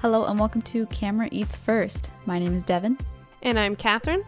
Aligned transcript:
Hello 0.00 0.24
and 0.26 0.38
welcome 0.38 0.62
to 0.62 0.86
Camera 0.86 1.28
Eats 1.32 1.56
First. 1.56 2.10
My 2.26 2.38
name 2.38 2.54
is 2.54 2.62
Devin, 2.62 2.98
And 3.42 3.58
I'm 3.58 3.74
Catherine. 3.76 4.24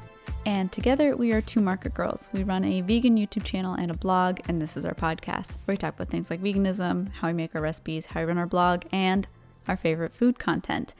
and 0.46 0.70
together 0.72 1.16
we 1.16 1.32
are 1.32 1.40
two 1.40 1.60
market 1.60 1.94
girls. 1.94 2.28
We 2.32 2.42
run 2.42 2.64
a 2.64 2.80
vegan 2.80 3.16
YouTube 3.16 3.44
channel 3.44 3.74
and 3.74 3.90
a 3.90 3.94
blog, 3.94 4.40
and 4.48 4.58
this 4.60 4.76
is 4.76 4.84
our 4.84 4.94
podcast 4.94 5.56
where 5.64 5.74
we 5.74 5.76
talk 5.76 5.94
about 5.94 6.08
things 6.08 6.30
like 6.30 6.42
veganism, 6.42 7.12
how 7.12 7.28
we 7.28 7.34
make 7.34 7.54
our 7.54 7.60
recipes, 7.60 8.06
how 8.06 8.20
we 8.20 8.26
run 8.26 8.38
our 8.38 8.46
blog, 8.46 8.82
and 8.92 9.28
our 9.68 9.76
favorite 9.76 10.14
food 10.14 10.38
content. 10.38 10.94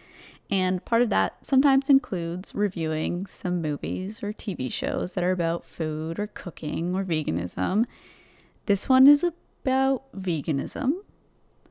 And 0.51 0.85
part 0.85 1.03
of 1.03 1.11
that 1.11 1.45
sometimes 1.45 1.89
includes 1.89 2.55
reviewing 2.55 3.27
some 3.27 3.63
movies 3.63 4.23
or 4.23 4.33
TV 4.33 4.71
shows 4.73 5.15
that 5.15 5.25
are 5.25 5.31
about 5.31 5.65
food 5.65 6.19
or 6.19 6.27
cooking 6.29 6.95
or 6.95 7.05
veganism. 7.05 7.85
This 8.67 8.89
one 8.89 9.07
is 9.07 9.23
about 9.25 10.03
veganism. 10.17 10.93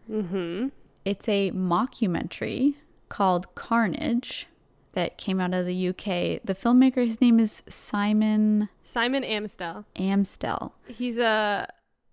Mm-hmm. 0.10 0.68
It's 1.06 1.28
a 1.28 1.52
mockumentary 1.52 2.76
called 3.10 3.54
Carnage 3.56 4.48
that 4.94 5.18
came 5.18 5.40
out 5.40 5.54
of 5.54 5.66
the 5.66 5.90
UK. 5.90 6.42
The 6.44 6.56
filmmaker, 6.56 7.06
his 7.06 7.22
name 7.22 7.40
is 7.40 7.62
Simon 7.68 8.70
Simon 8.84 9.24
Amstell. 9.24 9.86
Amstell. 9.96 10.72
He's 10.88 11.20
a 11.20 11.68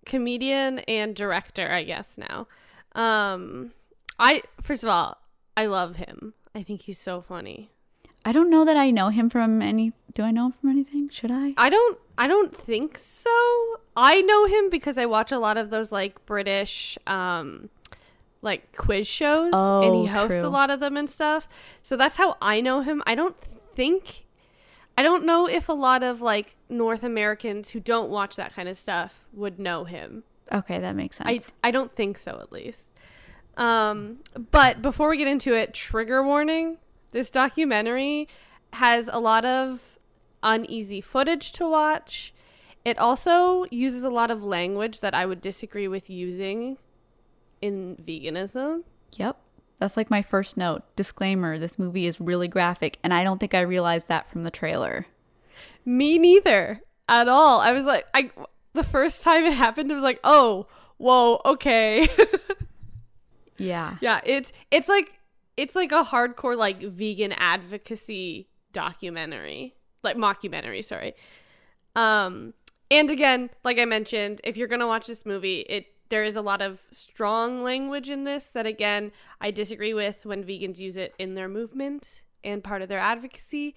comedian 0.05 0.79
and 0.79 1.15
director, 1.15 1.71
I 1.71 1.83
guess 1.83 2.17
now. 2.17 2.47
Um, 2.93 3.71
I 4.19 4.43
first 4.61 4.83
of 4.83 4.89
all, 4.89 5.17
I 5.55 5.65
love 5.65 5.97
him. 5.97 6.33
I 6.53 6.63
think 6.63 6.83
he's 6.83 6.99
so 6.99 7.21
funny. 7.21 7.71
I 8.25 8.31
don't 8.31 8.49
know 8.49 8.65
that 8.65 8.75
I 8.75 8.91
know 8.91 9.09
him 9.09 9.29
from 9.29 9.61
any. 9.61 9.93
Do 10.13 10.23
I 10.23 10.31
know 10.31 10.47
him 10.47 10.51
from 10.53 10.69
anything? 10.71 11.09
Should 11.09 11.31
I? 11.31 11.53
I 11.57 11.69
don't 11.69 11.97
I 12.17 12.27
don't 12.27 12.55
think 12.55 12.97
so. 12.97 13.29
I 13.95 14.21
know 14.21 14.45
him 14.45 14.69
because 14.69 14.97
I 14.97 15.05
watch 15.05 15.31
a 15.31 15.39
lot 15.39 15.57
of 15.57 15.69
those 15.69 15.91
like 15.91 16.25
British 16.25 16.97
um 17.07 17.69
like 18.41 18.75
quiz 18.75 19.07
shows 19.07 19.51
and 19.53 19.95
he 19.95 20.01
Oh, 20.01 20.05
hosts 20.07 20.37
true. 20.39 20.47
a 20.47 20.49
lot 20.49 20.69
of 20.69 20.79
them 20.79 20.95
and 20.97 21.09
stuff. 21.09 21.47
So 21.81 21.97
that's 21.97 22.15
how 22.17 22.37
I 22.41 22.61
know 22.61 22.81
him. 22.81 23.01
I 23.07 23.15
don't 23.15 23.35
think 23.75 24.25
I 24.97 25.03
don't 25.03 25.25
know 25.25 25.47
if 25.47 25.69
a 25.69 25.73
lot 25.73 26.03
of 26.03 26.21
like 26.21 26.55
North 26.69 27.03
Americans 27.03 27.69
who 27.69 27.79
don't 27.79 28.09
watch 28.09 28.35
that 28.35 28.53
kind 28.53 28.67
of 28.69 28.77
stuff 28.77 29.23
would 29.33 29.59
know 29.59 29.83
him. 29.85 30.23
Okay, 30.51 30.79
that 30.79 30.95
makes 30.95 31.19
I 31.21 31.37
sense. 31.37 31.51
I 31.63 31.71
don't 31.71 31.91
think 31.91 32.17
so 32.17 32.39
at 32.41 32.51
least. 32.51 32.87
Um 33.57 34.19
but 34.51 34.81
before 34.81 35.09
we 35.09 35.17
get 35.17 35.27
into 35.27 35.53
it, 35.55 35.73
trigger 35.73 36.23
warning. 36.23 36.77
This 37.11 37.29
documentary 37.29 38.27
has 38.73 39.09
a 39.11 39.19
lot 39.19 39.45
of 39.45 39.97
uneasy 40.43 41.01
footage 41.01 41.51
to 41.53 41.67
watch. 41.67 42.33
It 42.85 42.97
also 42.99 43.65
uses 43.71 44.03
a 44.03 44.09
lot 44.09 44.29
of 44.31 44.43
language 44.43 44.99
that 44.99 45.13
I 45.15 45.25
would 45.25 45.41
disagree 45.41 45.87
with 45.87 46.09
using 46.09 46.77
in 47.61 47.97
veganism. 47.97 48.83
yep. 49.13 49.37
That's 49.79 49.95
like 49.95 50.09
my 50.09 50.23
first 50.23 50.57
note. 50.57 50.83
Disclaimer 50.95 51.59
this 51.59 51.77
movie 51.77 52.07
is 52.07 52.19
really 52.19 52.47
graphic, 52.47 52.97
and 53.03 53.13
I 53.13 53.23
don't 53.23 53.39
think 53.39 53.53
I 53.53 53.61
realized 53.61 54.07
that 54.07 54.29
from 54.29 54.43
the 54.43 54.49
trailer. 54.49 55.05
Me 55.85 56.17
neither 56.17 56.81
at 57.07 57.27
all. 57.27 57.59
I 57.59 57.73
was 57.73 57.85
like 57.85 58.07
I 58.13 58.31
the 58.73 58.83
first 58.83 59.21
time 59.21 59.45
it 59.45 59.53
happened 59.53 59.91
it 59.91 59.93
was 59.93 60.03
like, 60.03 60.19
"Oh, 60.23 60.67
whoa, 60.97 61.41
okay." 61.45 62.07
Yeah. 63.57 63.97
Yeah, 64.01 64.21
it's 64.23 64.51
it's 64.71 64.87
like 64.87 65.19
it's 65.55 65.75
like 65.75 65.91
a 65.91 66.03
hardcore 66.03 66.55
like 66.55 66.81
vegan 66.81 67.33
advocacy 67.33 68.47
documentary, 68.71 69.75
like 70.03 70.17
mockumentary, 70.17 70.83
sorry. 70.83 71.13
Um 71.95 72.53
and 72.89 73.09
again, 73.09 73.49
like 73.63 73.79
I 73.79 73.85
mentioned, 73.85 74.39
if 74.45 74.55
you're 74.55 74.69
going 74.69 74.79
to 74.79 74.87
watch 74.87 75.07
this 75.07 75.25
movie, 75.25 75.59
it 75.67 75.87
there 76.09 76.23
is 76.23 76.35
a 76.35 76.41
lot 76.41 76.61
of 76.61 76.79
strong 76.91 77.63
language 77.63 78.09
in 78.09 78.23
this 78.23 78.47
that 78.49 78.65
again, 78.65 79.11
I 79.41 79.51
disagree 79.51 79.93
with 79.93 80.25
when 80.25 80.43
vegans 80.43 80.79
use 80.79 80.97
it 80.97 81.13
in 81.19 81.35
their 81.35 81.47
movement 81.47 82.21
and 82.43 82.63
part 82.63 82.81
of 82.81 82.89
their 82.89 82.99
advocacy. 82.99 83.75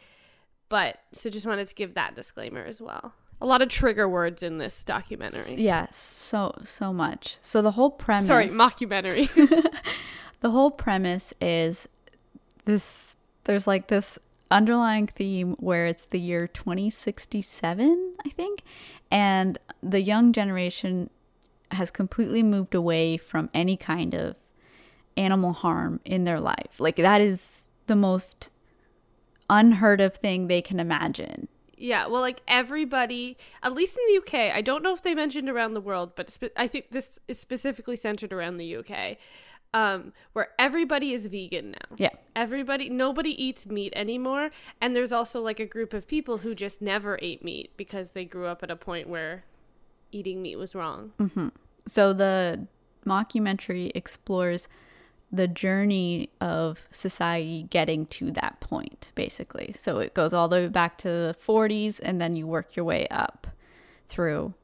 But 0.68 0.98
so 1.12 1.30
just 1.30 1.46
wanted 1.46 1.66
to 1.66 1.74
give 1.74 1.94
that 1.94 2.14
disclaimer 2.14 2.64
as 2.64 2.80
well. 2.80 3.14
A 3.40 3.46
lot 3.46 3.62
of 3.62 3.68
trigger 3.68 4.08
words 4.08 4.42
in 4.42 4.58
this 4.58 4.84
documentary. 4.84 5.62
Yeah, 5.62 5.86
so 5.90 6.54
so 6.64 6.92
much. 6.92 7.38
So 7.42 7.62
the 7.62 7.72
whole 7.72 7.90
premise 7.90 8.28
Sorry, 8.28 8.48
mockumentary. 8.48 9.28
the 10.40 10.50
whole 10.50 10.70
premise 10.70 11.32
is 11.40 11.88
this 12.66 13.16
there's 13.44 13.66
like 13.66 13.88
this 13.88 14.18
underlying 14.50 15.06
theme 15.06 15.54
where 15.58 15.86
it's 15.86 16.06
the 16.06 16.18
year 16.18 16.48
2067 16.48 18.14
i 18.24 18.28
think 18.30 18.62
and 19.10 19.58
the 19.80 20.00
young 20.00 20.32
generation 20.32 21.08
has 21.72 21.90
completely 21.90 22.42
moved 22.42 22.74
away 22.74 23.16
from 23.16 23.50
any 23.54 23.76
kind 23.76 24.14
of 24.14 24.36
animal 25.16 25.52
harm 25.52 26.00
in 26.04 26.24
their 26.24 26.40
life. 26.40 26.78
Like 26.78 26.96
that 26.96 27.20
is 27.20 27.66
the 27.86 27.96
most 27.96 28.50
unheard 29.48 30.00
of 30.00 30.16
thing 30.16 30.46
they 30.46 30.62
can 30.62 30.80
imagine. 30.80 31.48
Yeah, 31.76 32.06
well, 32.08 32.20
like 32.20 32.42
everybody, 32.46 33.38
at 33.62 33.72
least 33.72 33.96
in 33.96 34.14
the 34.14 34.18
UK, 34.18 34.54
I 34.54 34.60
don't 34.60 34.82
know 34.82 34.92
if 34.92 35.02
they 35.02 35.14
mentioned 35.14 35.48
around 35.48 35.72
the 35.72 35.80
world, 35.80 36.12
but 36.14 36.30
spe- 36.30 36.52
I 36.56 36.66
think 36.66 36.90
this 36.90 37.18
is 37.26 37.40
specifically 37.40 37.96
centered 37.96 38.34
around 38.34 38.58
the 38.58 38.76
UK, 38.76 39.16
um, 39.72 40.12
where 40.34 40.50
everybody 40.58 41.14
is 41.14 41.26
vegan 41.26 41.70
now. 41.70 41.96
yeah. 41.96 42.10
Everybody, 42.36 42.90
nobody 42.90 43.30
eats 43.42 43.64
meat 43.64 43.94
anymore, 43.96 44.50
and 44.80 44.94
there's 44.94 45.10
also 45.10 45.40
like 45.40 45.58
a 45.58 45.64
group 45.64 45.94
of 45.94 46.06
people 46.06 46.38
who 46.38 46.54
just 46.54 46.82
never 46.82 47.18
ate 47.22 47.42
meat 47.42 47.72
because 47.78 48.10
they 48.10 48.26
grew 48.26 48.46
up 48.46 48.62
at 48.62 48.70
a 48.70 48.76
point 48.76 49.08
where 49.08 49.44
eating 50.12 50.42
meat 50.42 50.56
was 50.56 50.74
wrong. 50.74 51.12
Mm-hmm. 51.18 51.48
So 51.86 52.12
the 52.12 52.66
mockumentary 53.06 53.90
explores 53.94 54.68
the 55.32 55.46
journey 55.46 56.28
of 56.40 56.88
society 56.90 57.66
getting 57.70 58.06
to 58.06 58.30
that 58.32 58.60
point, 58.60 59.12
basically. 59.14 59.72
So 59.76 59.98
it 59.98 60.14
goes 60.14 60.32
all 60.32 60.48
the 60.48 60.56
way 60.56 60.68
back 60.68 60.98
to 60.98 61.08
the 61.08 61.36
40s, 61.46 62.00
and 62.02 62.20
then 62.20 62.34
you 62.34 62.46
work 62.46 62.74
your 62.74 62.84
way 62.84 63.06
up 63.08 63.46
through 64.08 64.54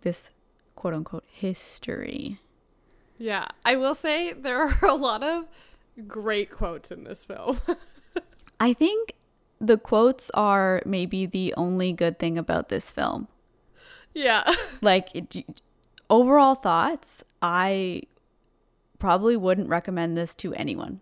this 0.00 0.30
quote 0.74 0.94
unquote 0.94 1.24
history. 1.26 2.40
Yeah, 3.18 3.46
I 3.64 3.76
will 3.76 3.94
say 3.94 4.32
there 4.32 4.62
are 4.62 4.86
a 4.86 4.94
lot 4.94 5.22
of 5.22 5.46
great 6.08 6.50
quotes 6.50 6.90
in 6.90 7.04
this 7.04 7.24
film. 7.24 7.60
I 8.60 8.72
think 8.72 9.14
the 9.60 9.76
quotes 9.76 10.30
are 10.34 10.82
maybe 10.84 11.26
the 11.26 11.54
only 11.56 11.92
good 11.92 12.18
thing 12.18 12.38
about 12.38 12.68
this 12.68 12.90
film. 12.90 13.28
Yeah. 14.14 14.54
Like, 14.80 15.14
it, 15.14 15.44
overall 16.10 16.54
thoughts, 16.54 17.24
I 17.40 18.02
probably 18.98 19.36
wouldn't 19.36 19.68
recommend 19.68 20.16
this 20.16 20.34
to 20.36 20.54
anyone. 20.54 21.00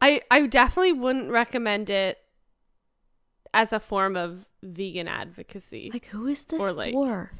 I 0.00 0.20
I 0.30 0.46
definitely 0.46 0.92
wouldn't 0.92 1.30
recommend 1.30 1.88
it 1.88 2.18
as 3.54 3.72
a 3.72 3.80
form 3.80 4.16
of 4.16 4.46
vegan 4.62 5.08
advocacy. 5.08 5.90
Like, 5.92 6.06
who 6.06 6.26
is 6.26 6.44
this 6.44 6.60
Or, 6.60 6.72
like, 6.72 6.92
for? 6.92 7.32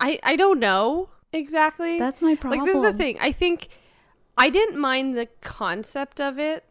I 0.00 0.18
I 0.22 0.36
don't 0.36 0.58
know 0.58 1.10
exactly. 1.32 1.98
That's 1.98 2.22
my 2.22 2.34
problem. 2.34 2.60
like 2.60 2.66
this 2.66 2.76
is 2.76 2.82
the 2.82 2.92
thing. 2.92 3.18
I 3.20 3.32
think 3.32 3.68
I 4.36 4.48
didn't 4.48 4.78
mind 4.80 5.16
the 5.16 5.26
concept 5.42 6.20
of 6.20 6.38
it, 6.38 6.64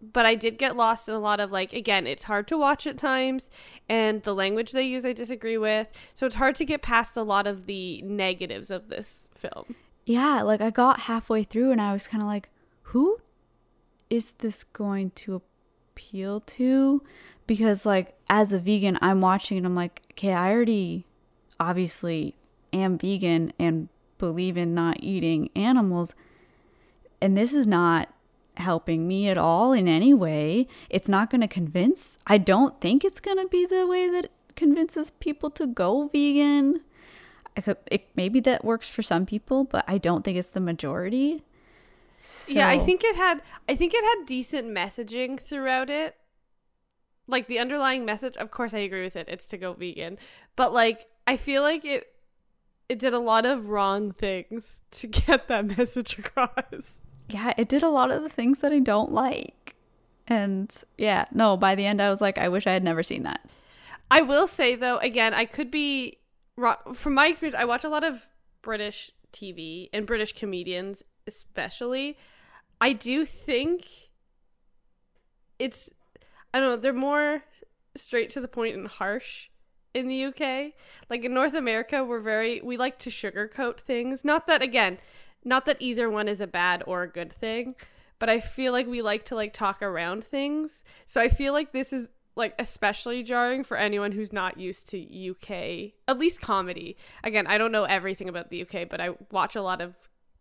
but 0.00 0.26
I 0.26 0.34
did 0.34 0.58
get 0.58 0.76
lost 0.76 1.08
in 1.08 1.14
a 1.14 1.18
lot 1.18 1.40
of 1.40 1.50
like 1.50 1.72
again, 1.72 2.06
it's 2.06 2.24
hard 2.24 2.46
to 2.48 2.58
watch 2.58 2.86
at 2.86 2.98
times 2.98 3.50
and 3.88 4.22
the 4.22 4.34
language 4.34 4.72
they 4.72 4.82
use 4.82 5.04
I 5.04 5.12
disagree 5.12 5.58
with. 5.58 5.88
So 6.14 6.26
it's 6.26 6.36
hard 6.36 6.54
to 6.56 6.64
get 6.64 6.82
past 6.82 7.16
a 7.16 7.22
lot 7.22 7.46
of 7.46 7.66
the 7.66 8.02
negatives 8.02 8.70
of 8.70 8.88
this 8.88 9.28
film. 9.34 9.74
Yeah, 10.06 10.42
like 10.42 10.60
I 10.60 10.70
got 10.70 11.00
halfway 11.00 11.44
through 11.44 11.70
and 11.70 11.80
I 11.80 11.92
was 11.92 12.08
kind 12.08 12.22
of 12.22 12.28
like, 12.28 12.48
who 12.82 13.18
is 14.08 14.32
this 14.34 14.64
going 14.64 15.10
to 15.10 15.42
appeal 15.92 16.40
to? 16.40 17.02
Because, 17.46 17.84
like, 17.84 18.14
as 18.28 18.52
a 18.52 18.58
vegan, 18.58 18.98
I'm 19.00 19.20
watching 19.20 19.58
and 19.58 19.66
I'm 19.66 19.74
like, 19.74 20.02
okay, 20.12 20.32
I 20.32 20.50
already 20.50 21.06
obviously 21.60 22.34
am 22.72 22.98
vegan 22.98 23.52
and 23.58 23.88
believe 24.18 24.56
in 24.56 24.74
not 24.74 25.02
eating 25.02 25.50
animals. 25.54 26.14
And 27.20 27.36
this 27.36 27.52
is 27.52 27.66
not 27.66 28.08
helping 28.58 29.06
me 29.06 29.28
at 29.28 29.38
all 29.38 29.72
in 29.72 29.88
any 29.88 30.14
way. 30.14 30.66
It's 30.90 31.08
not 31.08 31.30
going 31.30 31.40
to 31.40 31.48
convince, 31.48 32.18
I 32.26 32.38
don't 32.38 32.80
think 32.80 33.04
it's 33.04 33.20
going 33.20 33.38
to 33.38 33.48
be 33.48 33.66
the 33.66 33.86
way 33.86 34.08
that 34.10 34.30
convinces 34.56 35.10
people 35.10 35.50
to 35.50 35.66
go 35.66 36.08
vegan. 36.08 36.82
I 37.56 37.60
could, 37.60 37.76
it, 37.90 38.08
maybe 38.14 38.40
that 38.40 38.64
works 38.64 38.88
for 38.88 39.02
some 39.02 39.26
people, 39.26 39.64
but 39.64 39.84
I 39.88 39.98
don't 39.98 40.24
think 40.24 40.38
it's 40.38 40.50
the 40.50 40.60
majority. 40.60 41.42
Yeah, 42.48 42.68
I 42.68 42.78
think 42.78 43.04
it 43.04 43.16
had 43.16 43.40
I 43.68 43.74
think 43.74 43.94
it 43.94 44.04
had 44.04 44.26
decent 44.26 44.68
messaging 44.68 45.40
throughout 45.40 45.88
it. 45.88 46.16
Like 47.26 47.46
the 47.46 47.58
underlying 47.58 48.04
message, 48.04 48.36
of 48.36 48.50
course 48.50 48.74
I 48.74 48.80
agree 48.80 49.02
with 49.02 49.16
it. 49.16 49.28
It's 49.28 49.46
to 49.48 49.56
go 49.56 49.72
vegan. 49.72 50.18
But 50.56 50.72
like 50.72 51.06
I 51.26 51.36
feel 51.36 51.62
like 51.62 51.84
it 51.84 52.06
it 52.88 52.98
did 52.98 53.14
a 53.14 53.18
lot 53.18 53.46
of 53.46 53.68
wrong 53.68 54.12
things 54.12 54.80
to 54.92 55.06
get 55.06 55.48
that 55.48 55.78
message 55.78 56.18
across. 56.18 57.00
Yeah, 57.28 57.52
it 57.56 57.68
did 57.68 57.82
a 57.82 57.88
lot 57.88 58.10
of 58.10 58.22
the 58.22 58.28
things 58.28 58.60
that 58.60 58.72
I 58.72 58.78
don't 58.78 59.12
like. 59.12 59.74
And 60.26 60.72
yeah, 60.96 61.26
no, 61.32 61.56
by 61.56 61.74
the 61.74 61.86
end 61.86 62.02
I 62.02 62.10
was 62.10 62.20
like, 62.20 62.38
I 62.38 62.48
wish 62.48 62.66
I 62.66 62.72
had 62.72 62.84
never 62.84 63.02
seen 63.02 63.22
that. 63.22 63.48
I 64.10 64.22
will 64.22 64.46
say 64.46 64.74
though, 64.74 64.98
again, 64.98 65.34
I 65.34 65.44
could 65.44 65.70
be 65.70 66.18
wrong. 66.56 66.76
From 66.94 67.14
my 67.14 67.28
experience, 67.28 67.58
I 67.58 67.64
watch 67.64 67.84
a 67.84 67.88
lot 67.88 68.04
of 68.04 68.22
British 68.62 69.10
TV 69.32 69.88
and 69.92 70.06
British 70.06 70.32
comedians, 70.32 71.02
especially. 71.26 72.16
I 72.80 72.92
do 72.92 73.24
think 73.24 73.86
it's 75.58 75.90
I 76.52 76.60
don't 76.60 76.68
know, 76.68 76.76
they're 76.76 76.92
more 76.92 77.42
straight 77.94 78.30
to 78.30 78.40
the 78.40 78.48
point 78.48 78.76
and 78.76 78.86
harsh 78.86 79.48
in 79.94 80.08
the 80.08 80.24
UK. 80.24 80.72
Like 81.10 81.24
in 81.24 81.34
North 81.34 81.54
America, 81.54 82.04
we're 82.04 82.20
very 82.20 82.60
we 82.60 82.76
like 82.76 82.98
to 83.00 83.10
sugarcoat 83.10 83.80
things. 83.80 84.24
Not 84.24 84.46
that 84.46 84.62
again, 84.62 84.98
not 85.44 85.66
that 85.66 85.76
either 85.80 86.10
one 86.10 86.28
is 86.28 86.40
a 86.40 86.46
bad 86.46 86.82
or 86.86 87.02
a 87.02 87.08
good 87.08 87.32
thing, 87.32 87.74
but 88.18 88.28
I 88.28 88.40
feel 88.40 88.72
like 88.72 88.86
we 88.86 89.02
like 89.02 89.24
to 89.26 89.34
like 89.34 89.52
talk 89.52 89.82
around 89.82 90.24
things. 90.24 90.82
So 91.06 91.20
I 91.20 91.28
feel 91.28 91.52
like 91.52 91.72
this 91.72 91.92
is 91.92 92.10
like 92.36 92.54
especially 92.58 93.22
jarring 93.22 93.64
for 93.64 93.76
anyone 93.76 94.12
who's 94.12 94.32
not 94.32 94.58
used 94.58 94.88
to 94.90 95.30
UK, 95.30 95.92
at 96.06 96.18
least 96.18 96.40
comedy. 96.40 96.96
Again, 97.24 97.46
I 97.46 97.58
don't 97.58 97.72
know 97.72 97.84
everything 97.84 98.28
about 98.28 98.50
the 98.50 98.62
UK, 98.62 98.88
but 98.88 99.00
I 99.00 99.10
watch 99.30 99.56
a 99.56 99.62
lot 99.62 99.80
of 99.80 99.94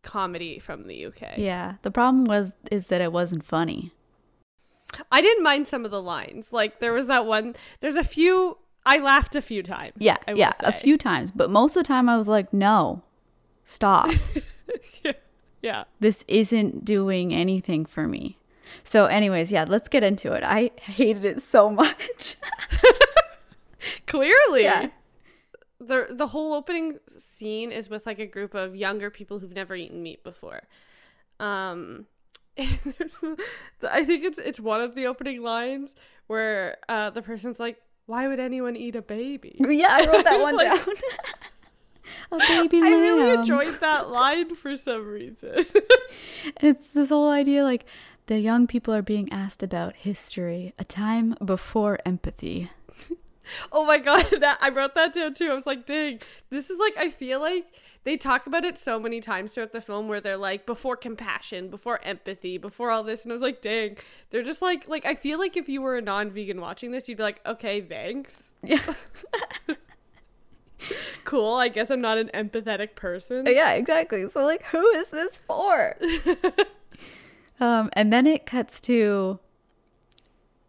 comedy 0.03 0.59
from 0.59 0.87
the 0.87 1.05
UK. 1.07 1.37
Yeah. 1.37 1.75
The 1.81 1.91
problem 1.91 2.25
was 2.25 2.53
is 2.71 2.87
that 2.87 3.01
it 3.01 3.11
wasn't 3.11 3.43
funny. 3.43 3.91
I 5.11 5.21
didn't 5.21 5.43
mind 5.43 5.67
some 5.67 5.85
of 5.85 5.91
the 5.91 6.01
lines. 6.01 6.53
Like 6.53 6.79
there 6.79 6.93
was 6.93 7.07
that 7.07 7.25
one. 7.25 7.55
There's 7.81 7.95
a 7.95 8.03
few. 8.03 8.57
I 8.85 8.99
laughed 8.99 9.35
a 9.35 9.41
few 9.41 9.63
times. 9.63 9.95
Yeah, 9.97 10.15
yeah, 10.33 10.53
a 10.61 10.71
few 10.71 10.97
times, 10.97 11.29
but 11.29 11.49
most 11.49 11.75
of 11.75 11.83
the 11.83 11.87
time 11.87 12.07
I 12.07 12.15
was 12.15 12.29
like, 12.29 12.53
"No. 12.53 13.01
Stop. 13.65 14.11
yeah. 15.61 15.83
this 15.99 16.23
isn't 16.27 16.85
doing 16.85 17.33
anything 17.33 17.85
for 17.85 18.07
me." 18.07 18.37
So 18.83 19.05
anyways, 19.05 19.51
yeah, 19.51 19.65
let's 19.67 19.87
get 19.87 20.03
into 20.03 20.33
it. 20.33 20.43
I 20.43 20.71
hated 20.81 21.25
it 21.25 21.41
so 21.41 21.69
much. 21.69 22.35
Clearly. 24.07 24.63
Yeah. 24.63 24.89
The 25.79 26.07
the 26.09 26.27
whole 26.27 26.53
opening 26.53 26.97
scene 27.07 27.71
is 27.71 27.89
with 27.89 28.05
like 28.05 28.19
a 28.19 28.25
group 28.25 28.53
of 28.55 28.75
younger 28.75 29.09
people 29.09 29.39
who've 29.39 29.53
never 29.53 29.75
eaten 29.75 30.01
meat 30.01 30.23
before. 30.23 30.63
Um 31.39 32.07
and 32.57 32.79
there's 32.97 33.13
the, 33.19 33.37
I 33.83 34.03
think 34.03 34.23
it's 34.25 34.39
it's 34.39 34.59
one 34.59 34.81
of 34.81 34.95
the 34.95 35.05
opening 35.05 35.43
lines 35.43 35.93
where 36.25 36.77
uh 36.89 37.11
the 37.11 37.21
person's 37.21 37.59
like, 37.59 37.77
"Why 38.07 38.27
would 38.27 38.39
anyone 38.39 38.75
eat 38.75 38.95
a 38.95 39.01
baby?" 39.03 39.55
yeah, 39.59 39.89
I 39.91 40.07
wrote 40.07 40.23
that 40.23 40.33
was 40.33 40.41
one 40.41 40.55
like- 40.55 40.85
down. 40.85 40.95
a 42.31 42.37
baby 42.37 42.81
I 42.81 42.89
really 42.89 43.33
enjoyed 43.33 43.79
that 43.79 44.09
line 44.09 44.55
for 44.55 44.75
some 44.75 45.07
reason. 45.07 45.65
It's 46.61 46.87
this 46.87 47.09
whole 47.09 47.29
idea 47.29 47.63
like 47.63 47.85
the 48.27 48.39
young 48.39 48.67
people 48.67 48.93
are 48.93 49.01
being 49.01 49.31
asked 49.31 49.63
about 49.63 49.95
history, 49.95 50.73
a 50.79 50.83
time 50.83 51.35
before 51.43 51.99
empathy. 52.05 52.71
Oh 53.71 53.85
my 53.85 53.97
god, 53.97 54.25
that 54.41 54.57
I 54.59 54.67
wrote 54.67 54.93
that 54.95 55.13
down 55.13 55.33
too. 55.33 55.49
I 55.49 55.55
was 55.55 55.65
like, 55.65 55.85
dang, 55.85 56.19
this 56.49 56.69
is 56.69 56.79
like 56.79 56.97
I 56.97 57.09
feel 57.09 57.39
like 57.39 57.65
they 58.03 58.17
talk 58.17 58.45
about 58.45 58.65
it 58.65 58.77
so 58.77 58.99
many 58.99 59.21
times 59.21 59.53
throughout 59.53 59.71
the 59.71 59.79
film 59.79 60.09
where 60.09 60.19
they're 60.19 60.35
like 60.35 60.65
before 60.65 60.97
compassion, 60.97 61.69
before 61.69 62.03
empathy, 62.03 62.57
before 62.57 62.91
all 62.91 63.03
this, 63.03 63.23
and 63.23 63.31
I 63.31 63.35
was 63.35 63.41
like, 63.41 63.61
dang, 63.61 63.97
they're 64.31 64.43
just 64.43 64.61
like 64.61 64.87
like 64.89 65.05
I 65.05 65.15
feel 65.15 65.39
like 65.39 65.55
if 65.55 65.69
you 65.69 65.81
were 65.81 65.95
a 65.95 66.01
non-vegan 66.01 66.59
watching 66.59 66.91
this, 66.91 67.07
you'd 67.07 67.17
be 67.17 67.23
like, 67.23 67.39
okay, 67.45 67.79
thanks, 67.79 68.51
Yeah. 68.63 68.81
Cool. 71.23 71.55
I 71.55 71.67
guess 71.69 71.89
I'm 71.89 72.01
not 72.01 72.17
an 72.17 72.29
empathetic 72.33 72.95
person. 72.95 73.45
yeah, 73.47 73.71
exactly. 73.73 74.29
So 74.29 74.45
like 74.45 74.63
who 74.65 74.87
is 74.91 75.07
this 75.11 75.39
for? 75.47 75.97
um 77.59 77.89
and 77.93 78.11
then 78.13 78.27
it 78.27 78.45
cuts 78.45 78.79
to 78.81 79.39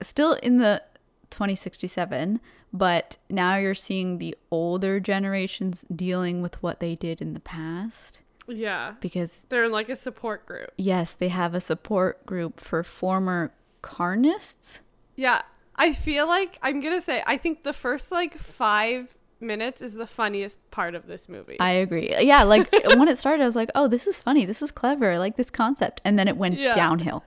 still 0.01 0.35
in 0.35 0.59
the 0.59 0.83
2067, 1.31 2.41
but 2.73 3.17
now 3.29 3.57
you're 3.57 3.75
seeing 3.75 4.19
the 4.19 4.35
older 4.51 4.99
generations 5.01 5.85
dealing 5.95 6.41
with 6.41 6.63
what 6.63 6.81
they 6.81 6.95
did 6.95 7.21
in 7.21 7.35
the 7.35 7.41
past 7.41 8.21
Yeah, 8.47 8.95
because 9.01 9.45
they're 9.51 9.65
in 9.65 9.73
like 9.73 9.89
a 9.91 9.97
support 9.97 10.47
group. 10.47 10.71
yes, 10.79 11.13
they 11.15 11.29
have 11.29 11.55
a 11.55 11.61
support 11.61 12.25
group 12.25 12.61
for 12.61 12.83
former 12.83 13.53
carnists. 13.83 14.81
Yeah, 15.17 15.43
I 15.77 15.93
feel 15.93 16.27
like 16.27 16.59
I'm 16.63 16.81
gonna 16.81 17.01
say 17.01 17.23
I 17.27 17.37
think 17.37 17.63
the 17.63 17.73
first 17.75 18.11
like 18.11 18.39
five 18.39 19.15
minutes 19.41 19.83
is 19.83 19.95
the 19.95 20.07
funniest 20.07 20.59
part 20.71 20.95
of 20.95 21.07
this 21.07 21.29
movie. 21.29 21.59
I 21.61 21.71
agree. 21.71 22.15
Yeah, 22.21 22.43
like 22.45 22.69
when 22.97 23.09
it 23.09 23.19
started, 23.19 23.43
I 23.43 23.47
was 23.47 23.57
like, 23.57 23.71
"Oh, 23.75 23.89
this 23.89 24.07
is 24.07 24.21
funny. 24.21 24.45
This 24.45 24.63
is 24.63 24.71
clever. 24.71 25.13
I 25.13 25.19
like 25.19 25.37
this 25.37 25.51
concept." 25.51 26.01
And 26.05 26.19
then 26.19 26.29
it 26.29 26.37
went 26.37 26.59
Yeah. 26.59 26.73
downhill. 26.75 27.25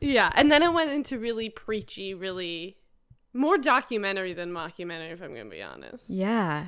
Yeah, 0.00 0.30
and 0.34 0.52
then 0.52 0.62
it 0.62 0.72
went 0.72 0.90
into 0.90 1.18
really 1.18 1.48
preachy, 1.48 2.12
really 2.14 2.76
more 3.32 3.56
documentary 3.58 4.32
than 4.34 4.50
mockumentary, 4.52 5.12
if 5.12 5.22
I'm 5.22 5.32
gonna 5.34 5.46
be 5.50 5.62
honest. 5.62 6.08
Yeah, 6.10 6.66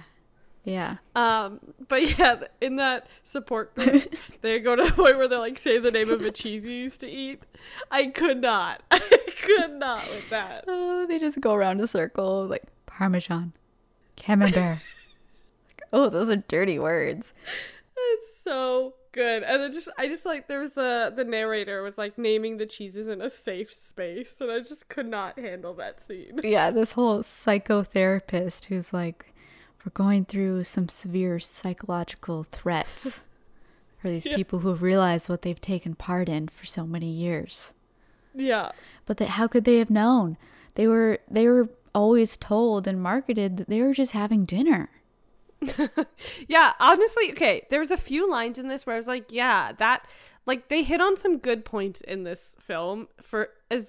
yeah, 0.65 0.97
Um, 1.15 1.61
but 1.89 2.19
yeah, 2.19 2.41
in 2.61 2.77
that 2.77 3.07
support 3.25 3.75
group, 3.75 4.15
they 4.43 4.61
go 4.61 4.77
to 4.77 4.83
the 4.85 4.93
point 4.93 5.17
where 5.17 5.29
they 5.29 5.37
like 5.37 5.59
say 5.59 5.79
the 5.79 5.91
name 5.91 6.11
of 6.11 6.21
a 6.23 6.31
cheese 6.31 6.65
you 6.65 6.73
used 6.73 7.01
to 7.01 7.09
eat. 7.09 7.43
I 7.91 8.07
could 8.07 8.41
not. 8.41 8.83
I 8.91 8.99
could 9.43 9.73
not 9.79 10.09
with 10.11 10.29
that. 10.31 10.65
Oh, 10.67 11.07
they 11.07 11.19
just 11.19 11.41
go 11.41 11.55
around 11.55 11.81
a 11.81 11.87
circle 11.87 12.47
like 12.47 12.65
Parmesan, 12.87 13.53
Camembert. 14.19 14.81
oh, 15.93 16.09
those 16.09 16.29
are 16.29 16.37
dirty 16.37 16.79
words. 16.79 17.33
It's 17.97 18.41
so 18.43 18.95
good. 19.13 19.43
And 19.43 19.63
then 19.63 19.73
just 19.73 19.89
I 19.99 20.07
just 20.09 20.25
like 20.25 20.49
there 20.49 20.61
was 20.61 20.73
the 20.73 21.13
the 21.15 21.25
narrator 21.25 21.83
was 21.83 21.99
like 21.99 22.17
naming 22.19 22.57
the 22.57 22.67
cheeses 22.67 23.09
in 23.09 23.21
a 23.21 23.31
safe 23.31 23.73
space, 23.73 24.35
and 24.41 24.51
I 24.51 24.59
just 24.61 24.89
could 24.89 25.07
not 25.09 25.39
handle 25.39 25.75
that 25.75 26.01
scene. 26.01 26.41
Yeah, 26.43 26.71
this 26.71 26.93
whole 26.93 27.23
psychotherapist 27.23 28.67
who's 28.67 28.93
like, 28.93 29.33
"We're 29.85 29.91
going 29.93 30.25
through 30.27 30.65
some 30.65 30.89
severe 30.89 31.39
psychological 31.39 32.45
threats 32.45 33.23
for 34.01 34.09
these 34.09 34.27
Yeah. 34.27 34.37
people 34.37 34.61
who 34.61 34.69
have 34.69 34.83
realized 34.83 35.29
what 35.29 35.43
they've 35.43 35.61
taken 35.61 35.95
part 35.95 36.29
in 36.29 36.49
for 36.49 36.65
so 36.67 36.87
many 36.87 37.11
years." 37.11 37.75
Yeah. 38.35 38.71
But 39.07 39.17
they, 39.17 39.27
how 39.27 39.49
could 39.49 39.65
they 39.65 39.79
have 39.79 39.91
known? 39.91 40.37
They 40.77 40.87
were 40.87 41.19
they 41.29 41.49
were 41.49 41.69
always 41.95 42.37
told 42.37 42.87
and 42.87 43.03
marketed 43.03 43.57
that 43.57 43.69
they 43.69 43.83
were 43.83 43.95
just 43.95 44.13
having 44.13 44.45
dinner. 44.45 44.91
Yeah, 46.47 46.73
honestly, 46.81 47.31
okay, 47.33 47.67
there 47.69 47.81
was 47.81 47.91
a 47.91 47.97
few 47.97 48.31
lines 48.31 48.59
in 48.59 48.69
this 48.69 48.87
where 48.87 48.95
I 48.95 48.99
was 48.99 49.09
like, 49.09 49.27
yeah, 49.31 49.73
that 49.79 50.07
like 50.47 50.69
they 50.69 50.83
hit 50.83 51.01
on 51.01 51.17
some 51.17 51.39
good 51.39 51.65
points 51.65 52.01
in 52.01 52.23
this 52.25 52.55
film 52.59 53.09
for 53.21 53.51
as 53.71 53.87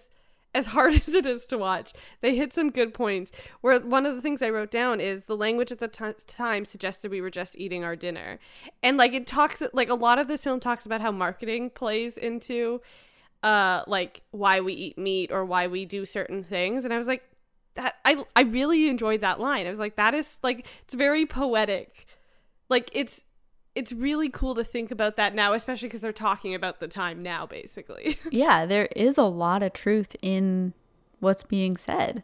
as 0.54 0.68
hard 0.68 0.94
as 1.08 1.10
it 1.10 1.26
is 1.26 1.46
to 1.48 1.58
watch. 1.58 1.94
They 2.22 2.36
hit 2.36 2.54
some 2.54 2.70
good 2.70 2.94
points. 2.94 3.32
Where 3.62 3.80
one 3.80 4.06
of 4.06 4.16
the 4.16 4.22
things 4.22 4.42
I 4.42 4.50
wrote 4.50 4.72
down 4.72 5.00
is 5.00 5.24
the 5.24 5.38
language 5.38 5.72
at 5.72 5.80
the 5.80 5.88
ti 5.88 6.12
time 6.28 6.66
suggested 6.66 7.12
we 7.12 7.22
were 7.22 7.30
just 7.30 7.58
eating 7.58 7.84
our 7.84 7.96
dinner. 7.96 8.40
And 8.84 8.98
like 8.98 9.14
it 9.14 9.28
talks 9.28 9.64
like 9.74 9.90
a 9.90 9.96
lot 9.96 10.20
of 10.20 10.28
this 10.28 10.44
film 10.44 10.60
talks 10.60 10.86
about 10.86 11.02
how 11.02 11.12
marketing 11.12 11.70
plays 11.70 12.18
into 12.18 12.82
uh 13.42 13.84
like 13.88 14.22
why 14.32 14.60
we 14.60 14.74
eat 14.74 14.98
meat 14.98 15.32
or 15.32 15.46
why 15.46 15.66
we 15.66 15.86
do 15.86 16.06
certain 16.06 16.44
things 16.44 16.84
and 16.84 16.94
I 16.94 16.98
was 16.98 17.08
like 17.08 17.24
that 17.76 17.96
I 18.06 18.24
I 18.36 18.42
really 18.42 18.90
enjoyed 18.90 19.22
that 19.22 19.40
line. 19.40 19.68
I 19.68 19.70
was 19.70 19.80
like 19.80 19.96
that 19.96 20.14
is 20.14 20.38
like 20.44 20.66
it's 20.84 20.94
very 20.94 21.26
poetic. 21.26 22.06
Like 22.70 22.90
it's 22.94 23.24
it's 23.76 23.94
really 23.94 24.30
cool 24.30 24.56
to 24.56 24.64
think 24.64 24.92
about 24.92 25.16
that 25.18 25.34
now, 25.34 25.54
especially 25.54 25.88
because 25.88 26.02
they're 26.02 26.12
talking 26.12 26.54
about 26.56 26.80
the 26.80 26.88
time 26.88 27.24
now, 27.24 27.46
basically. 27.46 28.18
Yeah, 28.32 28.66
there 28.66 28.88
is 28.96 29.18
a 29.18 29.24
lot 29.24 29.64
of 29.64 29.74
truth 29.74 30.16
in 30.22 30.74
what's 31.20 31.44
being 31.44 31.78
said 31.78 32.24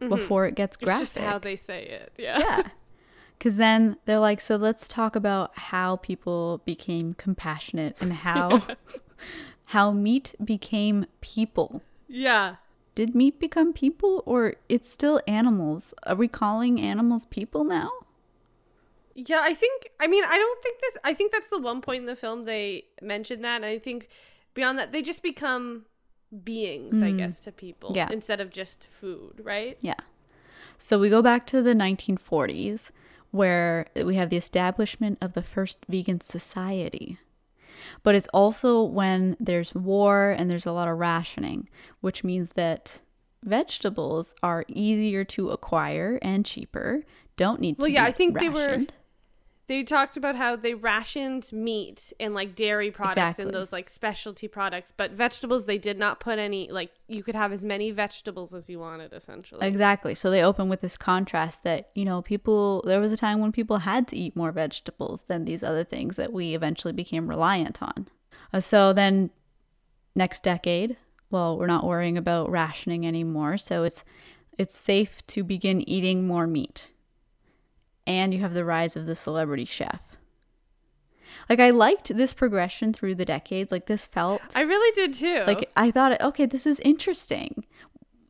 mm-hmm. 0.00 0.08
before 0.08 0.46
it 0.46 0.54
gets 0.54 0.76
it's 0.76 0.84
graphic. 0.84 1.02
just 1.02 1.18
how 1.18 1.38
they 1.38 1.56
say 1.56 1.84
it. 1.84 2.12
Yeah. 2.16 2.38
yeah. 2.38 2.62
Because 3.36 3.56
then 3.56 3.96
they're 4.06 4.20
like, 4.20 4.40
so 4.40 4.56
let's 4.56 4.86
talk 4.86 5.16
about 5.16 5.50
how 5.58 5.96
people 5.96 6.62
became 6.64 7.14
compassionate 7.14 7.96
and 8.00 8.12
how 8.12 8.62
how 9.66 9.90
meat 9.90 10.34
became 10.42 11.06
people. 11.20 11.82
Yeah. 12.08 12.56
Did 12.94 13.14
meat 13.14 13.40
become 13.40 13.72
people 13.72 14.22
or 14.26 14.54
it's 14.68 14.88
still 14.88 15.20
animals? 15.26 15.94
Are 16.04 16.14
we 16.14 16.28
calling 16.28 16.80
animals 16.80 17.24
people 17.24 17.64
now? 17.64 17.90
Yeah, 19.14 19.40
I 19.42 19.54
think 19.54 19.90
I 20.00 20.06
mean 20.06 20.24
I 20.24 20.38
don't 20.38 20.62
think 20.62 20.80
this 20.80 20.98
I 21.04 21.14
think 21.14 21.32
that's 21.32 21.48
the 21.48 21.58
one 21.58 21.80
point 21.80 22.00
in 22.00 22.06
the 22.06 22.16
film 22.16 22.44
they 22.44 22.84
mentioned 23.00 23.44
that 23.44 23.56
and 23.56 23.64
I 23.64 23.78
think 23.78 24.08
beyond 24.54 24.78
that 24.78 24.92
they 24.92 25.02
just 25.02 25.22
become 25.22 25.86
beings, 26.42 27.00
I 27.02 27.10
mm, 27.12 27.18
guess, 27.18 27.40
to 27.40 27.52
people. 27.52 27.92
Yeah. 27.94 28.08
Instead 28.10 28.40
of 28.40 28.50
just 28.50 28.88
food, 29.00 29.40
right? 29.42 29.76
Yeah. 29.80 29.94
So 30.78 30.98
we 30.98 31.08
go 31.08 31.22
back 31.22 31.46
to 31.48 31.62
the 31.62 31.74
1940s 31.74 32.90
where 33.30 33.86
we 33.96 34.14
have 34.16 34.30
the 34.30 34.36
establishment 34.36 35.18
of 35.20 35.34
the 35.34 35.42
first 35.42 35.78
vegan 35.88 36.20
society. 36.20 37.18
But 38.02 38.14
it's 38.14 38.28
also 38.34 38.82
when 38.82 39.36
there's 39.40 39.74
war 39.74 40.30
and 40.30 40.50
there's 40.50 40.66
a 40.66 40.72
lot 40.72 40.88
of 40.88 40.98
rationing, 40.98 41.68
which 42.00 42.24
means 42.24 42.50
that 42.52 43.00
vegetables 43.42 44.34
are 44.42 44.64
easier 44.68 45.24
to 45.24 45.50
acquire 45.50 46.18
and 46.22 46.44
cheaper, 46.44 47.02
don't 47.36 47.60
need 47.60 47.78
to 47.78 47.82
Well, 47.84 47.88
yeah, 47.90 48.04
be 48.04 48.08
I 48.08 48.12
think 48.12 48.38
they 48.38 48.48
were- 48.48 48.66
rationed. 48.66 48.92
They 49.66 49.82
talked 49.82 50.18
about 50.18 50.36
how 50.36 50.56
they 50.56 50.74
rationed 50.74 51.50
meat 51.52 52.12
and 52.20 52.34
like 52.34 52.54
dairy 52.54 52.90
products 52.90 53.16
Exactly. 53.16 53.44
and 53.46 53.54
those 53.54 53.72
like 53.72 53.88
specialty 53.88 54.46
products, 54.46 54.92
but 54.94 55.12
vegetables 55.12 55.64
they 55.64 55.78
did 55.78 55.98
not 55.98 56.20
put 56.20 56.38
any 56.38 56.70
like 56.70 56.90
you 57.08 57.22
could 57.22 57.34
have 57.34 57.50
as 57.50 57.64
many 57.64 57.90
vegetables 57.90 58.52
as 58.52 58.68
you 58.68 58.78
wanted 58.78 59.12
essentially. 59.14 59.66
Exactly. 59.66 60.14
So 60.14 60.30
they 60.30 60.42
open 60.42 60.68
with 60.68 60.82
this 60.82 60.98
contrast 60.98 61.64
that, 61.64 61.90
you 61.94 62.04
know, 62.04 62.20
people, 62.20 62.82
there 62.86 63.00
was 63.00 63.10
a 63.12 63.16
time 63.16 63.40
when 63.40 63.52
people 63.52 63.78
had 63.78 64.06
to 64.08 64.16
eat 64.16 64.36
more 64.36 64.52
vegetables 64.52 65.22
than 65.28 65.46
these 65.46 65.62
other 65.62 65.84
things 65.84 66.16
that 66.16 66.32
we 66.32 66.54
eventually 66.54 66.92
became 66.92 67.26
reliant 67.26 67.82
on. 67.82 68.08
Uh, 68.52 68.60
So 68.60 68.92
then 68.92 69.30
next 70.14 70.42
decade, 70.42 70.96
well, 71.30 71.56
we're 71.58 71.66
not 71.66 71.84
worrying 71.86 72.18
about 72.18 72.50
rationing 72.50 73.06
anymore, 73.06 73.56
so 73.56 73.82
it's 73.82 74.04
it's 74.56 74.76
safe 74.76 75.26
to 75.26 75.42
begin 75.42 75.80
eating 75.88 76.26
more 76.26 76.46
meat. 76.46 76.92
And 78.06 78.34
you 78.34 78.40
have 78.40 78.54
the 78.54 78.64
rise 78.64 78.96
of 78.96 79.06
the 79.06 79.14
celebrity 79.14 79.64
chef. 79.64 80.16
Like 81.48 81.60
I 81.60 81.70
liked 81.70 82.14
this 82.14 82.32
progression 82.32 82.92
through 82.92 83.16
the 83.16 83.24
decades. 83.24 83.72
Like 83.72 83.86
this 83.86 84.06
felt 84.06 84.42
I 84.54 84.62
really 84.62 84.92
did 84.94 85.14
too. 85.14 85.44
like 85.46 85.70
I 85.76 85.90
thought, 85.90 86.20
okay, 86.20 86.46
this 86.46 86.66
is 86.66 86.80
interesting. 86.80 87.64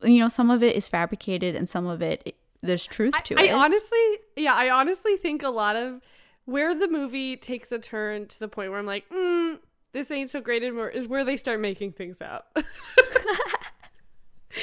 You 0.03 0.19
know, 0.19 0.29
some 0.29 0.49
of 0.49 0.61
it 0.63 0.75
is 0.75 0.87
fabricated, 0.87 1.55
and 1.55 1.69
some 1.69 1.87
of 1.87 2.01
it 2.01 2.35
there's 2.61 2.85
truth 2.85 3.13
to 3.25 3.39
I, 3.39 3.43
it. 3.43 3.51
I 3.51 3.53
honestly, 3.53 4.17
yeah, 4.35 4.53
I 4.53 4.69
honestly 4.69 5.17
think 5.17 5.43
a 5.43 5.49
lot 5.49 5.75
of 5.75 6.01
where 6.45 6.75
the 6.75 6.87
movie 6.87 7.37
takes 7.37 7.71
a 7.71 7.79
turn 7.79 8.27
to 8.27 8.39
the 8.39 8.47
point 8.47 8.71
where 8.71 8.79
I'm 8.79 8.85
like, 8.85 9.07
mm, 9.09 9.59
this 9.93 10.11
ain't 10.11 10.29
so 10.29 10.41
great 10.41 10.63
anymore, 10.63 10.89
is 10.89 11.07
where 11.07 11.23
they 11.23 11.37
start 11.37 11.59
making 11.59 11.93
things 11.93 12.21
up. 12.21 12.57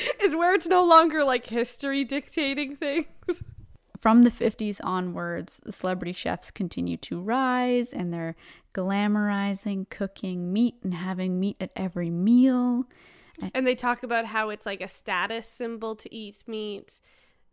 is 0.21 0.37
where 0.37 0.55
it's 0.55 0.67
no 0.67 0.85
longer 0.85 1.25
like 1.25 1.47
history 1.47 2.05
dictating 2.05 2.77
things. 2.77 3.07
From 4.03 4.25
the 4.25 4.31
50s 4.31 4.81
onwards, 4.83 5.61
the 5.65 5.71
celebrity 5.71 6.13
chefs 6.13 6.51
continue 6.51 6.97
to 6.97 7.21
rise 7.21 7.93
and 7.93 8.13
they're 8.13 8.35
glamorizing 8.75 9.89
cooking 9.91 10.53
meat 10.53 10.75
and 10.83 10.93
having 10.93 11.39
meat 11.39 11.57
at 11.61 11.71
every 11.77 12.11
meal. 12.11 12.87
And 13.55 13.65
they 13.65 13.77
talk 13.77 14.03
about 14.03 14.27
how 14.27 14.49
it's 14.49 14.67
like 14.67 14.81
a 14.81 14.89
status 14.89 15.47
symbol 15.47 15.95
to 15.95 16.13
eat 16.13 16.43
meat 16.49 17.01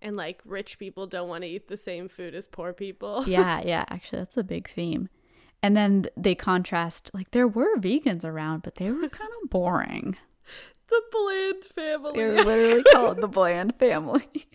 and 0.02 0.18
like 0.18 0.42
rich 0.44 0.80
people 0.80 1.06
don't 1.06 1.30
want 1.30 1.44
to 1.44 1.48
eat 1.48 1.68
the 1.68 1.78
same 1.78 2.10
food 2.10 2.34
as 2.34 2.48
poor 2.48 2.74
people. 2.74 3.24
yeah, 3.28 3.62
yeah, 3.64 3.86
actually, 3.88 4.18
that's 4.18 4.36
a 4.38 4.44
big 4.44 4.72
theme. 4.72 5.08
And 5.62 5.78
then 5.78 6.08
they 6.18 6.34
contrast, 6.34 7.12
like, 7.14 7.30
there 7.30 7.48
were 7.48 7.78
vegans 7.78 8.26
around, 8.26 8.64
but 8.64 8.76
they 8.76 8.90
were 8.90 9.08
kind 9.10 9.30
of 9.44 9.52
boring. 9.52 10.18
the 10.90 11.02
bland 11.12 11.64
family. 11.64 12.14
They're 12.16 12.44
literally 12.44 12.84
called 12.92 13.22
the 13.22 13.28
bland 13.40 13.76
family. 13.78 14.48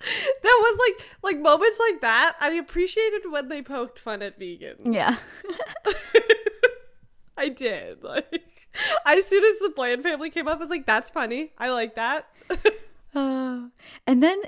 That 0.00 0.58
was 0.60 0.78
like 0.78 1.08
like 1.22 1.38
moments 1.40 1.78
like 1.78 2.00
that 2.00 2.36
i 2.40 2.52
appreciated 2.52 3.22
when 3.30 3.48
they 3.48 3.62
poked 3.62 3.98
fun 3.98 4.22
at 4.22 4.38
vegans 4.40 4.80
yeah. 4.84 5.16
i 7.36 7.48
did 7.48 8.02
like 8.02 8.68
as 9.06 9.26
soon 9.26 9.44
as 9.44 9.58
the 9.60 9.72
bland 9.76 10.02
family 10.02 10.30
came 10.30 10.48
up 10.48 10.56
i 10.56 10.60
was 10.60 10.70
like 10.70 10.86
that's 10.86 11.10
funny 11.10 11.52
i 11.58 11.68
like 11.68 11.94
that 11.94 12.26
Uh, 13.14 13.62
and 14.06 14.22
then 14.22 14.40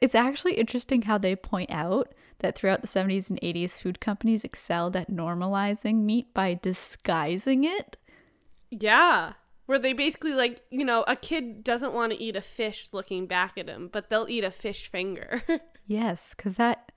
it's 0.00 0.14
actually 0.14 0.54
interesting 0.54 1.02
how 1.02 1.18
they 1.18 1.34
point 1.36 1.70
out 1.70 2.12
that 2.40 2.56
throughout 2.56 2.82
the 2.82 2.86
70s 2.86 3.30
and 3.30 3.40
80s, 3.40 3.80
food 3.80 4.00
companies 4.00 4.44
excelled 4.44 4.96
at 4.96 5.10
normalizing 5.10 6.02
meat 6.02 6.32
by 6.34 6.54
disguising 6.54 7.64
it. 7.64 7.96
yeah 8.70 9.32
where 9.66 9.78
they 9.78 9.92
basically 9.92 10.32
like 10.32 10.62
you 10.70 10.84
know 10.84 11.04
a 11.06 11.14
kid 11.16 11.62
doesn't 11.62 11.92
want 11.92 12.12
to 12.12 12.18
eat 12.20 12.34
a 12.36 12.40
fish 12.40 12.88
looking 12.92 13.26
back 13.26 13.58
at 13.58 13.68
him 13.68 13.88
but 13.92 14.08
they'll 14.10 14.28
eat 14.28 14.44
a 14.44 14.50
fish 14.50 14.90
finger 14.90 15.42
Yes, 15.88 16.34
because 16.36 16.56
that 16.56 16.90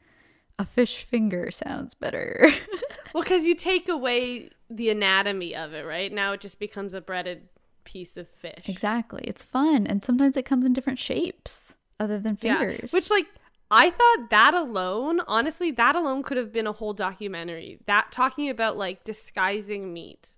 a 0.58 0.66
fish 0.66 1.04
finger 1.04 1.52
sounds 1.52 1.94
better. 1.94 2.50
well 3.14 3.24
because 3.24 3.46
you 3.46 3.54
take 3.56 3.88
away 3.88 4.50
the 4.70 4.90
anatomy 4.90 5.56
of 5.56 5.74
it 5.74 5.86
right 5.86 6.12
now 6.12 6.34
it 6.34 6.42
just 6.42 6.60
becomes 6.60 6.94
a 6.96 7.02
breaded 7.02 7.48
piece 7.84 8.18
of 8.18 8.28
fish 8.28 8.68
exactly. 8.68 9.24
It's 9.26 9.44
fun. 9.44 9.88
And 9.88 10.04
sometimes 10.06 10.38
it 10.38 10.46
comes 10.46 10.66
in 10.66 10.74
different 10.74 11.00
shapes 11.00 11.76
other 12.00 12.20
than 12.20 12.38
Yeah, 12.42 12.60
fingers. 12.60 12.92
Which 12.92 13.10
like 13.10 13.26
I 13.72 13.90
thought 13.92 14.30
that 14.32 14.54
alone, 14.56 15.22
honestly, 15.28 15.72
that 15.72 15.96
alone 15.96 16.24
could 16.24 16.38
have 16.38 16.52
been 16.52 16.68
a 16.68 16.72
whole 16.72 16.94
documentary. 16.94 17.80
That 17.86 18.12
talking 18.12 18.50
about 18.50 18.78
like 18.78 19.04
disguising 19.04 19.94
meat. 19.94 20.36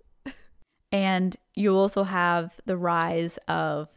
And 0.92 1.34
you 1.54 1.74
also 1.74 2.04
have 2.04 2.60
the 2.66 2.76
rise 2.76 3.38
of 3.48 3.88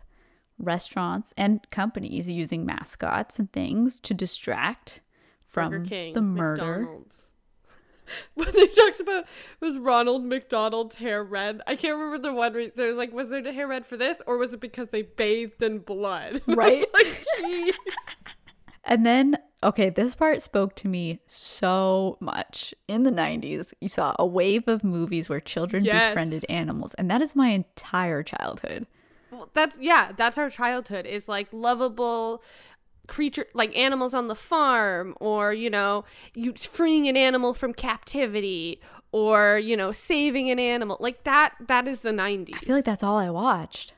restaurants 0.58 1.34
and 1.38 1.70
companies 1.70 2.30
using 2.30 2.66
mascots 2.66 3.38
and 3.38 3.52
things 3.52 4.00
to 4.00 4.14
distract 4.14 5.02
from 5.46 5.86
King, 5.86 6.14
the 6.14 6.22
murder. 6.22 6.80
McDonald's. 6.80 7.28
When 8.36 8.52
they 8.52 8.68
talked 8.68 9.00
about 9.00 9.26
was 9.60 9.80
Ronald 9.80 10.26
McDonald's 10.26 10.96
hair 10.96 11.24
red? 11.24 11.62
I 11.66 11.76
can't 11.76 11.98
remember 11.98 12.20
the 12.20 12.34
one 12.34 12.54
reason. 12.54 12.74
There 12.76 12.90
was 12.90 12.98
like, 12.98 13.12
was 13.12 13.30
there 13.30 13.42
their 13.42 13.52
hair 13.52 13.68
red 13.68 13.84
for 13.86 13.98
this, 13.98 14.22
or 14.28 14.38
was 14.38 14.54
it 14.54 14.60
because 14.60 14.90
they 14.90 15.02
bathed 15.02 15.64
in 15.64 15.80
blood? 15.80 16.44
Right. 16.48 16.86
like, 16.94 17.26
jeez. 17.40 17.74
And 18.84 19.04
then, 19.06 19.38
okay, 19.66 19.90
this 19.90 20.16
part 20.16 20.42
spoke 20.42 20.76
to 20.76 20.88
me 20.88 21.20
so 21.28 22.18
much. 22.20 22.74
In 22.88 23.04
the 23.04 23.12
90s, 23.12 23.74
you 23.82 23.90
saw 23.90 24.16
a 24.18 24.26
wave 24.26 24.68
of 24.68 24.84
movies 24.84 25.28
where 25.30 25.40
children 25.40 25.84
Yes. 25.84 26.10
befriended 26.10 26.46
animals, 26.50 26.94
and 26.94 27.10
that 27.12 27.22
is 27.22 27.36
my 27.36 27.50
entire 27.50 28.24
childhood. 28.24 28.88
Well, 29.32 29.50
that's 29.54 29.78
yeah, 29.82 30.12
that's 30.16 30.38
our 30.38 30.50
childhood 30.50 31.06
is 31.06 31.28
like 31.28 31.48
lovable 31.52 32.42
creature 33.08 33.46
like 33.54 33.76
animals 33.78 34.14
on 34.14 34.28
the 34.30 34.36
farm 34.36 35.16
or 35.20 35.54
you 35.54 35.70
know 35.70 36.04
you 36.34 36.54
freeing 36.54 37.08
an 37.08 37.16
animal 37.16 37.54
from 37.54 37.72
captivity 37.72 38.82
or 39.12 39.60
you 39.60 39.78
know 39.78 39.92
saving 39.92 40.50
an 40.50 40.58
animal 40.58 40.98
like 41.00 41.24
that 41.24 41.54
that 41.68 41.88
is 41.88 42.00
the 42.00 42.12
90s 42.12 42.56
I 42.56 42.66
feel 42.66 42.76
like 42.76 42.86
that's 42.86 43.04
all 43.04 43.18
I 43.18 43.30
watched. 43.30 43.94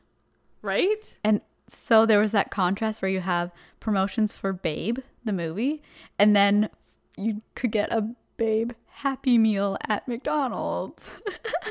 right 0.62 1.18
And 1.24 1.40
so 1.70 2.06
there 2.06 2.20
was 2.20 2.34
that 2.34 2.52
contrast 2.52 3.02
where 3.02 3.10
you 3.12 3.22
have 3.22 3.52
promotions 3.88 4.36
for 4.36 4.52
Babe, 4.52 5.00
the 5.24 5.32
movie, 5.32 5.82
and 6.20 6.36
then 6.36 6.70
you 7.16 7.42
could 7.56 7.72
get 7.72 7.90
a 7.90 8.14
Babe 8.36 8.74
Happy 8.88 9.38
Meal 9.38 9.78
at 9.88 10.06
McDonald's. 10.10 11.14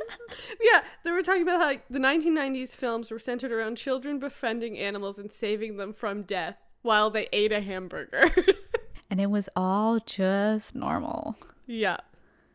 yeah 0.63 0.81
they 1.05 1.11
were 1.11 1.23
talking 1.23 1.43
about 1.43 1.61
how 1.61 1.67
like, 1.67 1.87
the 1.91 1.99
1990s 1.99 2.71
films 2.71 3.11
were 3.11 3.19
centered 3.19 3.53
around 3.53 3.77
children 3.77 4.19
befriending 4.19 4.79
animals 4.79 5.19
and 5.19 5.31
saving 5.31 5.77
them 5.77 5.93
from 5.93 6.23
death 6.23 6.57
while 6.81 7.11
they 7.11 7.29
ate 7.35 7.53
a 7.53 7.61
hamburger 7.61 8.25
and 9.11 9.21
it 9.21 9.29
was 9.29 9.51
all 9.55 9.99
just 10.07 10.75
normal. 10.75 11.37
yeah 11.67 11.99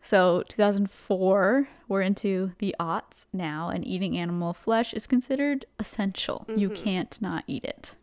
So 0.02 0.44
2004, 0.50 1.70
we're 1.88 2.02
into 2.02 2.54
the 2.58 2.76
aughts 2.80 3.28
now, 3.32 3.70
and 3.70 3.86
eating 3.86 4.18
animal 4.18 4.56
flesh 4.56 4.96
is 4.96 5.06
considered 5.06 5.66
essential. 5.78 6.48
You 6.56 6.72
mm-hmm. 6.72 6.84
can't 6.84 7.22
not 7.22 7.44
eat 7.46 7.64
it. 7.64 7.96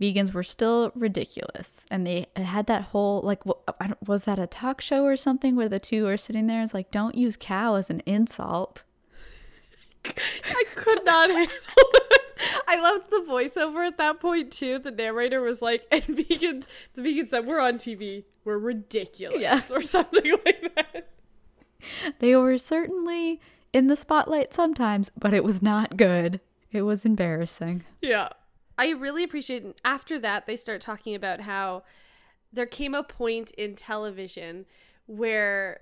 Vegans 0.00 0.32
were 0.34 0.42
still 0.42 0.92
ridiculous, 0.94 1.86
and 1.90 2.06
they 2.06 2.26
had 2.36 2.66
that 2.66 2.82
whole 2.82 3.20
like, 3.22 3.42
wh- 3.44 3.70
I 3.80 3.86
don't- 3.88 4.08
was 4.08 4.24
that 4.26 4.38
a 4.38 4.46
talk 4.46 4.80
show 4.80 5.04
or 5.04 5.16
something 5.16 5.56
where 5.56 5.68
the 5.70 5.78
two 5.78 6.06
are 6.06 6.16
sitting 6.18 6.46
there? 6.46 6.62
It's 6.62 6.74
like, 6.74 6.90
don't 6.90 7.14
use 7.14 7.36
cow 7.38 7.76
as 7.76 7.88
an 7.88 8.02
insult. 8.04 8.82
I 10.04 10.64
could 10.74 11.04
not 11.04 11.30
handle 11.38 11.48
it. 11.56 12.20
I 12.68 12.78
loved 12.80 13.10
the 13.10 13.24
voiceover 13.28 13.86
at 13.86 13.96
that 13.98 14.20
point 14.20 14.52
too. 14.52 14.78
The 14.78 14.90
narrator 14.90 15.40
was 15.40 15.62
like, 15.62 15.86
and 15.90 16.02
vegans, 16.02 16.64
the 16.94 17.02
vegans 17.02 17.30
said, 17.30 17.46
we're 17.46 17.60
on 17.60 17.74
TV. 17.78 18.24
We're 18.44 18.58
ridiculous. 18.58 19.40
Yeah. 19.40 19.60
Or 19.70 19.80
something 19.82 20.30
like 20.44 20.74
that. 20.76 21.08
They 22.18 22.36
were 22.36 22.58
certainly 22.58 23.40
in 23.72 23.86
the 23.88 23.96
spotlight 23.96 24.52
sometimes, 24.54 25.10
but 25.18 25.32
it 25.34 25.42
was 25.44 25.62
not 25.62 25.96
good. 25.96 26.40
It 26.70 26.82
was 26.82 27.04
embarrassing. 27.04 27.84
Yeah. 28.02 28.28
I 28.78 28.90
really 28.90 29.22
appreciate 29.22 29.80
after 29.84 30.18
that 30.18 30.46
they 30.46 30.56
start 30.56 30.80
talking 30.80 31.14
about 31.14 31.40
how 31.40 31.82
there 32.52 32.66
came 32.66 32.94
a 32.94 33.02
point 33.02 33.50
in 33.52 33.74
television 33.74 34.66
where 35.06 35.80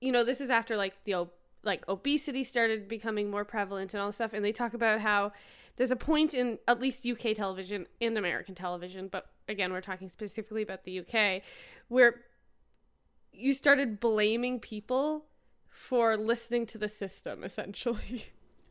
you 0.00 0.12
know 0.12 0.24
this 0.24 0.40
is 0.40 0.50
after 0.50 0.76
like 0.76 1.04
the 1.04 1.26
like 1.62 1.86
obesity 1.88 2.44
started 2.44 2.88
becoming 2.88 3.30
more 3.30 3.44
prevalent 3.44 3.92
and 3.94 4.00
all 4.00 4.08
this 4.08 4.16
stuff 4.16 4.32
and 4.32 4.44
they 4.44 4.52
talk 4.52 4.74
about 4.74 5.00
how 5.00 5.32
there's 5.76 5.90
a 5.90 5.96
point 5.96 6.32
in 6.32 6.58
at 6.68 6.80
least 6.80 7.06
UK 7.06 7.34
television 7.34 7.86
in 8.00 8.16
American 8.16 8.54
television 8.54 9.08
but 9.08 9.26
again 9.48 9.72
we're 9.72 9.80
talking 9.80 10.08
specifically 10.08 10.62
about 10.62 10.84
the 10.84 11.00
UK 11.00 11.42
where 11.88 12.22
you 13.32 13.52
started 13.52 14.00
blaming 14.00 14.60
people 14.60 15.24
for 15.68 16.16
listening 16.16 16.64
to 16.66 16.78
the 16.78 16.88
system 16.88 17.42
essentially 17.44 18.26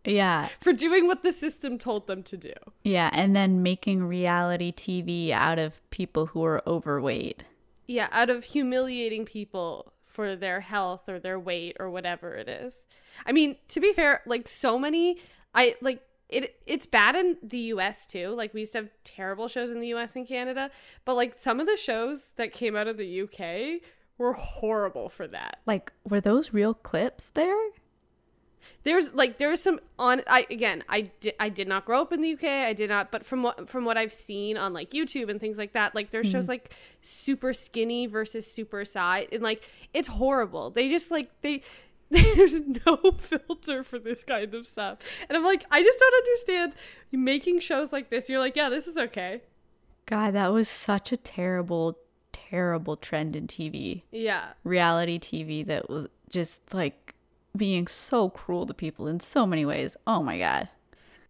Yeah, 0.06 0.50
for 0.62 0.74
doing 0.74 1.08
what 1.08 1.24
the 1.24 1.32
system 1.32 1.78
told 1.78 2.08
them 2.08 2.24
to 2.24 2.38
do 2.38 2.54
yeah, 2.84 3.10
and 3.14 3.36
then 3.36 3.64
making 3.64 4.04
reality 4.06 4.72
TV 4.72 5.32
out 5.32 5.60
of 5.60 5.88
people 5.90 6.28
who 6.28 6.44
are 6.44 6.62
overweight. 6.68 7.44
yeah, 7.88 8.08
out 8.12 8.30
of 8.30 8.44
humiliating 8.44 9.26
people 9.26 9.94
for 10.06 10.36
their 10.36 10.62
health 10.62 11.10
or 11.10 11.20
their 11.20 11.40
weight 11.40 11.76
or 11.80 11.90
whatever 11.90 12.34
it 12.36 12.48
is. 12.48 12.84
I 13.26 13.32
mean, 13.34 13.58
to 13.70 13.80
be 13.80 13.92
fair, 13.94 14.22
like 14.26 14.48
so 14.48 14.80
many 14.80 15.18
I 15.54 15.76
like 15.82 16.02
it 16.30 16.56
it's 16.66 16.86
bad 16.86 17.16
in 17.16 17.38
the 17.42 17.60
US 17.74 18.06
too. 18.06 18.30
Like 18.30 18.54
we 18.54 18.62
used 18.62 18.74
to 18.74 18.80
have 18.80 18.90
terrible 19.04 19.48
shows 19.48 19.72
in 19.72 19.80
the 19.80 19.94
US 19.94 20.16
and 20.16 20.28
Canada, 20.28 20.70
but 21.06 21.16
like 21.16 21.40
some 21.40 21.60
of 21.60 21.68
the 21.68 21.78
shows 21.78 22.32
that 22.36 22.52
came 22.52 22.76
out 22.76 22.88
of 22.88 22.98
the 22.98 23.22
UK 23.22 23.82
were 24.18 24.34
horrible 24.34 25.10
for 25.10 25.28
that. 25.28 25.60
Like, 25.66 25.92
were 26.08 26.22
those 26.22 26.54
real 26.54 26.74
clips 26.74 27.30
there? 27.32 27.58
There's 28.84 29.13
like 29.13 29.38
there's 29.38 29.62
some 29.62 29.79
on 29.98 30.22
I 30.27 30.45
again 30.50 30.84
I 30.89 31.12
did 31.19 31.34
I 31.39 31.50
did 31.50 31.67
not 31.67 31.86
grow 31.86 32.01
up 32.01 32.13
in 32.13 32.22
the 32.22 32.34
UK 32.34 32.43
I 32.43 32.74
did 32.74 32.89
not 32.89 33.12
but 33.12 33.25
from 33.25 33.43
what 33.43 33.67
from 33.67 33.86
what 33.86 33.98
I've 33.98 34.13
seen 34.13 34.57
on 34.57 34.74
like 34.74 34.91
YouTube 34.91 35.29
and 35.29 35.39
things 35.39 35.57
like 35.57 35.74
that 35.74 35.95
like 35.95 36.12
there's 36.12 36.29
shows 36.29 36.45
mm-hmm. 36.45 36.51
like 36.51 36.74
super 37.01 37.53
skinny 37.53 38.05
versus 38.05 38.50
super 38.50 38.86
size 38.86 39.27
and 39.31 39.41
like 39.41 39.67
it's 39.93 40.07
horrible 40.07 40.69
they 40.69 40.89
just 40.89 41.10
like 41.10 41.29
they 41.41 41.62
there's 42.10 42.60
no 42.86 42.98
filter 43.17 43.84
for 43.84 43.98
this 43.98 44.24
kind 44.24 44.53
of 44.53 44.67
stuff. 44.67 45.00
And 45.27 45.36
I'm 45.36 45.43
like, 45.43 45.65
I 45.72 45.81
just 45.81 45.98
don't 45.98 46.13
understand 46.13 46.74
making 47.12 47.60
shows 47.62 47.91
like 47.91 48.10
this. 48.10 48.29
You're 48.29 48.39
like, 48.39 48.55
yeah, 48.55 48.69
this 48.69 48.88
is 48.88 48.98
okay. 48.98 49.41
God, 50.05 50.36
that 50.36 50.53
was 50.53 50.69
such 50.69 51.12
a 51.12 51.17
terrible, 51.17 51.98
terrible 52.31 52.95
trend 52.95 53.36
in 53.36 53.48
TV, 53.48 54.03
Yeah. 54.12 54.50
reality 54.63 55.17
TV 55.17 55.65
that 55.65 55.89
was 55.89 56.07
just 56.29 56.74
like 56.75 57.14
being 57.58 57.88
so 57.88 58.30
cruel 58.30 58.66
to 58.66 58.74
people 58.74 59.08
in 59.08 59.20
so 59.20 59.46
many 59.46 59.66
ways. 59.66 59.98
Oh 60.06 60.22
my 60.22 60.38
God. 60.38 60.70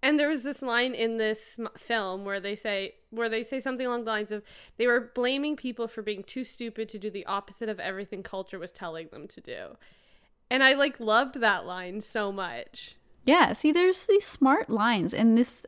And 0.02 0.20
there 0.20 0.30
was 0.30 0.44
this 0.44 0.62
line 0.62 0.94
in 0.94 1.18
this 1.18 1.60
film 1.78 2.26
where 2.26 2.40
they 2.40 2.56
say 2.56 2.96
where 3.10 3.30
they 3.30 3.42
say 3.42 3.60
something 3.60 3.88
along 3.88 4.06
the 4.06 4.12
lines 4.12 4.32
of 4.32 4.44
they 4.78 4.86
were 4.86 5.12
blaming 5.16 5.56
people 5.56 5.88
for 5.88 6.02
being 6.02 6.24
too 6.24 6.44
stupid 6.44 6.90
to 6.90 7.00
do 7.00 7.10
the 7.10 7.26
opposite 7.26 7.70
of 7.70 7.80
everything 7.80 8.22
culture 8.22 8.60
was 8.60 8.72
telling 8.72 9.08
them 9.08 9.28
to 9.30 9.42
do. 9.42 9.78
And 10.52 10.64
I 10.64 10.74
like 10.74 11.00
loved 11.00 11.40
that 11.42 11.66
line 11.66 12.02
so 12.02 12.32
much. 12.32 12.98
Yeah, 13.26 13.54
see, 13.54 13.72
there's 13.72 14.06
these 14.06 14.26
smart 14.26 14.70
lines, 14.70 15.12
and 15.12 15.36
this 15.36 15.64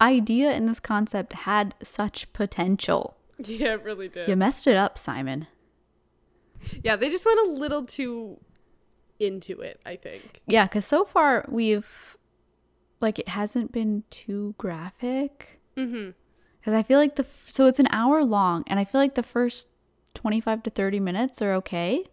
idea 0.00 0.50
and 0.50 0.66
this 0.66 0.80
concept 0.80 1.34
had 1.34 1.74
such 1.82 2.32
potential. 2.32 3.16
Yeah, 3.44 3.74
it 3.74 3.82
really 3.82 4.08
did. 4.08 4.28
You 4.28 4.36
messed 4.36 4.68
it 4.68 4.76
up, 4.76 4.96
Simon. 4.96 5.48
Yeah, 6.84 6.94
they 6.94 7.10
just 7.10 7.26
went 7.26 7.40
a 7.40 7.50
little 7.50 7.84
too 7.84 8.38
into 9.18 9.60
it, 9.60 9.80
I 9.84 9.96
think. 9.96 10.42
Yeah, 10.46 10.64
because 10.64 10.84
so 10.84 11.04
far 11.04 11.44
we've, 11.48 12.16
like, 13.00 13.18
it 13.18 13.28
hasn't 13.28 13.72
been 13.72 14.04
too 14.10 14.54
graphic. 14.58 15.60
Mm-hmm. 15.76 16.10
Because 16.60 16.74
I 16.74 16.82
feel 16.82 16.98
like 16.98 17.16
the, 17.16 17.24
f- 17.24 17.44
so 17.48 17.66
it's 17.66 17.78
an 17.78 17.88
hour 17.90 18.24
long, 18.24 18.64
and 18.66 18.80
I 18.80 18.84
feel 18.84 19.00
like 19.00 19.14
the 19.14 19.22
first 19.22 19.68
25 20.14 20.62
to 20.64 20.70
30 20.70 21.00
minutes 21.00 21.42
are 21.42 21.52
okay. 21.54 22.04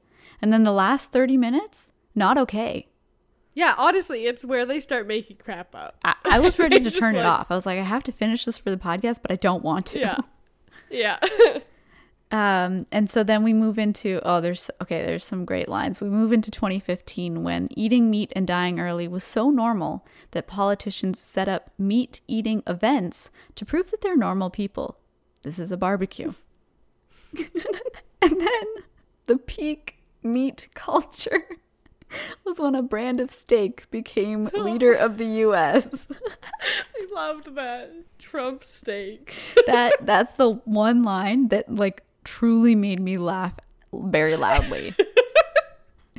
And 0.42 0.52
then 0.52 0.64
the 0.64 0.72
last 0.72 1.12
30 1.12 1.38
minutes, 1.38 1.92
not 2.16 2.38
okay. 2.38 2.88
Yeah, 3.54 3.76
honestly, 3.78 4.26
it's 4.26 4.44
where 4.46 4.66
they 4.66 4.80
start 4.80 5.08
making 5.08 5.38
crap 5.38 5.76
up. 5.76 5.98
I, 6.04 6.16
I 6.26 6.40
was 6.40 6.58
ready 6.60 6.80
to 6.80 6.92
turn 6.92 7.16
it 7.16 7.26
off. 7.26 7.48
I 7.50 7.56
was 7.56 7.66
like, 7.66 7.80
I 7.80 7.84
have 7.84 8.04
to 8.04 8.12
finish 8.12 8.46
this 8.46 8.58
for 8.58 8.72
the 8.72 8.78
podcast, 8.78 9.20
but 9.22 9.32
I 9.32 9.36
don't 9.36 9.64
want 9.64 9.88
to. 9.88 10.00
Yeah. 10.00 10.18
Yeah. 10.94 11.20
Um, 12.32 12.86
and 12.94 13.10
so 13.10 13.24
then 13.24 13.44
we 13.44 13.54
move 13.54 13.78
into 13.78 14.22
oh, 14.24 14.40
there's 14.40 14.70
okay, 14.82 15.06
there's 15.06 15.26
some 15.26 15.44
great 15.44 15.68
lines. 15.68 16.00
We 16.00 16.10
move 16.10 16.32
into 16.32 16.50
2015 16.50 17.44
when 17.44 17.68
eating 17.72 18.10
meat 18.10 18.32
and 18.36 18.48
dying 18.48 18.80
early 18.80 19.08
was 19.08 19.24
so 19.24 19.50
normal 19.50 20.06
that 20.32 20.48
politicians 20.48 21.20
set 21.20 21.50
up 21.50 21.72
meat 21.78 22.22
eating 22.28 22.64
events 22.66 23.32
to 23.56 23.66
prove 23.66 23.92
that 23.92 24.02
they're 24.02 24.16
normal 24.16 24.50
people. 24.50 24.98
This 25.44 25.60
is 25.60 25.72
a 25.72 25.78
barbecue. 25.78 26.34
and 27.38 28.40
then 28.42 28.66
the 29.26 29.38
peak 29.38 29.98
meat 30.24 30.70
culture 30.74 31.46
was 32.46 32.60
when 32.60 32.76
a 32.76 32.82
brand 32.82 33.20
of 33.20 33.32
steak 33.32 33.90
became 33.92 34.46
leader 34.54 34.94
of 34.94 35.18
the 35.18 35.26
US. 35.26 36.08
I 36.96 37.08
loved 37.14 37.56
that. 37.56 37.92
Trump 38.20 38.64
steaks. 38.64 39.54
that 39.68 40.06
that's 40.06 40.34
the 40.34 40.52
one 40.66 41.04
line 41.04 41.50
that 41.50 41.74
like 41.74 42.04
truly 42.24 42.76
made 42.76 43.00
me 43.00 43.18
laugh 43.18 43.54
very 43.94 44.36
loudly. 44.36 44.96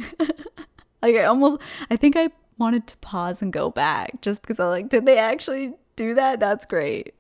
like 1.03 1.17
I 1.17 1.25
almost 1.25 1.61
I 1.91 1.97
think 1.97 2.17
I 2.17 2.29
wanted 2.59 2.87
to 2.89 2.97
pause 2.99 3.43
and 3.43 3.53
go 3.53 3.71
back 3.71 4.21
just 4.23 4.43
because 4.43 4.61
I 4.61 4.67
like 4.67 4.89
did 4.89 5.07
they 5.07 5.19
actually 5.19 5.75
do 5.97 6.15
that? 6.15 6.41
That's 6.41 6.65
great. 6.67 7.15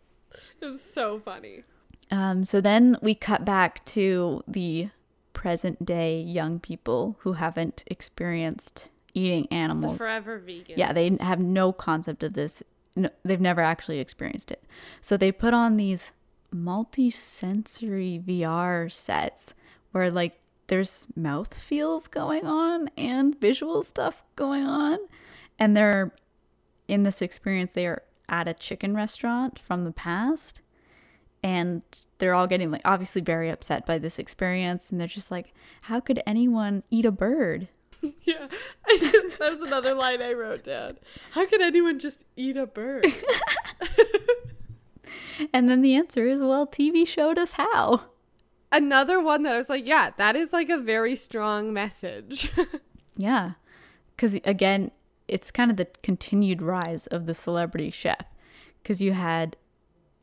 It 0.60 0.66
was 0.66 0.80
so 0.82 1.18
funny. 1.18 1.64
Um 2.10 2.44
so 2.44 2.60
then 2.60 2.96
we 3.02 3.14
cut 3.14 3.44
back 3.44 3.84
to 3.86 4.42
the 4.46 4.90
present 5.32 5.84
day 5.84 6.20
young 6.20 6.60
people 6.60 7.16
who 7.20 7.32
haven't 7.34 7.84
experienced 7.88 8.90
eating 9.14 9.46
The 9.50 9.54
animals. 9.54 9.98
forever 9.98 10.38
vegan. 10.38 10.78
Yeah, 10.78 10.92
they 10.92 11.16
have 11.20 11.40
no 11.40 11.72
concept 11.72 12.22
of 12.22 12.34
this. 12.34 12.62
No, 12.94 13.08
they've 13.24 13.40
never 13.40 13.60
actually 13.62 13.98
experienced 13.98 14.50
it. 14.50 14.62
So 15.00 15.16
they 15.16 15.32
put 15.32 15.52
on 15.54 15.76
these 15.76 16.12
multi-sensory 16.52 18.22
VR 18.24 18.90
sets 18.90 19.54
where 19.92 20.10
like 20.10 20.40
there's 20.68 21.06
mouth 21.16 21.54
feels 21.54 22.08
going 22.08 22.46
on 22.46 22.88
and 22.96 23.38
visual 23.40 23.82
stuff 23.82 24.24
going 24.36 24.64
on 24.64 24.98
and 25.58 25.76
they're 25.76 26.14
in 26.88 27.02
this 27.02 27.20
experience 27.22 27.74
they 27.74 27.86
are 27.86 28.02
at 28.28 28.48
a 28.48 28.54
chicken 28.54 28.94
restaurant 28.94 29.58
from 29.58 29.84
the 29.84 29.92
past 29.92 30.60
and 31.42 31.82
they're 32.18 32.34
all 32.34 32.46
getting 32.46 32.70
like 32.70 32.82
obviously 32.84 33.20
very 33.20 33.50
upset 33.50 33.84
by 33.84 33.98
this 33.98 34.18
experience 34.18 34.90
and 34.90 35.00
they're 35.00 35.08
just 35.08 35.30
like 35.30 35.52
how 35.82 36.00
could 36.00 36.22
anyone 36.26 36.82
eat 36.90 37.04
a 37.04 37.12
bird 37.12 37.68
Yeah. 38.24 38.48
I 38.86 38.98
just, 38.98 39.38
that 39.38 39.52
was 39.52 39.60
another 39.60 39.94
line 39.94 40.22
I 40.22 40.32
wrote 40.32 40.64
down. 40.64 40.98
How 41.32 41.46
could 41.46 41.60
anyone 41.60 41.98
just 41.98 42.24
eat 42.36 42.56
a 42.56 42.66
bird? 42.66 43.06
and 45.52 45.68
then 45.68 45.82
the 45.82 45.94
answer 45.94 46.26
is 46.26 46.40
well 46.40 46.66
tv 46.66 47.06
showed 47.06 47.38
us 47.38 47.52
how 47.52 48.04
another 48.72 49.20
one 49.20 49.42
that 49.42 49.52
I 49.52 49.58
was 49.58 49.68
like, 49.68 49.86
yeah, 49.86 50.10
that 50.16 50.34
is 50.34 50.52
like 50.52 50.70
a 50.70 50.78
very 50.78 51.14
strong 51.14 51.72
message. 51.72 52.50
Yeah. 53.14 53.52
Because 54.16 54.36
again, 54.44 54.90
it's 55.28 55.50
kind 55.50 55.70
of 55.70 55.76
the 55.76 55.86
continued 56.02 56.62
rise 56.62 57.06
of 57.08 57.26
the 57.26 57.34
celebrity 57.34 57.90
chef. 57.90 58.24
Because 58.82 59.02
you 59.02 59.12
had 59.12 59.56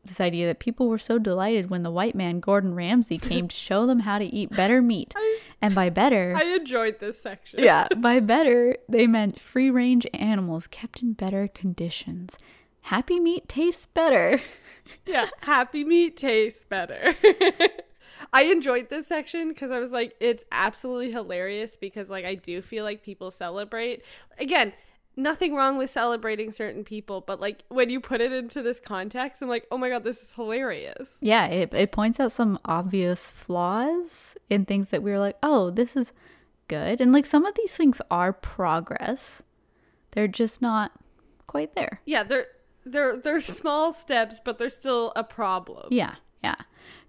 this 0.03 0.19
idea 0.19 0.47
that 0.47 0.59
people 0.59 0.87
were 0.89 0.97
so 0.97 1.19
delighted 1.19 1.69
when 1.69 1.83
the 1.83 1.91
white 1.91 2.15
man, 2.15 2.39
Gordon 2.39 2.73
Ramsay, 2.73 3.19
came 3.19 3.47
to 3.47 3.55
show 3.55 3.85
them 3.85 3.99
how 3.99 4.17
to 4.17 4.25
eat 4.25 4.49
better 4.49 4.81
meat. 4.81 5.13
I, 5.15 5.39
And 5.61 5.75
by 5.75 5.89
better, 5.89 6.33
I 6.35 6.45
enjoyed 6.45 6.99
this 6.99 7.21
section. 7.21 7.63
yeah, 7.63 7.87
by 7.97 8.19
better, 8.19 8.75
they 8.89 9.05
meant 9.05 9.39
free 9.39 9.69
range 9.69 10.07
animals 10.13 10.65
kept 10.65 11.03
in 11.03 11.13
better 11.13 11.47
conditions. 11.47 12.37
Happy 12.83 13.19
meat 13.19 13.47
tastes 13.47 13.85
better. 13.85 14.41
yeah, 15.05 15.29
happy 15.41 15.83
meat 15.83 16.17
tastes 16.17 16.63
better. 16.63 17.15
I 18.33 18.43
enjoyed 18.43 18.89
this 18.89 19.07
section 19.07 19.49
because 19.49 19.71
I 19.71 19.79
was 19.79 19.91
like, 19.91 20.15
it's 20.19 20.43
absolutely 20.51 21.11
hilarious 21.11 21.77
because, 21.77 22.09
like, 22.09 22.25
I 22.25 22.35
do 22.35 22.61
feel 22.61 22.83
like 22.83 23.03
people 23.03 23.31
celebrate. 23.31 24.03
Again, 24.37 24.73
nothing 25.15 25.55
wrong 25.55 25.77
with 25.77 25.89
celebrating 25.89 26.51
certain 26.51 26.83
people, 26.83 27.21
but, 27.21 27.39
like, 27.39 27.63
when 27.69 27.89
you 27.89 27.99
put 27.99 28.21
it 28.21 28.31
into 28.31 28.61
this 28.61 28.79
context, 28.79 29.41
I'm 29.41 29.49
like, 29.49 29.65
oh 29.71 29.77
my 29.77 29.89
God, 29.89 30.03
this 30.03 30.21
is 30.21 30.33
hilarious. 30.33 31.17
Yeah, 31.21 31.47
it, 31.47 31.73
it 31.73 31.91
points 31.91 32.19
out 32.19 32.31
some 32.31 32.59
obvious 32.65 33.29
flaws 33.29 34.35
in 34.49 34.65
things 34.65 34.89
that 34.91 35.01
we 35.01 35.11
were 35.11 35.19
like, 35.19 35.37
oh, 35.41 35.69
this 35.71 35.95
is 35.95 36.13
good. 36.67 37.01
And 37.01 37.11
like 37.11 37.25
some 37.25 37.45
of 37.45 37.55
these 37.55 37.75
things 37.75 38.01
are 38.09 38.31
progress, 38.31 39.41
they're 40.11 40.27
just 40.27 40.61
not 40.61 40.91
quite 41.47 41.75
there. 41.75 41.99
Yeah, 42.05 42.23
they're. 42.23 42.47
They're, 42.91 43.17
they're 43.17 43.41
small 43.41 43.93
steps, 43.93 44.39
but 44.43 44.57
they're 44.57 44.69
still 44.69 45.11
a 45.15 45.23
problem. 45.23 45.87
Yeah, 45.91 46.15
yeah. 46.43 46.55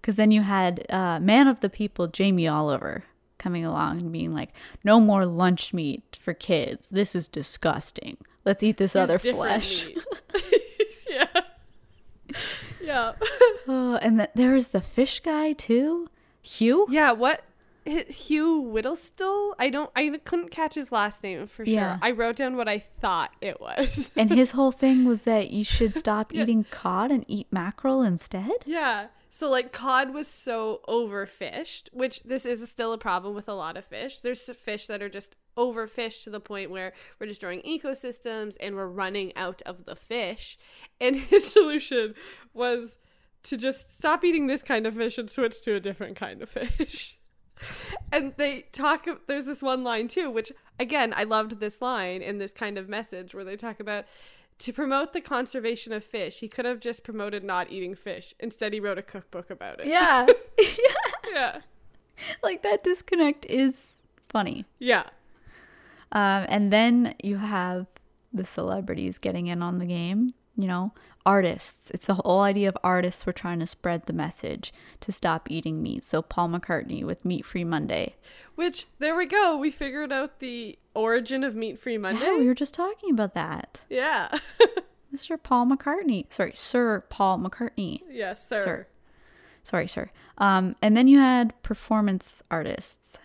Because 0.00 0.16
then 0.16 0.30
you 0.30 0.42
had 0.42 0.86
uh, 0.90 1.20
Man 1.20 1.46
of 1.48 1.60
the 1.60 1.68
People, 1.68 2.06
Jamie 2.06 2.48
Oliver, 2.48 3.04
coming 3.38 3.64
along 3.64 4.00
and 4.00 4.12
being 4.12 4.32
like, 4.34 4.50
no 4.84 5.00
more 5.00 5.26
lunch 5.26 5.72
meat 5.72 6.18
for 6.20 6.34
kids. 6.34 6.90
This 6.90 7.14
is 7.14 7.28
disgusting. 7.28 8.16
Let's 8.44 8.62
eat 8.62 8.76
this 8.76 8.96
other 8.96 9.18
flesh. 9.18 9.86
yeah. 11.10 11.26
Yeah. 12.80 13.12
Oh, 13.68 13.98
and 14.00 14.18
th- 14.18 14.30
there 14.34 14.54
was 14.54 14.68
the 14.68 14.80
fish 14.80 15.20
guy 15.20 15.52
too, 15.52 16.08
Hugh. 16.42 16.86
Yeah, 16.88 17.12
what 17.12 17.44
Hugh 17.86 18.60
Whittlestill? 18.62 19.54
I 19.58 19.70
don't 19.70 19.90
I 19.96 20.20
couldn't 20.24 20.50
catch 20.50 20.74
his 20.74 20.92
last 20.92 21.22
name 21.22 21.46
for 21.46 21.64
sure. 21.64 21.74
Yeah. 21.74 21.98
I 22.02 22.10
wrote 22.12 22.36
down 22.36 22.56
what 22.56 22.68
I 22.68 22.78
thought 22.78 23.30
it 23.40 23.60
was. 23.60 24.10
And 24.16 24.30
his 24.30 24.50
whole 24.52 24.72
thing 24.72 25.04
was 25.06 25.22
that 25.24 25.50
you 25.50 25.64
should 25.64 25.96
stop 26.04 26.32
Yeah. 26.32 26.42
eating 26.42 26.64
cod 26.70 27.10
and 27.10 27.24
eat 27.28 27.46
mackerel 27.50 28.02
instead. 28.02 28.52
yeah. 28.66 29.08
So 29.32 29.48
like 29.48 29.72
cod 29.72 30.12
was 30.12 30.26
so 30.26 30.80
overfished, 30.88 31.88
which 31.92 32.20
this 32.24 32.44
is 32.44 32.68
still 32.68 32.92
a 32.92 32.98
problem 32.98 33.34
with 33.34 33.48
a 33.48 33.54
lot 33.54 33.76
of 33.76 33.84
fish. 33.84 34.18
There's 34.18 34.42
fish 34.42 34.88
that 34.88 35.02
are 35.02 35.08
just 35.08 35.36
overfished 35.56 36.24
to 36.24 36.30
the 36.30 36.40
point 36.40 36.70
where 36.70 36.92
we're 37.18 37.26
destroying 37.28 37.62
ecosystems 37.62 38.56
and 38.60 38.74
we're 38.74 38.86
running 38.88 39.34
out 39.36 39.62
of 39.66 39.84
the 39.84 39.94
fish. 39.94 40.58
And 41.00 41.14
his 41.30 41.46
solution 41.52 42.14
was 42.52 42.98
to 43.44 43.56
just 43.56 43.96
stop 43.96 44.24
eating 44.24 44.48
this 44.48 44.62
kind 44.64 44.84
of 44.86 44.94
fish 44.96 45.16
and 45.16 45.30
switch 45.30 45.62
to 45.62 45.74
a 45.76 45.80
different 45.80 46.16
kind 46.16 46.42
of 46.42 46.48
fish. 46.50 47.16
and 48.12 48.32
they 48.36 48.62
talk 48.72 49.06
there's 49.26 49.44
this 49.44 49.62
one 49.62 49.82
line 49.84 50.08
too 50.08 50.30
which 50.30 50.52
again 50.78 51.12
i 51.16 51.24
loved 51.24 51.60
this 51.60 51.80
line 51.82 52.22
in 52.22 52.38
this 52.38 52.52
kind 52.52 52.78
of 52.78 52.88
message 52.88 53.34
where 53.34 53.44
they 53.44 53.56
talk 53.56 53.80
about 53.80 54.04
to 54.58 54.72
promote 54.72 55.12
the 55.12 55.20
conservation 55.20 55.92
of 55.92 56.04
fish 56.04 56.40
he 56.40 56.48
could 56.48 56.64
have 56.64 56.80
just 56.80 57.02
promoted 57.04 57.42
not 57.44 57.70
eating 57.70 57.94
fish 57.94 58.34
instead 58.40 58.72
he 58.72 58.80
wrote 58.80 58.98
a 58.98 59.02
cookbook 59.02 59.50
about 59.50 59.80
it 59.80 59.86
Yeah. 59.86 60.26
yeah 60.58 60.66
Yeah. 61.32 61.60
like 62.42 62.62
that 62.62 62.82
disconnect 62.82 63.46
is 63.46 63.94
funny. 64.28 64.64
yeah 64.78 65.04
Um, 66.12 66.44
and 66.48 66.72
then 66.72 67.14
you 67.22 67.36
have 67.38 67.86
the 68.32 68.44
celebrities 68.44 69.18
getting 69.18 69.46
in 69.46 69.62
on 69.62 69.78
the 69.78 69.86
game. 69.86 70.34
you 70.56 70.66
know, 70.68 70.92
artists. 71.26 71.90
It's 71.90 72.06
the 72.06 72.14
whole 72.14 72.40
idea 72.40 72.68
of 72.68 72.78
artists 72.82 73.26
were 73.26 73.32
trying 73.32 73.58
to 73.60 73.66
spread 73.66 74.06
the 74.06 74.12
message 74.12 74.72
to 75.00 75.12
stop 75.12 75.50
eating 75.50 75.82
meat. 75.82 76.04
So 76.04 76.22
Paul 76.22 76.48
McCartney 76.48 77.04
with 77.04 77.24
Meat 77.24 77.44
Free 77.44 77.64
Monday. 77.64 78.16
Which 78.54 78.86
there 78.98 79.16
we 79.16 79.26
go. 79.26 79.56
We 79.56 79.70
figured 79.70 80.12
out 80.12 80.40
the 80.40 80.78
origin 80.94 81.44
of 81.44 81.54
Meat 81.54 81.78
Free 81.78 81.98
Monday. 81.98 82.22
Yeah, 82.22 82.36
we 82.36 82.46
were 82.46 82.54
just 82.54 82.74
talking 82.74 83.10
about 83.10 83.34
that. 83.34 83.82
Yeah. 83.88 84.36
Mr. 85.14 85.40
Paul 85.42 85.66
McCartney. 85.66 86.32
Sorry, 86.32 86.52
Sir 86.54 87.04
Paul 87.08 87.38
McCartney. 87.38 88.00
yes, 88.08 88.46
sir. 88.46 88.62
Sir. 88.64 88.86
Sorry, 89.62 89.86
sir. 89.88 90.10
Um, 90.38 90.74
and 90.80 90.96
then 90.96 91.08
you 91.08 91.18
had 91.18 91.60
performance 91.62 92.42
artists. 92.50 93.18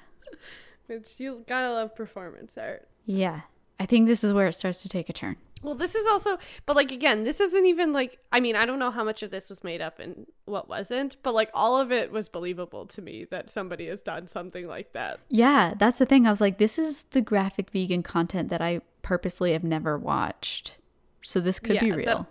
Which 0.88 1.15
you 1.17 1.43
gotta 1.47 1.71
love 1.71 1.95
performance 1.95 2.58
art. 2.58 2.88
Yeah. 3.05 3.41
I 3.79 3.86
think 3.86 4.08
this 4.08 4.23
is 4.23 4.31
where 4.34 4.47
it 4.47 4.53
starts 4.53 4.81
to 4.84 4.89
take 4.89 5.10
a 5.10 5.13
turn. 5.13 5.38
Well, 5.65 5.75
this 5.75 5.95
is 5.95 6.06
also, 6.08 6.38
but 6.65 6.75
like 6.75 6.91
again, 6.91 7.23
this 7.23 7.39
isn't 7.41 7.65
even 7.65 7.91
like. 7.91 8.19
I 8.32 8.39
mean, 8.39 8.56
I 8.56 8.65
don't 8.65 8.80
know 8.80 8.91
how 8.91 9.04
much 9.04 9.23
of 9.23 9.32
this 9.32 9.49
was 9.49 9.63
made 9.63 9.82
up 9.82 9.99
and 9.99 10.25
what 10.45 10.69
wasn't, 10.69 11.17
but 11.23 11.34
like 11.34 11.49
all 11.54 11.80
of 11.82 11.91
it 11.91 12.12
was 12.12 12.30
believable 12.30 12.86
to 12.88 13.01
me 13.01 13.25
that 13.32 13.49
somebody 13.49 13.88
has 13.88 14.01
done 14.01 14.28
something 14.28 14.67
like 14.67 14.93
that. 14.93 15.19
Yeah, 15.30 15.73
that's 15.78 15.97
the 15.97 16.06
thing. 16.06 16.25
I 16.28 16.30
was 16.30 16.41
like, 16.41 16.58
this 16.60 16.78
is 16.80 17.04
the 17.12 17.21
graphic 17.21 17.71
vegan 17.71 18.04
content 18.04 18.49
that 18.49 18.62
I 18.62 18.82
purposely 19.01 19.51
have 19.54 19.63
never 19.63 19.97
watched. 19.97 20.78
So 21.21 21.39
this 21.39 21.60
could 21.60 21.80
be 21.80 21.91
real. 21.91 22.06
that- 22.06 22.25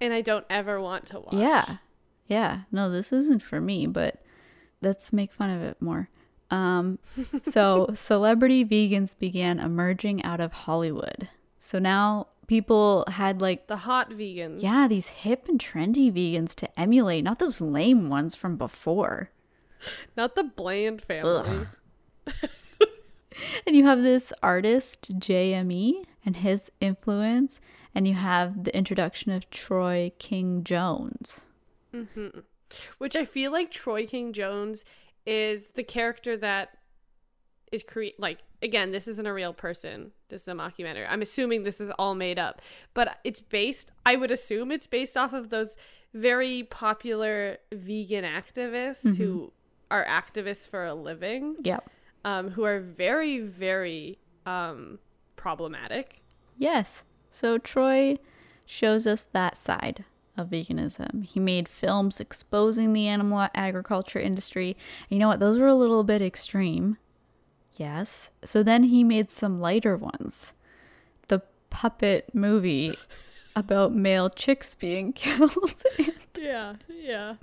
And 0.00 0.12
I 0.14 0.20
don't 0.20 0.46
ever 0.48 0.80
want 0.80 1.06
to 1.06 1.20
watch. 1.20 1.34
Yeah. 1.34 1.76
Yeah. 2.28 2.60
No, 2.70 2.88
this 2.90 3.12
isn't 3.12 3.42
for 3.42 3.60
me, 3.60 3.86
but 3.86 4.22
let's 4.82 5.12
make 5.12 5.32
fun 5.32 5.50
of 5.50 5.60
it 5.62 5.76
more. 5.82 6.08
Um, 6.50 6.98
so 7.42 7.90
celebrity 7.94 8.64
vegans 8.64 9.18
began 9.18 9.58
emerging 9.58 10.22
out 10.24 10.40
of 10.40 10.52
Hollywood. 10.52 11.28
So 11.58 11.78
now 11.78 12.28
people 12.50 13.04
had 13.06 13.40
like, 13.40 13.68
The 13.68 13.76
hot 13.76 14.10
vegans. 14.10 14.60
yeah, 14.60 14.88
these 14.88 15.10
hip 15.10 15.48
and 15.48 15.58
trendy 15.60 16.12
vegans 16.12 16.52
to 16.56 16.80
emulate, 16.80 17.22
not 17.22 17.38
those 17.38 17.60
lame 17.60 18.08
ones 18.08 18.34
from 18.34 18.56
before. 18.56 19.30
Not 20.16 20.34
the 20.34 20.42
bland 20.42 21.00
family. 21.00 21.66
And 23.66 23.74
you 23.74 23.84
have 23.86 24.02
this 24.02 24.32
artist, 24.42 25.18
JME, 25.18 26.04
and 26.26 26.36
his 26.36 26.70
influence, 26.80 27.58
and 27.94 28.06
you 28.06 28.14
have 28.14 28.64
the 28.64 28.76
introduction 28.76 29.32
of 29.32 29.48
Troy 29.48 30.12
King 30.18 30.62
Jones. 30.62 31.46
Mm-hmm. 31.94 32.40
Which 32.98 33.16
I 33.16 33.24
feel 33.24 33.50
like 33.50 33.70
Troy 33.70 34.06
King 34.06 34.32
Jones 34.34 34.84
is 35.24 35.68
the 35.68 35.84
character 35.84 36.36
that 36.36 36.76
is 37.72 37.82
create 37.82 38.18
like 38.18 38.38
again, 38.62 38.90
this 38.90 39.08
isn't 39.08 39.26
a 39.26 39.32
real 39.32 39.52
person. 39.52 40.12
This 40.28 40.42
is 40.42 40.48
a 40.48 40.52
mockumentary. 40.52 41.06
I'm 41.08 41.22
assuming 41.22 41.62
this 41.62 41.80
is 41.80 41.90
all 41.98 42.14
made 42.14 42.38
up. 42.38 42.62
But 42.94 43.18
it's 43.24 43.40
based 43.40 43.90
I 44.04 44.16
would 44.16 44.30
assume 44.30 44.70
it's 44.70 44.86
based 44.86 45.16
off 45.16 45.32
of 45.32 45.50
those 45.50 45.76
very 46.12 46.64
popular 46.64 47.58
vegan 47.72 48.24
activists 48.24 49.16
who 49.16 49.52
are 49.90 50.04
activists 50.04 50.68
for 50.68 50.84
a 50.86 50.94
living. 50.94 51.56
Yep. 51.62 51.88
Um, 52.24 52.50
who 52.50 52.64
are 52.64 52.80
very, 52.80 53.40
very 53.40 54.18
um 54.46 54.98
problematic. 55.36 56.22
Yes. 56.58 57.04
So 57.30 57.58
Troy 57.58 58.18
shows 58.66 59.06
us 59.06 59.28
that 59.32 59.56
side 59.56 60.04
of 60.36 60.48
veganism. 60.48 61.24
He 61.24 61.40
made 61.40 61.68
films 61.68 62.20
exposing 62.20 62.92
the 62.92 63.06
animal 63.06 63.48
agriculture 63.54 64.18
industry. 64.18 64.76
And 65.08 65.16
you 65.16 65.18
know 65.18 65.28
what? 65.28 65.40
Those 65.40 65.58
were 65.58 65.66
a 65.66 65.74
little 65.74 66.04
bit 66.04 66.22
extreme. 66.22 66.98
Yes. 67.76 68.30
So 68.44 68.62
then 68.62 68.84
he 68.84 69.02
made 69.04 69.30
some 69.30 69.60
lighter 69.60 69.96
ones. 69.96 70.52
The 71.28 71.42
puppet 71.70 72.34
movie 72.34 72.94
about 73.56 73.94
male 73.94 74.28
chicks 74.30 74.74
being 74.74 75.12
killed. 75.14 75.82
Yeah, 76.38 76.74
yeah. 76.88 77.34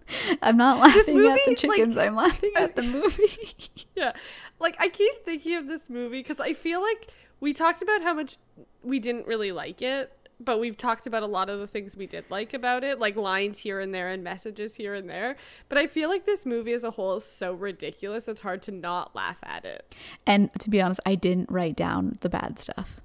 I'm 0.42 0.58
not 0.58 0.80
laughing 0.80 1.00
at 1.00 1.06
the 1.06 1.14
movie, 1.14 1.42
like- 1.48 1.58
chickens. 1.58 1.98
I'm 1.98 2.16
laughing 2.16 2.52
at 2.56 2.76
the 2.76 2.84
movie. 2.98 3.70
Yeah. 3.96 4.14
Like 4.60 4.76
I 4.80 4.90
keep 4.90 5.26
thinking 5.26 5.56
of 5.56 5.68
this 5.68 5.90
movie 5.90 6.24
cuz 6.24 6.40
I 6.40 6.54
feel 6.54 6.82
like 6.82 7.08
we 7.40 7.54
talked 7.54 7.82
about 7.82 8.02
how 8.02 8.14
much 8.14 8.38
we 8.84 9.00
didn't 9.00 9.28
really 9.28 9.52
like 9.52 9.82
it, 9.82 10.12
but 10.40 10.60
we've 10.60 10.78
talked 10.78 11.08
about 11.08 11.24
a 11.24 11.28
lot 11.28 11.50
of 11.50 11.60
the 11.60 11.68
things 11.68 11.96
we 11.98 12.06
did 12.08 12.26
like 12.30 12.54
about 12.54 12.84
it, 12.84 13.00
like 13.00 13.16
lines 13.16 13.58
here 13.60 13.80
and 13.80 13.94
there 13.94 14.10
and 14.10 14.24
messages 14.24 14.76
here 14.76 14.94
and 14.94 15.10
there. 15.10 15.36
But 15.70 15.78
I 15.78 15.88
feel 15.88 16.10
like 16.10 16.26
this 16.26 16.46
movie 16.46 16.74
as 16.74 16.84
a 16.84 16.92
whole 16.92 17.16
is 17.18 17.24
so 17.26 17.54
ridiculous, 17.54 18.28
it's 18.28 18.42
hard 18.42 18.62
to 18.64 18.72
not 18.72 19.16
laugh 19.16 19.38
at 19.44 19.66
it. 19.66 19.96
and 20.26 20.52
to 20.60 20.70
be 20.70 20.82
honest, 20.82 21.00
I 21.06 21.16
didn't 21.16 21.50
write 21.52 21.76
down 21.76 22.18
the 22.22 22.30
bad 22.30 22.60
stuff. 22.60 23.02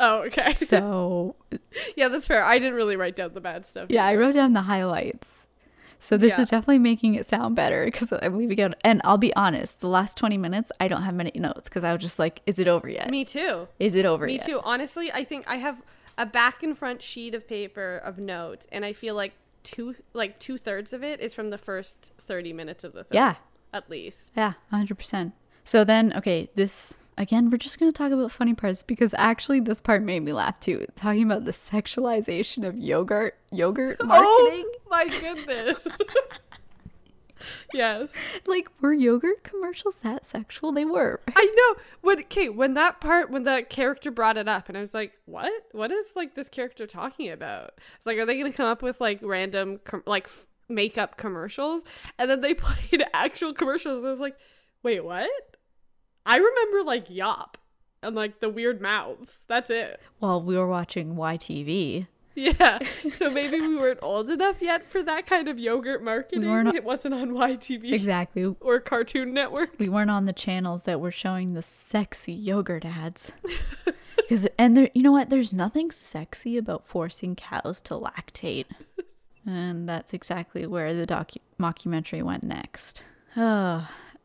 Oh, 0.00 0.22
okay. 0.22 0.54
So 0.56 1.36
yeah, 1.96 2.08
that's 2.08 2.26
fair. 2.26 2.42
I 2.42 2.58
didn't 2.58 2.74
really 2.74 2.96
write 2.96 3.16
down 3.16 3.32
the 3.34 3.40
bad 3.40 3.66
stuff. 3.66 3.86
Yeah, 3.90 4.04
I 4.06 4.16
wrote 4.16 4.34
down 4.34 4.52
the 4.52 4.62
highlights. 4.62 5.46
So 5.98 6.16
this 6.16 6.36
Yeah. 6.36 6.42
is 6.42 6.48
definitely 6.48 6.80
making 6.80 7.14
it 7.14 7.26
sound 7.26 7.54
better 7.54 7.84
because 7.84 8.10
I'm 8.12 8.36
leaving 8.36 8.60
out. 8.60 8.74
And 8.82 9.00
I'll 9.04 9.18
be 9.18 9.32
honest, 9.36 9.78
the 9.78 9.88
last 9.88 10.16
20 10.16 10.36
minutes, 10.38 10.72
I 10.80 10.88
don't 10.88 11.02
have 11.02 11.14
many 11.14 11.30
notes 11.36 11.68
because 11.68 11.84
I 11.84 11.92
was 11.92 12.02
just 12.02 12.18
like, 12.18 12.40
is 12.46 12.58
it 12.58 12.66
over 12.66 12.88
yet? 12.88 13.08
Me 13.10 13.24
too. 13.24 13.68
Is 13.78 13.94
it 13.94 14.04
over 14.04 14.26
yet? 14.26 14.32
Me 14.32 14.38
yet? 14.38 14.46
too. 14.46 14.60
Honestly, 14.64 15.12
I 15.12 15.22
think 15.22 15.44
I 15.46 15.56
have 15.58 15.76
a 16.22 16.26
back 16.26 16.62
and 16.62 16.78
front 16.78 17.02
sheet 17.02 17.34
of 17.34 17.48
paper 17.48 18.00
of 18.04 18.16
notes, 18.18 18.66
and 18.70 18.84
I 18.84 18.92
feel 18.92 19.14
like 19.16 19.32
two 19.64 19.96
like 20.12 20.38
two 20.38 20.56
thirds 20.56 20.92
of 20.92 21.02
it 21.02 21.20
is 21.20 21.34
from 21.34 21.50
the 21.50 21.58
first 21.58 22.12
thirty 22.18 22.52
minutes 22.52 22.84
of 22.84 22.92
the 22.92 23.02
film. 23.04 23.14
Yeah, 23.20 23.34
At 23.72 23.90
least. 23.90 24.30
yeah, 24.36 24.52
100%. 24.72 25.32
So 25.64 25.82
then, 25.84 26.12
okay, 26.16 26.48
this 26.54 26.94
again, 27.18 27.50
we're 27.50 27.58
just 27.58 27.78
going 27.80 27.90
to 27.90 27.96
talk 27.96 28.12
about 28.12 28.30
funny 28.30 28.54
parts 28.54 28.82
because 28.84 29.14
actually 29.18 29.58
this 29.60 29.80
part 29.80 30.02
made 30.02 30.20
me 30.20 30.32
laugh 30.32 30.58
too. 30.60 30.86
Talking 30.94 31.24
about 31.24 31.44
the 31.44 31.50
sexualization 31.52 32.66
of 32.66 32.76
yogurt, 32.78 33.36
yogurt 33.50 33.96
oh 34.00 34.06
marketing. 34.06 34.70
Oh 34.74 34.88
my 34.90 35.08
goodness. 35.08 35.88
yes. 37.72 38.08
Like, 38.46 38.68
were 38.80 38.92
yogurt 38.92 39.42
commercials 39.44 40.00
that 40.00 40.24
sexual? 40.24 40.72
They 40.72 40.84
were. 40.84 41.20
I 41.34 41.44
know. 41.44 41.82
When 42.00 42.18
okay, 42.20 42.48
when 42.48 42.74
that 42.74 43.00
part 43.00 43.30
when 43.30 43.44
the 43.44 43.64
character 43.68 44.10
brought 44.10 44.36
it 44.36 44.48
up 44.48 44.68
and 44.68 44.76
I 44.76 44.80
was 44.80 44.94
like, 44.94 45.12
"What? 45.26 45.52
What 45.72 45.90
is 45.90 46.14
like 46.16 46.34
this 46.34 46.48
character 46.48 46.86
talking 46.86 47.30
about?" 47.30 47.72
It's 47.96 48.06
like, 48.06 48.18
"Are 48.18 48.26
they 48.26 48.38
going 48.38 48.50
to 48.50 48.56
come 48.56 48.66
up 48.66 48.82
with 48.82 49.00
like 49.00 49.20
random 49.22 49.80
com- 49.84 50.02
like 50.06 50.26
f- 50.26 50.46
makeup 50.68 51.16
commercials?" 51.16 51.82
And 52.18 52.30
then 52.30 52.40
they 52.40 52.54
played 52.54 53.04
actual 53.14 53.52
commercials. 53.52 54.04
I 54.04 54.10
was 54.10 54.20
like, 54.20 54.36
"Wait, 54.82 55.04
what?" 55.04 55.30
I 56.24 56.36
remember 56.36 56.84
like 56.84 57.06
Yop 57.08 57.58
and 58.02 58.14
like 58.16 58.40
the 58.40 58.48
weird 58.48 58.80
mouths. 58.80 59.40
That's 59.48 59.70
it. 59.70 60.00
Well, 60.20 60.42
we 60.42 60.56
were 60.56 60.68
watching 60.68 61.14
YTV. 61.16 62.06
Yeah. 62.34 62.78
So 63.14 63.28
maybe 63.30 63.60
we 63.60 63.76
weren't 63.76 63.98
old 64.02 64.30
enough 64.30 64.62
yet 64.62 64.86
for 64.86 65.02
that 65.02 65.26
kind 65.26 65.48
of 65.48 65.58
yogurt 65.58 66.02
marketing. 66.02 66.48
weren't- 66.48 66.74
it 66.74 66.82
wasn't 66.84 67.12
on 67.14 67.30
YTV 67.32 67.92
Exactly. 67.92 68.54
or 68.60 68.80
Cartoon 68.80 69.34
Network. 69.34 69.70
we 69.78 69.88
weren't 69.90 70.10
on 70.10 70.24
the 70.24 70.32
channels 70.32 70.84
that 70.84 70.98
were 71.00 71.10
showing 71.10 71.52
the 71.54 71.62
sexy 71.62 72.32
yogurt 72.32 72.84
ads. 72.84 73.32
Because 74.16 74.46
and 74.58 74.76
there, 74.76 74.88
you 74.94 75.02
know 75.02 75.12
what? 75.12 75.28
There's 75.30 75.52
nothing 75.52 75.90
sexy 75.90 76.56
about 76.56 76.86
forcing 76.86 77.34
cows 77.34 77.80
to 77.82 77.94
lactate, 77.94 78.66
and 79.46 79.86
that's 79.88 80.14
exactly 80.14 80.64
where 80.66 80.94
the 80.94 81.06
docu- 81.06 81.38
mockumentary 81.60 82.22
went 82.22 82.42
next. 82.44 83.02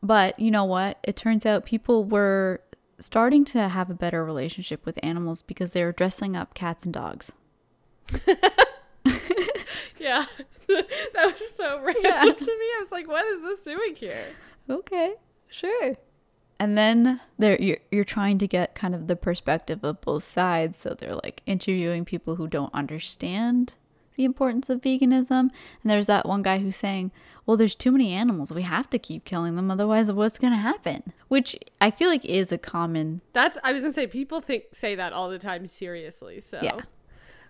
but 0.04 0.40
you 0.40 0.52
know 0.52 0.66
what? 0.66 1.00
It 1.04 1.16
turns 1.16 1.46
out 1.46 1.66
people 1.66 2.04
were 2.06 2.62
starting 3.00 3.44
to 3.46 3.68
have 3.70 3.90
a 3.90 3.94
better 3.96 4.24
relationship 4.24 4.86
with 4.86 5.00
animals 5.04 5.42
because 5.42 5.72
they 5.74 5.84
were 5.84 5.92
dressing 5.94 6.36
up 6.36 6.54
cats 6.54 6.86
and 6.86 6.94
dogs. 6.94 7.34
Yeah. 10.00 10.26
that 10.68 11.32
was 11.32 11.56
so 11.56 11.80
random 11.84 12.36
to 12.36 12.46
me. 12.46 12.66
I 12.76 12.80
was 12.80 12.92
like, 12.92 13.08
what 13.08 13.26
is 13.26 13.42
this 13.42 13.62
doing 13.62 13.96
here? 13.96 14.26
Okay, 14.70 15.14
sure. 15.48 15.96
And 16.60 16.78
then 16.78 17.22
there 17.38 17.62
you're, 17.62 17.78
you're 17.92 18.04
trying 18.04 18.38
to 18.40 18.48
get 18.48 18.76
kind 18.76 18.96
of 18.96 19.08
the 19.08 19.16
perspective 19.16 19.84
of 19.84 20.02
both 20.02 20.24
sides, 20.24 20.78
so 20.78 20.96
they're 20.98 21.16
like 21.16 21.42
interviewing 21.46 22.04
people 22.04 22.36
who 22.36 22.48
don't 22.48 22.74
understand 22.74 23.76
the 24.16 24.26
importance 24.26 24.68
of 24.68 24.82
veganism. 24.82 25.40
And 25.40 25.52
there's 25.84 26.08
that 26.08 26.26
one 26.26 26.42
guy 26.42 26.58
who's 26.58 26.76
saying, 26.76 27.12
"Well, 27.46 27.58
there's 27.58 27.76
too 27.76 27.92
many 27.92 28.12
animals. 28.12 28.52
We 28.52 28.64
have 28.64 28.90
to 28.90 28.98
keep 28.98 29.24
killing 29.24 29.56
them 29.56 29.70
otherwise 29.70 30.12
what's 30.12 30.40
going 30.40 30.54
to 30.54 30.58
happen?" 30.58 31.14
Which 31.28 31.56
I 31.80 31.92
feel 31.92 32.10
like 32.10 32.26
is 32.26 32.52
a 32.52 32.58
common 32.58 33.22
That's 33.34 33.60
I 33.64 33.72
was 33.72 33.84
gonna 33.84 33.94
say 33.94 34.08
people 34.08 34.42
think 34.42 34.64
say 34.74 34.96
that 34.96 35.14
all 35.14 35.30
the 35.30 35.38
time 35.40 35.68
seriously. 35.68 36.40
So 36.40 36.60
Yeah. 36.64 36.82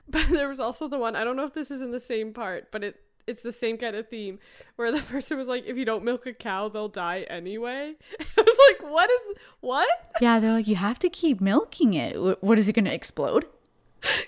But 0.12 0.30
there 0.30 0.48
was 0.48 0.60
also 0.60 0.88
the 0.88 0.98
one 0.98 1.16
I 1.18 1.26
don't 1.26 1.36
know 1.36 1.46
if 1.46 1.54
this 1.54 1.70
is 1.70 1.82
in 1.82 1.92
the 1.92 2.00
same 2.00 2.34
part, 2.34 2.72
but 2.72 2.84
it 2.84 3.02
it's 3.28 3.42
the 3.42 3.52
same 3.52 3.78
kind 3.78 3.94
of 3.94 4.08
theme 4.08 4.40
where 4.78 4.90
the 4.90 5.02
person 5.12 5.38
was 5.38 5.50
like, 5.50 5.66
if 5.68 5.76
you 5.76 5.84
don't 5.84 6.06
milk 6.06 6.26
a 6.26 6.34
cow, 6.34 6.70
they'll 6.70 6.88
die 6.88 7.26
anyway. 7.30 7.96
And 8.20 8.28
I 8.38 8.42
was 8.42 8.60
like, 8.70 8.92
what 8.92 9.10
is 9.10 9.38
what? 9.60 9.90
Yeah, 10.22 10.40
they're 10.40 10.54
like 10.54 10.68
you 10.68 10.78
have 10.78 11.00
to 11.00 11.10
keep 11.10 11.42
milking 11.42 11.94
it. 11.94 12.42
What 12.42 12.58
is 12.58 12.70
it 12.70 12.74
going 12.74 12.86
to 12.86 12.94
explode? 12.94 13.46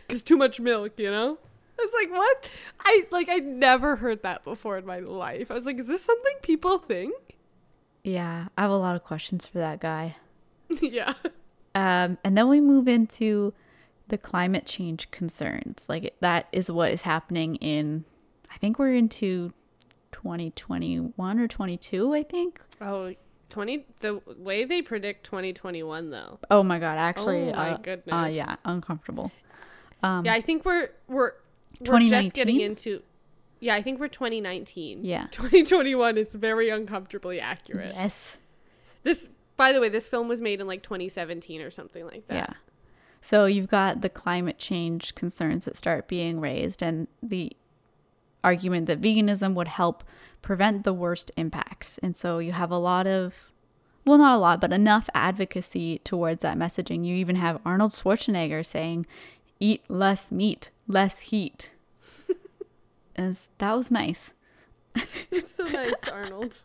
Because 0.06 0.22
too 0.22 0.36
much 0.36 0.60
milk, 0.60 0.94
you 0.98 1.10
know. 1.10 1.38
I 1.80 1.82
was 1.82 1.94
like, 1.94 2.12
what? 2.12 2.46
I 2.82 3.08
like 3.12 3.30
I 3.30 3.38
never 3.38 3.96
heard 3.96 4.24
that 4.24 4.44
before 4.44 4.78
in 4.78 4.86
my 4.86 5.00
life. 5.00 5.50
I 5.50 5.54
was 5.54 5.66
like, 5.66 5.80
is 5.80 5.88
this 5.88 6.04
something 6.04 6.36
people 6.42 6.78
think? 6.78 7.14
Yeah, 8.04 8.48
I 8.58 8.62
have 8.62 8.72
a 8.72 8.78
lot 8.78 8.96
of 8.96 9.04
questions 9.04 9.46
for 9.46 9.60
that 9.60 9.80
guy. 9.80 10.18
yeah. 10.82 11.14
Um, 11.76 12.18
and 12.24 12.38
then 12.38 12.50
we 12.50 12.60
move 12.60 12.88
into 12.88 13.54
the 14.10 14.18
climate 14.18 14.66
change 14.66 15.10
concerns. 15.12 15.86
Like 15.88 16.16
that 16.20 16.48
is 16.52 16.70
what 16.70 16.92
is 16.92 17.04
happening 17.04 17.56
in 17.56 18.06
I 18.52 18.58
think 18.58 18.80
we're 18.80 18.96
into 18.96 19.54
2021 20.12 21.40
or 21.40 21.48
22, 21.48 22.14
I 22.14 22.24
think. 22.24 22.62
Oh, 22.82 23.14
20 23.50 23.86
the 24.02 24.22
way 24.38 24.64
they 24.64 24.82
predict 24.82 25.24
2021 25.26 26.10
though. 26.12 26.40
Oh 26.52 26.62
my 26.62 26.78
god, 26.80 26.98
actually 26.98 27.50
Oh 27.52 27.56
my 27.56 27.72
uh, 27.72 27.74
uh 27.74 27.78
goodness. 27.78 28.34
yeah, 28.34 28.56
uncomfortable. 28.66 29.32
Um 30.04 30.26
yeah, 30.26 30.34
I 30.34 30.42
think 30.42 30.66
we're 30.66 30.90
we're 31.08 31.34
we're 31.82 32.00
just 32.00 32.34
getting 32.34 32.60
into 32.60 33.02
Yeah, 33.60 33.76
I 33.76 33.82
think 33.82 34.00
we're 34.00 34.08
2019. 34.08 35.04
Yeah. 35.04 35.28
2021 35.32 36.18
is 36.18 36.30
very 36.34 36.70
uncomfortably 36.70 37.40
accurate. 37.40 37.94
yes. 37.96 38.38
This 39.04 39.30
by 39.58 39.74
the 39.74 39.82
way, 39.82 39.90
this 39.90 40.08
film 40.08 40.30
was 40.30 40.42
made 40.42 40.62
in 40.62 40.68
like 40.68 40.84
2017 40.84 41.62
or 41.62 41.70
something 41.70 42.06
like 42.06 42.28
that. 42.28 42.36
Yeah. 42.36 42.54
So 43.22 43.46
you've 43.46 43.70
got 43.70 44.02
the 44.02 44.10
climate 44.10 44.58
change 44.58 45.16
concerns 45.16 45.66
that 45.66 45.76
start 45.76 46.08
being 46.08 46.40
raised 46.40 46.82
and 46.82 47.08
the 47.22 47.52
argument 48.44 48.88
that 48.88 49.02
veganism 49.02 49.54
would 49.54 49.68
help 49.68 50.04
prevent 50.42 50.84
the 50.84 50.94
worst 50.94 51.32
impacts. 51.36 51.98
And 52.00 52.16
so 52.16 52.40
you 52.40 52.54
have 52.54 52.72
a 52.72 52.78
lot 52.78 53.08
of 53.08 53.52
well, 54.06 54.18
not 54.18 54.36
a 54.36 54.40
lot, 54.40 54.62
but 54.62 54.74
enough 54.74 55.10
advocacy 55.14 56.00
towards 56.00 56.42
that 56.42 56.58
messaging. 56.58 57.06
You 57.06 57.14
even 57.16 57.36
have 57.36 57.60
Arnold 57.66 57.92
Schwarzenegger 57.92 58.66
saying, 58.66 59.06
"Eat 59.60 59.84
less 59.88 60.32
meat, 60.32 60.72
less 60.88 61.20
heat." 61.20 61.74
As 63.16 63.50
that 63.60 63.74
was 63.74 63.92
nice. 63.92 64.34
It's 65.30 65.56
so 65.58 65.66
nice, 65.66 65.94
Arnold. 66.12 66.56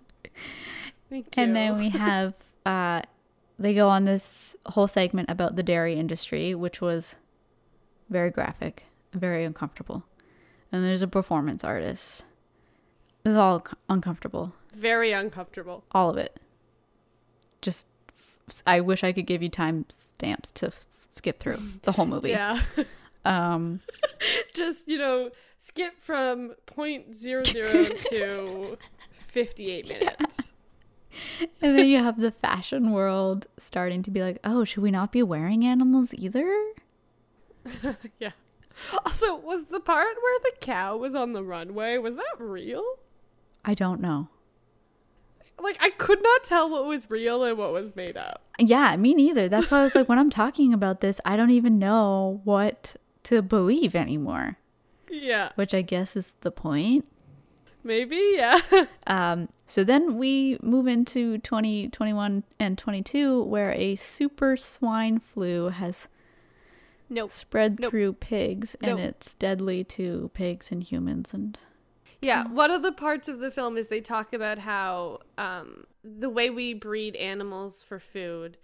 Thank 1.10 1.36
you. 1.36 1.42
And 1.42 1.54
then 1.56 1.78
we 1.78 1.90
have 1.90 2.34
uh 2.64 3.02
they 3.58 3.74
go 3.74 3.88
on 3.88 4.04
this 4.04 4.56
whole 4.66 4.86
segment 4.86 5.30
about 5.30 5.56
the 5.56 5.62
dairy 5.62 5.94
industry, 5.94 6.54
which 6.54 6.80
was 6.80 7.16
very 8.10 8.30
graphic, 8.30 8.84
very 9.12 9.44
uncomfortable. 9.44 10.04
And 10.72 10.82
there's 10.84 11.02
a 11.02 11.08
performance 11.08 11.62
artist. 11.64 12.24
It's 13.24 13.36
all 13.36 13.64
uncomfortable, 13.88 14.52
very 14.74 15.12
uncomfortable. 15.12 15.84
all 15.92 16.10
of 16.10 16.16
it. 16.18 16.38
Just 17.62 17.86
I 18.66 18.80
wish 18.80 19.02
I 19.02 19.12
could 19.12 19.26
give 19.26 19.42
you 19.42 19.48
time 19.48 19.86
stamps 19.88 20.50
to 20.52 20.66
f- 20.66 20.84
skip 20.88 21.40
through 21.40 21.58
the 21.82 21.92
whole 21.92 22.06
movie. 22.06 22.30
Yeah. 22.30 22.60
Um 23.24 23.80
Just, 24.54 24.86
you 24.86 24.98
know, 24.98 25.30
skip 25.58 25.98
from 26.02 26.52
point 26.66 27.16
zero 27.16 27.42
zero 27.44 27.70
to 28.10 28.76
58 29.28 29.88
minutes. 29.88 30.52
and 31.62 31.78
then 31.78 31.86
you 31.86 31.98
have 32.02 32.20
the 32.20 32.30
fashion 32.30 32.90
world 32.92 33.46
starting 33.58 34.02
to 34.02 34.10
be 34.10 34.22
like, 34.22 34.38
"Oh, 34.44 34.64
should 34.64 34.82
we 34.82 34.90
not 34.90 35.12
be 35.12 35.22
wearing 35.22 35.64
animals 35.64 36.12
either?" 36.14 36.52
yeah. 38.18 38.32
Also, 39.04 39.36
was 39.36 39.66
the 39.66 39.80
part 39.80 40.16
where 40.22 40.38
the 40.44 40.52
cow 40.60 40.96
was 40.96 41.14
on 41.14 41.32
the 41.32 41.44
runway, 41.44 41.96
was 41.98 42.16
that 42.16 42.34
real? 42.38 42.84
I 43.64 43.74
don't 43.74 44.00
know. 44.00 44.28
Like 45.60 45.76
I 45.80 45.90
could 45.90 46.22
not 46.22 46.42
tell 46.44 46.68
what 46.68 46.84
was 46.84 47.08
real 47.08 47.44
and 47.44 47.56
what 47.56 47.72
was 47.72 47.94
made 47.94 48.16
up. 48.16 48.42
Yeah, 48.58 48.96
me 48.96 49.14
neither. 49.14 49.48
That's 49.48 49.70
why 49.70 49.80
I 49.80 49.82
was 49.84 49.94
like, 49.94 50.08
when 50.08 50.18
I'm 50.18 50.30
talking 50.30 50.74
about 50.74 51.00
this, 51.00 51.20
I 51.24 51.36
don't 51.36 51.50
even 51.50 51.78
know 51.78 52.40
what 52.44 52.96
to 53.24 53.40
believe 53.40 53.94
anymore, 53.94 54.58
Yeah. 55.10 55.50
which 55.54 55.72
I 55.72 55.82
guess 55.82 56.16
is 56.16 56.32
the 56.40 56.50
point. 56.50 57.06
Maybe, 57.84 58.34
yeah. 58.36 58.60
Um, 59.06 59.50
so 59.66 59.84
then 59.84 60.16
we 60.16 60.58
move 60.62 60.86
into 60.86 61.36
2021 61.38 62.42
and 62.58 62.78
22, 62.78 63.42
where 63.42 63.72
a 63.72 63.96
super 63.96 64.56
swine 64.56 65.18
flu 65.18 65.68
has 65.68 66.08
nope. 67.10 67.30
spread 67.30 67.78
Nope. 67.80 67.90
through 67.90 68.14
pigs, 68.14 68.74
and 68.80 68.96
Nope. 68.96 69.00
it's 69.10 69.34
deadly 69.34 69.84
to 69.84 70.30
pigs 70.32 70.72
and 70.72 70.82
humans. 70.82 71.34
And 71.34 71.58
Yeah, 72.22 72.48
one 72.48 72.70
of 72.70 72.82
the 72.82 72.92
parts 72.92 73.28
of 73.28 73.40
the 73.40 73.50
film 73.50 73.76
is 73.76 73.88
they 73.88 74.00
talk 74.00 74.32
about 74.32 74.58
how 74.58 75.18
um, 75.36 75.84
the 76.02 76.30
way 76.30 76.48
we 76.48 76.72
breed 76.72 77.14
animals 77.16 77.82
for 77.82 78.00
food 78.00 78.56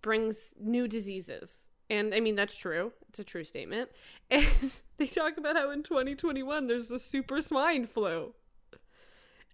brings 0.00 0.54
new 0.58 0.88
diseases. 0.88 1.68
And 1.90 2.14
I 2.14 2.20
mean, 2.20 2.34
that's 2.34 2.56
true. 2.56 2.92
It's 3.10 3.18
a 3.18 3.24
true 3.24 3.44
statement. 3.44 3.90
And 4.30 4.80
they 4.96 5.06
talk 5.06 5.36
about 5.36 5.56
how 5.56 5.70
in 5.70 5.82
2021 5.82 6.66
there's 6.66 6.86
the 6.86 6.98
super 6.98 7.42
swine 7.42 7.84
flu. 7.86 8.32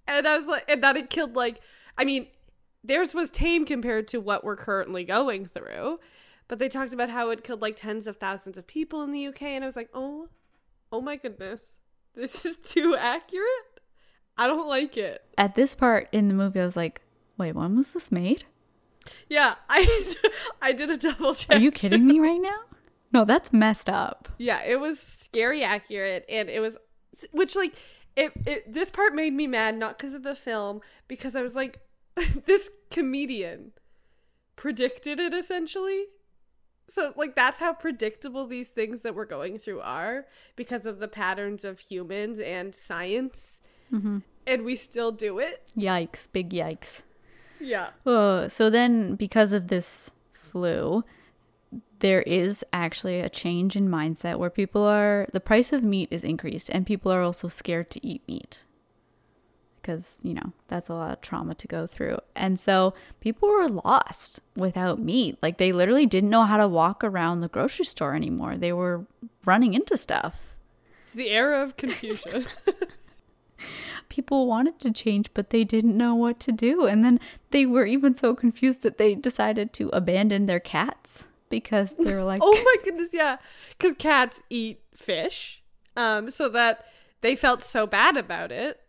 And 0.06 0.26
I 0.26 0.36
was 0.38 0.46
like, 0.46 0.64
and 0.68 0.82
that 0.82 0.96
it 0.96 1.10
killed 1.10 1.36
like, 1.36 1.60
I 1.96 2.04
mean, 2.04 2.26
theirs 2.82 3.14
was 3.14 3.30
tame 3.30 3.64
compared 3.64 4.08
to 4.08 4.20
what 4.20 4.42
we're 4.44 4.56
currently 4.56 5.04
going 5.04 5.46
through. 5.46 6.00
But 6.48 6.58
they 6.58 6.68
talked 6.68 6.92
about 6.92 7.10
how 7.10 7.30
it 7.30 7.44
killed 7.44 7.62
like 7.62 7.76
tens 7.76 8.06
of 8.06 8.16
thousands 8.16 8.58
of 8.58 8.66
people 8.66 9.02
in 9.02 9.12
the 9.12 9.26
UK. 9.28 9.42
And 9.42 9.64
I 9.64 9.66
was 9.66 9.76
like, 9.76 9.90
oh, 9.94 10.28
oh 10.90 11.00
my 11.00 11.16
goodness. 11.16 11.72
This 12.14 12.44
is 12.44 12.56
too 12.64 12.96
accurate. 12.98 13.46
I 14.36 14.46
don't 14.46 14.68
like 14.68 14.96
it. 14.96 15.22
at 15.36 15.54
this 15.54 15.74
part 15.74 16.08
in 16.12 16.28
the 16.28 16.34
movie, 16.34 16.60
I 16.60 16.64
was 16.64 16.76
like, 16.76 17.02
wait, 17.36 17.54
when 17.54 17.76
was 17.76 17.92
this 17.92 18.10
made? 18.10 18.44
Yeah, 19.28 19.54
I 19.68 20.14
I 20.62 20.72
did 20.72 20.90
a 20.90 20.96
double 20.96 21.34
check. 21.34 21.56
Are 21.56 21.60
you 21.60 21.70
kidding 21.70 22.06
me 22.06 22.18
right 22.20 22.40
now? 22.40 22.58
No, 23.12 23.24
that's 23.24 23.52
messed 23.52 23.90
up. 23.90 24.28
Yeah, 24.38 24.62
it 24.62 24.80
was 24.80 24.98
scary 25.00 25.62
accurate, 25.64 26.24
and 26.28 26.48
it 26.48 26.60
was, 26.60 26.78
which 27.32 27.56
like, 27.56 27.74
it, 28.16 28.32
it 28.46 28.72
this 28.72 28.90
part 28.90 29.14
made 29.14 29.32
me 29.32 29.46
mad 29.46 29.76
not 29.76 29.98
because 29.98 30.14
of 30.14 30.22
the 30.22 30.34
film, 30.34 30.80
because 31.08 31.36
I 31.36 31.42
was 31.42 31.54
like, 31.54 31.80
this 32.46 32.70
comedian 32.90 33.72
predicted 34.56 35.20
it 35.20 35.32
essentially. 35.32 36.06
So 36.88 37.12
like 37.16 37.36
that's 37.36 37.60
how 37.60 37.72
predictable 37.72 38.46
these 38.46 38.68
things 38.68 39.02
that 39.02 39.14
we're 39.14 39.24
going 39.24 39.58
through 39.58 39.80
are 39.80 40.26
because 40.56 40.86
of 40.86 40.98
the 40.98 41.08
patterns 41.08 41.64
of 41.64 41.78
humans 41.78 42.40
and 42.40 42.74
science, 42.74 43.60
hmm 43.90 44.18
and 44.46 44.64
we 44.64 44.74
still 44.74 45.12
do 45.12 45.38
it. 45.38 45.62
Yikes, 45.76 46.26
big 46.32 46.50
yikes. 46.50 47.02
Yeah. 47.60 47.90
Oh, 48.06 48.48
so 48.48 48.70
then 48.70 49.14
because 49.14 49.52
of 49.52 49.68
this 49.68 50.12
flu, 50.32 51.04
there 52.00 52.22
is 52.22 52.64
actually 52.72 53.20
a 53.20 53.28
change 53.28 53.76
in 53.76 53.88
mindset 53.88 54.38
where 54.38 54.50
people 54.50 54.82
are 54.82 55.28
the 55.32 55.40
price 55.40 55.72
of 55.72 55.82
meat 55.82 56.08
is 56.10 56.24
increased 56.24 56.68
and 56.70 56.86
people 56.86 57.12
are 57.12 57.22
also 57.22 57.48
scared 57.48 57.90
to 57.90 58.06
eat 58.06 58.22
meat. 58.26 58.64
Because, 59.80 60.20
you 60.22 60.34
know, 60.34 60.52
that's 60.68 60.90
a 60.90 60.94
lot 60.94 61.12
of 61.12 61.22
trauma 61.22 61.54
to 61.54 61.66
go 61.66 61.86
through. 61.86 62.18
And 62.36 62.60
so 62.60 62.92
people 63.20 63.48
were 63.48 63.68
lost 63.68 64.40
without 64.54 64.98
meat. 64.98 65.38
Like 65.40 65.56
they 65.56 65.72
literally 65.72 66.04
didn't 66.04 66.28
know 66.28 66.44
how 66.44 66.58
to 66.58 66.68
walk 66.68 67.02
around 67.02 67.40
the 67.40 67.48
grocery 67.48 67.86
store 67.86 68.14
anymore. 68.14 68.56
They 68.56 68.74
were 68.74 69.06
running 69.46 69.72
into 69.72 69.96
stuff. 69.96 70.38
It's 71.02 71.12
the 71.12 71.30
era 71.30 71.62
of 71.62 71.78
confusion. 71.78 72.44
people 74.10 74.46
wanted 74.46 74.78
to 74.80 74.92
change, 74.92 75.30
but 75.32 75.48
they 75.48 75.64
didn't 75.64 75.96
know 75.96 76.14
what 76.14 76.38
to 76.40 76.52
do. 76.52 76.84
And 76.84 77.02
then 77.02 77.18
they 77.50 77.64
were 77.64 77.86
even 77.86 78.14
so 78.14 78.34
confused 78.34 78.82
that 78.82 78.98
they 78.98 79.14
decided 79.14 79.72
to 79.74 79.88
abandon 79.90 80.44
their 80.44 80.60
cats 80.60 81.26
because 81.50 81.94
they 81.96 82.14
were 82.14 82.24
like, 82.24 82.40
oh 82.42 82.52
my 82.52 82.76
goodness, 82.84 83.10
yeah. 83.12 83.36
Because 83.76 83.94
cats 83.98 84.40
eat 84.48 84.80
fish. 84.94 85.62
Um, 85.96 86.30
so 86.30 86.48
that 86.48 86.86
they 87.20 87.36
felt 87.36 87.62
so 87.62 87.86
bad 87.86 88.16
about 88.16 88.50
it 88.50 88.80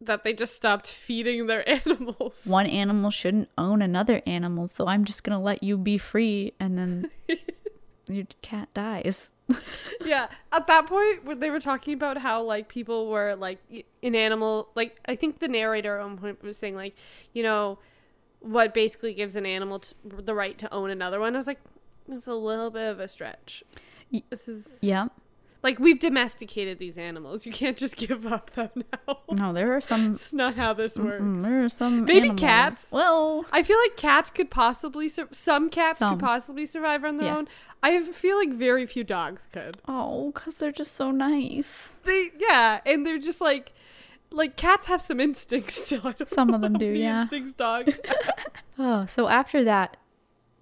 that 0.00 0.24
they 0.24 0.32
just 0.32 0.54
stopped 0.54 0.86
feeding 0.86 1.46
their 1.46 1.68
animals. 1.86 2.42
one 2.46 2.66
animal 2.66 3.10
shouldn't 3.10 3.50
own 3.58 3.82
another 3.82 4.22
animal, 4.26 4.66
so 4.66 4.86
I'm 4.86 5.04
just 5.04 5.24
going 5.24 5.36
to 5.36 5.42
let 5.42 5.62
you 5.62 5.76
be 5.76 5.98
free. 5.98 6.52
And 6.58 6.78
then 6.78 7.10
your 8.08 8.26
cat 8.42 8.68
dies. 8.74 9.32
yeah. 10.04 10.28
At 10.52 10.66
that 10.68 10.86
point, 10.86 11.24
when 11.24 11.40
they 11.40 11.50
were 11.50 11.60
talking 11.60 11.94
about 11.94 12.18
how 12.18 12.42
like 12.42 12.68
people 12.68 13.08
were 13.08 13.34
like 13.34 13.58
in 14.00 14.14
animal, 14.14 14.68
like 14.74 14.98
I 15.06 15.16
think 15.16 15.40
the 15.40 15.48
narrator 15.48 15.98
at 15.98 16.04
one 16.04 16.18
point 16.18 16.42
was 16.42 16.56
saying 16.56 16.76
like, 16.76 16.94
you 17.32 17.42
know, 17.42 17.78
what 18.40 18.74
basically 18.74 19.14
gives 19.14 19.36
an 19.36 19.46
animal 19.46 19.80
t- 19.80 19.94
the 20.04 20.34
right 20.34 20.56
to 20.58 20.72
own 20.72 20.90
another 20.90 21.18
one. 21.18 21.34
I 21.34 21.38
was 21.38 21.46
like, 21.46 21.60
that's 22.08 22.26
a 22.26 22.34
little 22.34 22.70
bit 22.70 22.88
of 22.90 23.00
a 23.00 23.08
stretch. 23.08 23.62
This 24.30 24.46
is 24.48 24.64
Yeah. 24.80 25.08
like 25.62 25.78
we've 25.78 25.98
domesticated 25.98 26.78
these 26.78 26.96
animals. 26.98 27.44
You 27.46 27.52
can't 27.52 27.76
just 27.76 27.96
give 28.04 28.26
up 28.26 28.50
them 28.52 28.70
now. 29.06 29.18
No, 29.30 29.52
there 29.52 29.74
are 29.74 29.80
some. 29.80 30.12
It's 30.12 30.32
not 30.32 30.54
how 30.54 30.72
this 30.74 30.96
works. 30.96 31.22
There 31.42 31.64
are 31.64 31.68
some. 31.68 32.04
Maybe 32.04 32.28
animals- 32.28 32.40
cats. 32.40 32.88
Well, 32.92 33.44
I 33.52 33.62
feel 33.62 33.78
like 33.78 33.96
cats 33.96 34.30
could 34.30 34.50
possibly 34.50 35.08
sur- 35.08 35.28
some 35.32 35.68
cats 35.70 35.98
Some. 36.00 36.14
could 36.18 36.24
possibly 36.24 36.66
survive 36.66 37.04
on 37.04 37.16
their 37.16 37.26
Yeah. 37.26 37.36
own. 37.38 37.48
I 37.82 38.00
feel 38.00 38.36
like 38.38 38.50
very 38.52 38.86
few 38.86 39.04
dogs 39.04 39.46
could. 39.52 39.78
oh, 39.88 40.30
because 40.32 40.56
they're 40.58 40.72
just 40.72 40.92
so 40.92 41.10
nice. 41.10 41.96
They 42.04 42.30
yeah, 42.38 42.80
and 42.86 43.04
they're 43.04 43.18
just 43.18 43.40
like 43.40 43.72
like 44.30 44.56
cats 44.56 44.86
have 44.86 45.00
some 45.02 45.20
instincts 45.20 45.84
still. 45.86 46.12
Some 46.26 46.54
of 46.54 46.60
them 46.60 46.74
do, 46.74 46.86
yeah. 46.86 47.20
Instincts 47.22 47.52
dogs. 47.52 48.00
Oh, 48.78 49.06
so 49.06 49.28
after 49.28 49.62
that, 49.64 49.96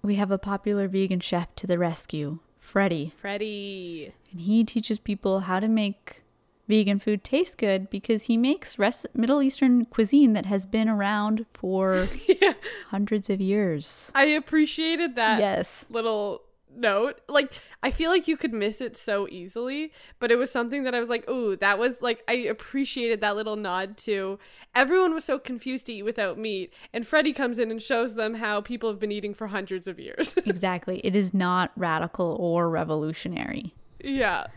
we 0.03 0.15
have 0.15 0.31
a 0.31 0.37
popular 0.37 0.87
vegan 0.89 1.21
chef 1.21 1.55
to 1.55 1.65
the 1.65 1.77
rescue, 1.79 2.39
Freddie. 2.59 3.13
Freddie. 3.17 4.13
and 4.31 4.41
he 4.41 4.63
teaches 4.65 4.99
people 4.99 5.41
how 5.41 5.59
to 5.61 5.67
make 5.69 6.21
vegan 6.67 6.99
food 6.99 7.23
taste 7.23 7.57
good 7.57 7.89
because 7.89 8.23
he 8.23 8.35
makes 8.35 8.77
res- 8.77 9.05
Middle 9.13 9.41
Eastern 9.41 9.85
cuisine 9.85 10.33
that 10.33 10.45
has 10.45 10.65
been 10.65 10.89
around 10.89 11.45
for 11.53 12.09
yeah. 12.27 12.53
hundreds 12.89 13.29
of 13.29 13.39
years. 13.39 14.11
I 14.13 14.25
appreciated 14.25 15.15
that 15.15 15.39
yes. 15.39 15.85
little 15.89 16.41
note. 16.77 17.21
Like 17.27 17.51
I 17.81 17.91
feel 17.91 18.09
like 18.09 18.27
you 18.27 18.37
could 18.37 18.53
miss 18.53 18.81
it 18.81 18.97
so 18.97 19.27
easily, 19.29 19.91
but 20.19 20.31
it 20.31 20.37
was 20.37 20.51
something 20.51 20.83
that 20.83 20.95
I 20.95 20.99
was 20.99 21.09
like, 21.09 21.29
"Ooh, 21.29 21.55
that 21.57 21.77
was 21.79 22.01
like 22.01 22.23
I 22.27 22.33
appreciated 22.33 23.21
that 23.21 23.35
little 23.35 23.55
nod 23.55 23.97
to." 23.99 24.39
Everyone 24.75 25.13
was 25.13 25.23
so 25.23 25.37
confused 25.39 25.85
to 25.87 25.93
eat 25.93 26.03
without 26.03 26.37
meat, 26.37 26.73
and 26.93 27.07
Freddy 27.07 27.33
comes 27.33 27.59
in 27.59 27.71
and 27.71 27.81
shows 27.81 28.15
them 28.15 28.35
how 28.35 28.61
people 28.61 28.89
have 28.89 28.99
been 28.99 29.11
eating 29.11 29.33
for 29.33 29.47
hundreds 29.47 29.87
of 29.87 29.99
years. 29.99 30.33
exactly. 30.45 30.99
It 31.03 31.15
is 31.15 31.33
not 31.33 31.71
radical 31.75 32.37
or 32.39 32.69
revolutionary. 32.69 33.73
yeah. 33.99 34.47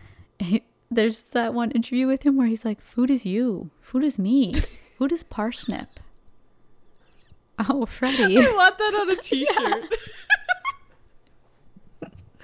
There's 0.90 1.24
that 1.24 1.52
one 1.52 1.72
interview 1.72 2.06
with 2.06 2.22
him 2.22 2.36
where 2.36 2.46
he's 2.46 2.64
like, 2.64 2.80
"Food 2.80 3.10
is 3.10 3.26
you. 3.26 3.70
Food 3.80 4.04
is 4.04 4.18
me. 4.18 4.54
Food 4.98 5.10
is 5.12 5.22
parsnip." 5.24 5.98
Oh, 7.68 7.86
Freddy. 7.86 8.36
I 8.38 8.40
want 8.52 8.78
that 8.78 8.94
on 9.00 9.10
a 9.10 9.16
t-shirt. 9.16 9.94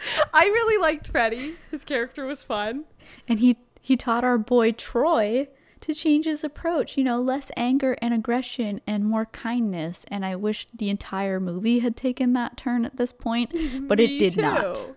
I 0.34 0.44
really 0.44 0.80
liked 0.80 1.08
Freddy. 1.08 1.56
His 1.70 1.84
character 1.84 2.26
was 2.26 2.42
fun. 2.42 2.84
and 3.28 3.40
he 3.40 3.56
he 3.80 3.96
taught 3.96 4.24
our 4.24 4.38
boy 4.38 4.72
Troy 4.72 5.48
to 5.80 5.92
change 5.94 6.26
his 6.26 6.44
approach, 6.44 6.96
you 6.96 7.02
know, 7.02 7.20
less 7.20 7.50
anger 7.56 7.96
and 8.00 8.14
aggression 8.14 8.80
and 8.86 9.04
more 9.04 9.26
kindness. 9.26 10.04
And 10.08 10.24
I 10.24 10.36
wish 10.36 10.66
the 10.72 10.88
entire 10.88 11.40
movie 11.40 11.80
had 11.80 11.96
taken 11.96 12.32
that 12.34 12.56
turn 12.56 12.84
at 12.84 12.96
this 12.96 13.12
point, 13.12 13.52
but 13.88 13.98
it 13.98 14.18
did 14.18 14.34
too. 14.34 14.42
not. 14.42 14.86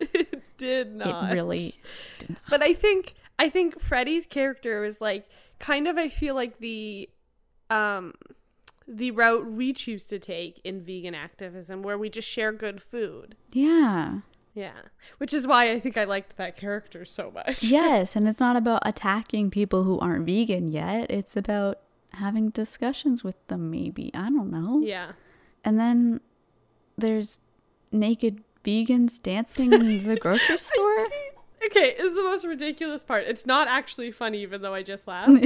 It 0.00 0.42
did 0.56 0.94
not. 0.94 1.30
It 1.30 1.34
really 1.34 1.78
did 2.18 2.30
not. 2.30 2.38
But 2.48 2.62
I 2.62 2.72
think 2.74 3.14
I 3.38 3.48
think 3.50 3.80
Freddy's 3.80 4.24
character 4.26 4.80
was 4.80 5.00
like 5.00 5.28
kind 5.58 5.86
of 5.88 5.98
I 5.98 6.08
feel 6.08 6.34
like 6.34 6.58
the 6.58 7.08
um 7.68 8.14
the 8.88 9.10
route 9.10 9.46
we 9.50 9.72
choose 9.72 10.04
to 10.04 10.18
take 10.18 10.60
in 10.64 10.82
vegan 10.82 11.14
activism 11.14 11.82
where 11.82 11.98
we 11.98 12.08
just 12.08 12.26
share 12.28 12.50
good 12.52 12.80
food. 12.82 13.36
Yeah. 13.52 14.20
Yeah. 14.54 14.72
Which 15.18 15.32
is 15.32 15.46
why 15.46 15.70
I 15.70 15.80
think 15.80 15.96
I 15.96 16.04
liked 16.04 16.36
that 16.36 16.56
character 16.56 17.04
so 17.04 17.30
much. 17.30 17.62
Yes, 17.70 18.16
and 18.16 18.26
it's 18.28 18.40
not 18.40 18.56
about 18.56 18.82
attacking 18.84 19.50
people 19.50 19.84
who 19.84 19.98
aren't 19.98 20.26
vegan 20.26 20.68
yet. 20.68 21.10
It's 21.10 21.36
about 21.36 21.78
having 22.14 22.50
discussions 22.50 23.22
with 23.22 23.36
them 23.46 23.70
maybe. 23.70 24.10
I 24.14 24.28
don't 24.30 24.50
know. 24.50 24.80
Yeah. 24.82 25.12
And 25.64 25.78
then 25.78 26.20
there's 26.98 27.38
naked 27.92 28.42
vegans 28.64 29.22
dancing 29.22 29.72
in 29.72 30.06
the 30.06 30.16
grocery 30.20 30.58
store. 30.58 31.06
Okay, 31.62 31.94
it's 31.98 32.14
the 32.16 32.22
most 32.22 32.46
ridiculous 32.46 33.04
part. 33.04 33.24
It's 33.26 33.44
not 33.44 33.68
actually 33.68 34.12
funny, 34.12 34.40
even 34.40 34.62
though 34.62 34.72
I 34.72 34.82
just 34.82 35.06
laughed. 35.06 35.32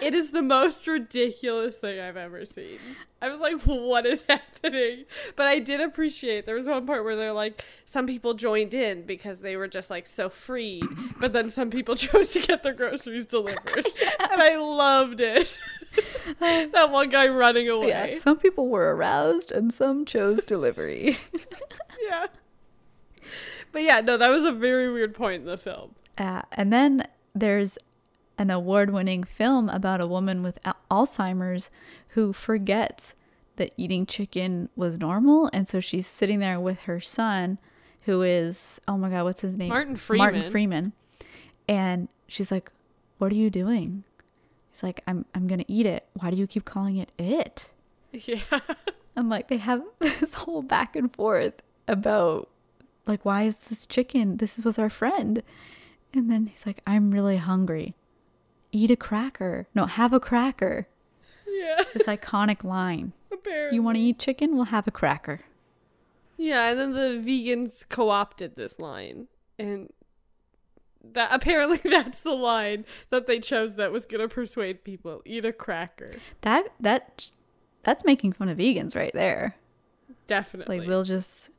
it 0.00 0.14
is 0.14 0.30
the 0.30 0.42
most 0.42 0.86
ridiculous 0.86 1.78
thing 1.78 1.98
I've 1.98 2.16
ever 2.16 2.44
seen. 2.44 2.78
I 3.20 3.28
was 3.28 3.40
like, 3.40 3.60
what 3.62 4.06
is 4.06 4.22
happening? 4.28 5.06
But 5.34 5.48
I 5.48 5.58
did 5.58 5.80
appreciate 5.80 6.46
there 6.46 6.54
was 6.54 6.66
one 6.66 6.86
part 6.86 7.02
where 7.02 7.16
they're 7.16 7.32
like, 7.32 7.64
some 7.84 8.06
people 8.06 8.34
joined 8.34 8.74
in 8.74 9.02
because 9.02 9.40
they 9.40 9.56
were 9.56 9.66
just 9.66 9.90
like 9.90 10.06
so 10.06 10.28
free, 10.28 10.82
but 11.18 11.32
then 11.32 11.50
some 11.50 11.70
people 11.70 11.96
chose 11.96 12.32
to 12.34 12.40
get 12.40 12.62
their 12.62 12.74
groceries 12.74 13.24
delivered. 13.24 13.88
And 14.20 14.40
I 14.40 14.56
loved 14.56 15.20
it. 15.20 15.58
that 16.38 16.90
one 16.92 17.08
guy 17.08 17.26
running 17.26 17.68
away. 17.68 17.88
Yeah, 17.88 18.14
some 18.14 18.38
people 18.38 18.68
were 18.68 18.94
aroused 18.94 19.50
and 19.50 19.74
some 19.74 20.04
chose 20.04 20.44
delivery. 20.44 21.18
yeah. 22.08 22.26
But 23.76 23.82
yeah, 23.82 24.00
no, 24.00 24.16
that 24.16 24.30
was 24.30 24.42
a 24.42 24.52
very 24.52 24.90
weird 24.90 25.14
point 25.14 25.42
in 25.42 25.46
the 25.46 25.58
film. 25.58 25.96
Uh, 26.16 26.40
and 26.52 26.72
then 26.72 27.06
there's 27.34 27.76
an 28.38 28.48
award 28.48 28.88
winning 28.88 29.22
film 29.22 29.68
about 29.68 30.00
a 30.00 30.06
woman 30.06 30.42
with 30.42 30.58
al- 30.64 30.78
Alzheimer's 30.90 31.68
who 32.08 32.32
forgets 32.32 33.14
that 33.56 33.74
eating 33.76 34.06
chicken 34.06 34.70
was 34.76 34.98
normal. 34.98 35.50
And 35.52 35.68
so 35.68 35.80
she's 35.80 36.06
sitting 36.06 36.38
there 36.38 36.58
with 36.58 36.78
her 36.84 37.00
son, 37.00 37.58
who 38.06 38.22
is, 38.22 38.80
oh 38.88 38.96
my 38.96 39.10
God, 39.10 39.24
what's 39.24 39.42
his 39.42 39.58
name? 39.58 39.68
Martin 39.68 39.96
Freeman. 39.96 40.24
Martin 40.24 40.50
Freeman. 40.50 40.92
And 41.68 42.08
she's 42.28 42.50
like, 42.50 42.72
What 43.18 43.30
are 43.30 43.36
you 43.36 43.50
doing? 43.50 44.04
He's 44.70 44.82
like, 44.82 45.02
I'm, 45.06 45.26
I'm 45.34 45.46
going 45.46 45.58
to 45.58 45.70
eat 45.70 45.84
it. 45.84 46.06
Why 46.14 46.30
do 46.30 46.38
you 46.38 46.46
keep 46.46 46.64
calling 46.64 46.96
it 46.96 47.12
it? 47.18 47.68
Yeah. 48.24 48.40
I'm 49.14 49.28
like 49.28 49.48
they 49.48 49.58
have 49.58 49.82
this 49.98 50.32
whole 50.32 50.62
back 50.62 50.96
and 50.96 51.14
forth 51.14 51.60
about 51.86 52.48
like 53.06 53.24
why 53.24 53.42
is 53.44 53.58
this 53.58 53.86
chicken? 53.86 54.38
This 54.38 54.58
was 54.58 54.78
our 54.78 54.90
friend. 54.90 55.42
And 56.12 56.30
then 56.30 56.46
he's 56.46 56.64
like, 56.64 56.80
I'm 56.86 57.10
really 57.10 57.36
hungry. 57.36 57.94
Eat 58.72 58.90
a 58.90 58.96
cracker. 58.96 59.66
No, 59.74 59.86
have 59.86 60.12
a 60.12 60.20
cracker. 60.20 60.88
Yeah. 61.46 61.82
This 61.92 62.06
iconic 62.06 62.64
line. 62.64 63.12
Apparently. 63.32 63.74
You 63.74 63.82
want 63.82 63.96
to 63.96 64.02
eat 64.02 64.18
chicken? 64.18 64.56
We'll 64.56 64.66
have 64.66 64.86
a 64.86 64.90
cracker. 64.90 65.40
Yeah, 66.36 66.70
and 66.70 66.78
then 66.78 66.92
the 66.92 67.22
vegans 67.26 67.84
co-opted 67.88 68.56
this 68.56 68.78
line, 68.78 69.26
and 69.58 69.90
that 71.02 71.30
apparently 71.32 71.78
that's 71.84 72.20
the 72.20 72.34
line 72.34 72.84
that 73.10 73.26
they 73.26 73.40
chose 73.40 73.76
that 73.76 73.92
was 73.92 74.04
gonna 74.04 74.28
persuade 74.28 74.84
people: 74.84 75.22
eat 75.24 75.44
a 75.44 75.52
cracker. 75.52 76.08
That 76.42 76.68
that 76.80 77.30
that's 77.84 78.04
making 78.04 78.32
fun 78.32 78.48
of 78.48 78.58
vegans 78.58 78.94
right 78.94 79.14
there. 79.14 79.56
Definitely. 80.26 80.80
Like 80.80 80.88
they'll 80.88 81.04
just 81.04 81.50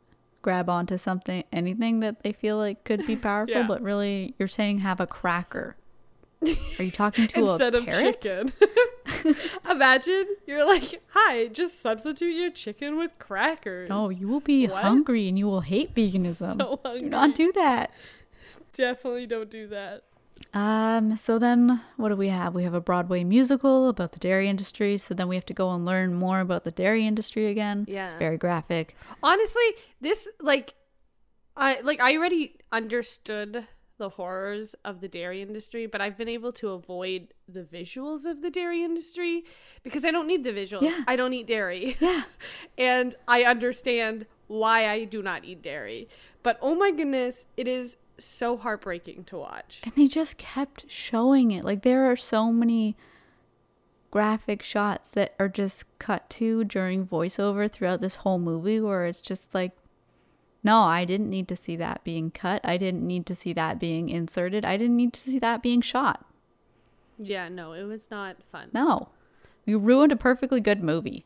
grab 0.47 0.69
onto 0.69 0.97
something 0.97 1.43
anything 1.51 1.99
that 1.99 2.23
they 2.23 2.31
feel 2.31 2.55
like 2.57 2.85
could 2.85 3.05
be 3.05 3.17
powerful, 3.17 3.53
Yeah. 3.53 3.67
but 3.67 3.81
really 3.81 4.33
you're 4.39 4.47
saying 4.47 4.77
have 4.77 5.01
a 5.01 5.05
cracker. 5.05 5.75
Are 6.79 6.83
you 6.85 6.89
talking 6.91 7.27
to 7.27 7.39
Instead 7.51 7.75
a 7.75 7.79
of 7.79 7.85
parrot? 7.85 8.21
chicken. 8.21 8.53
Imagine 9.69 10.25
you're 10.45 10.65
like, 10.65 11.01
"Hi, 11.09 11.47
just 11.47 11.81
substitute 11.81 12.33
your 12.33 12.49
chicken 12.51 12.95
with 12.97 13.11
crackers." 13.19 13.89
No, 13.89 14.07
you 14.07 14.29
will 14.29 14.39
be 14.39 14.67
What? 14.67 14.83
hungry 14.83 15.27
and 15.27 15.37
you 15.37 15.47
will 15.47 15.59
hate 15.61 15.93
veganism. 15.93 16.61
So 16.61 16.79
do 16.97 17.01
not 17.09 17.35
do 17.35 17.51
that. 17.53 17.91
Definitely 18.71 19.25
don't 19.27 19.49
do 19.49 19.67
that. 19.67 20.03
Um, 20.53 21.17
so 21.17 21.39
then 21.39 21.81
what 21.97 22.09
do 22.09 22.15
we 22.15 22.29
have? 22.29 22.55
We 22.55 22.63
have 22.63 22.73
a 22.73 22.81
Broadway 22.81 23.23
musical 23.23 23.89
about 23.89 24.13
the 24.13 24.19
dairy 24.19 24.47
industry, 24.49 24.97
so 24.97 25.13
then 25.13 25.27
we 25.27 25.35
have 25.35 25.45
to 25.47 25.53
go 25.53 25.71
and 25.71 25.85
learn 25.85 26.13
more 26.13 26.39
about 26.39 26.63
the 26.63 26.71
dairy 26.71 27.05
industry 27.05 27.47
again. 27.47 27.85
Yeah. 27.87 28.05
It's 28.05 28.13
very 28.13 28.37
graphic. 28.37 28.95
Honestly, 29.21 29.75
this 30.01 30.27
like 30.39 30.75
I 31.55 31.79
like 31.81 32.01
I 32.01 32.15
already 32.15 32.55
understood 32.71 33.67
the 33.97 34.09
horrors 34.09 34.75
of 34.85 35.01
the 35.01 35.07
dairy 35.07 35.41
industry, 35.41 35.87
but 35.87 36.01
I've 36.01 36.17
been 36.17 36.29
able 36.29 36.51
to 36.53 36.69
avoid 36.69 37.33
the 37.47 37.63
visuals 37.63 38.25
of 38.25 38.41
the 38.41 38.49
dairy 38.49 38.83
industry 38.83 39.43
because 39.83 40.05
I 40.05 40.11
don't 40.11 40.27
need 40.27 40.43
the 40.43 40.51
visuals. 40.51 40.83
Yeah. 40.83 41.03
I 41.07 41.15
don't 41.15 41.33
eat 41.33 41.47
dairy. 41.47 41.97
Yeah. 41.99 42.23
and 42.77 43.15
I 43.27 43.43
understand 43.43 44.27
why 44.47 44.87
I 44.87 45.03
do 45.03 45.21
not 45.21 45.45
eat 45.45 45.61
dairy. 45.61 46.09
But 46.43 46.59
oh 46.61 46.75
my 46.75 46.91
goodness, 46.91 47.45
it 47.57 47.67
is 47.67 47.97
so 48.19 48.57
heartbreaking 48.57 49.25
to 49.25 49.37
watch. 49.37 49.81
And 49.83 49.93
they 49.95 50.07
just 50.07 50.37
kept 50.37 50.85
showing 50.89 51.51
it. 51.51 51.63
Like 51.63 51.83
there 51.83 52.09
are 52.11 52.15
so 52.15 52.51
many 52.51 52.95
graphic 54.11 54.63
shots 54.63 55.09
that 55.11 55.35
are 55.39 55.49
just 55.49 55.85
cut 55.99 56.29
to 56.29 56.63
during 56.63 57.05
voiceover 57.05 57.71
throughout 57.71 58.01
this 58.01 58.15
whole 58.15 58.39
movie 58.39 58.79
where 58.79 59.05
it's 59.05 59.21
just 59.21 59.53
like 59.53 59.73
no, 60.63 60.81
I 60.81 61.05
didn't 61.05 61.29
need 61.29 61.47
to 61.47 61.55
see 61.55 61.77
that 61.77 62.03
being 62.03 62.29
cut. 62.29 62.59
I 62.63 62.75
didn't 62.75 63.05
need 63.05 63.25
to 63.27 63.35
see 63.35 63.53
that 63.53 63.79
being 63.79 64.09
inserted. 64.09 64.65
I 64.65 64.75
didn't 64.75 64.97
need 64.97 65.13
to 65.13 65.21
see 65.21 65.39
that 65.39 65.61
being 65.61 65.79
shot. 65.79 66.25
Yeah, 67.17 67.47
no, 67.47 67.71
it 67.71 67.83
was 67.83 68.01
not 68.11 68.37
fun. 68.51 68.69
No. 68.73 69.09
You 69.65 69.79
ruined 69.79 70.11
a 70.11 70.17
perfectly 70.17 70.59
good 70.59 70.83
movie. 70.83 71.25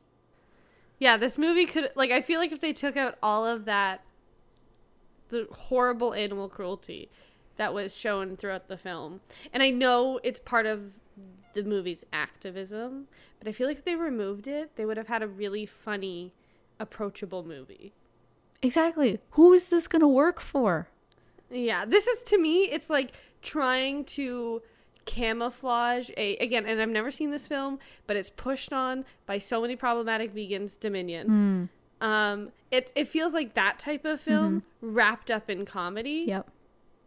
Yeah, 0.99 1.17
this 1.17 1.37
movie 1.37 1.65
could 1.65 1.91
like 1.95 2.11
I 2.11 2.21
feel 2.21 2.39
like 2.39 2.51
if 2.51 2.61
they 2.61 2.73
took 2.73 2.95
out 2.97 3.17
all 3.23 3.45
of 3.45 3.65
that 3.65 4.03
the 5.31 5.47
horrible 5.51 6.13
animal 6.13 6.47
cruelty 6.47 7.09
that 7.57 7.73
was 7.73 7.95
shown 7.95 8.37
throughout 8.37 8.67
the 8.67 8.77
film. 8.77 9.21
And 9.51 9.63
I 9.63 9.69
know 9.69 10.19
it's 10.23 10.39
part 10.39 10.65
of 10.65 10.91
the 11.53 11.63
movie's 11.63 12.05
activism, 12.13 13.07
but 13.39 13.47
I 13.47 13.51
feel 13.51 13.67
like 13.67 13.77
if 13.77 13.85
they 13.85 13.95
removed 13.95 14.47
it, 14.47 14.75
they 14.75 14.85
would 14.85 14.97
have 14.97 15.07
had 15.07 15.21
a 15.21 15.27
really 15.27 15.65
funny, 15.65 16.33
approachable 16.79 17.43
movie. 17.43 17.93
Exactly. 18.61 19.19
Who 19.31 19.53
is 19.53 19.67
this 19.67 19.87
going 19.87 20.01
to 20.01 20.07
work 20.07 20.39
for? 20.39 20.87
Yeah, 21.49 21.85
this 21.85 22.07
is 22.07 22.21
to 22.23 22.37
me 22.37 22.63
it's 22.63 22.89
like 22.89 23.11
trying 23.41 24.05
to 24.05 24.61
camouflage 25.05 26.11
a 26.15 26.37
again 26.37 26.65
and 26.65 26.79
I've 26.81 26.89
never 26.89 27.11
seen 27.11 27.31
this 27.31 27.47
film, 27.47 27.79
but 28.07 28.15
it's 28.15 28.29
pushed 28.29 28.71
on 28.71 29.03
by 29.25 29.39
so 29.39 29.61
many 29.61 29.75
problematic 29.75 30.33
vegans 30.33 30.79
Dominion. 30.79 31.27
Mm. 31.27 31.69
Um 32.01 32.51
it 32.71 32.91
it 32.95 33.07
feels 33.07 33.33
like 33.33 33.53
that 33.53 33.79
type 33.79 34.03
of 34.05 34.19
film 34.19 34.63
wrapped 34.81 35.29
up 35.31 35.49
in 35.49 35.65
comedy, 35.65 36.23
Yep. 36.27 36.49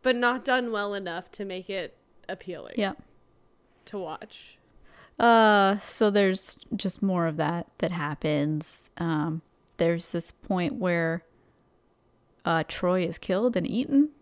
but 0.03 0.17
not 0.17 0.45
done 0.45 0.71
well 0.73 0.95
enough 0.95 1.31
to 1.33 1.45
make 1.45 1.69
it 1.69 1.97
appealing 2.29 2.75
Yep. 2.77 3.03
to 3.87 3.99
watch. 3.99 4.59
Uh, 5.19 5.79
so 5.79 6.11
there's 6.11 6.57
just 6.75 7.03
more 7.03 7.27
of 7.27 7.37
that 7.37 7.67
that 7.79 7.93
happens. 7.93 8.91
Um, 8.99 9.43
there's 9.77 10.11
this 10.13 10.31
point 10.33 10.75
where 10.75 11.23
uh, 12.45 12.65
Troy 12.67 13.05
is 13.05 13.19
killed 13.19 13.57
and 13.57 13.67
eaten. 13.71 14.11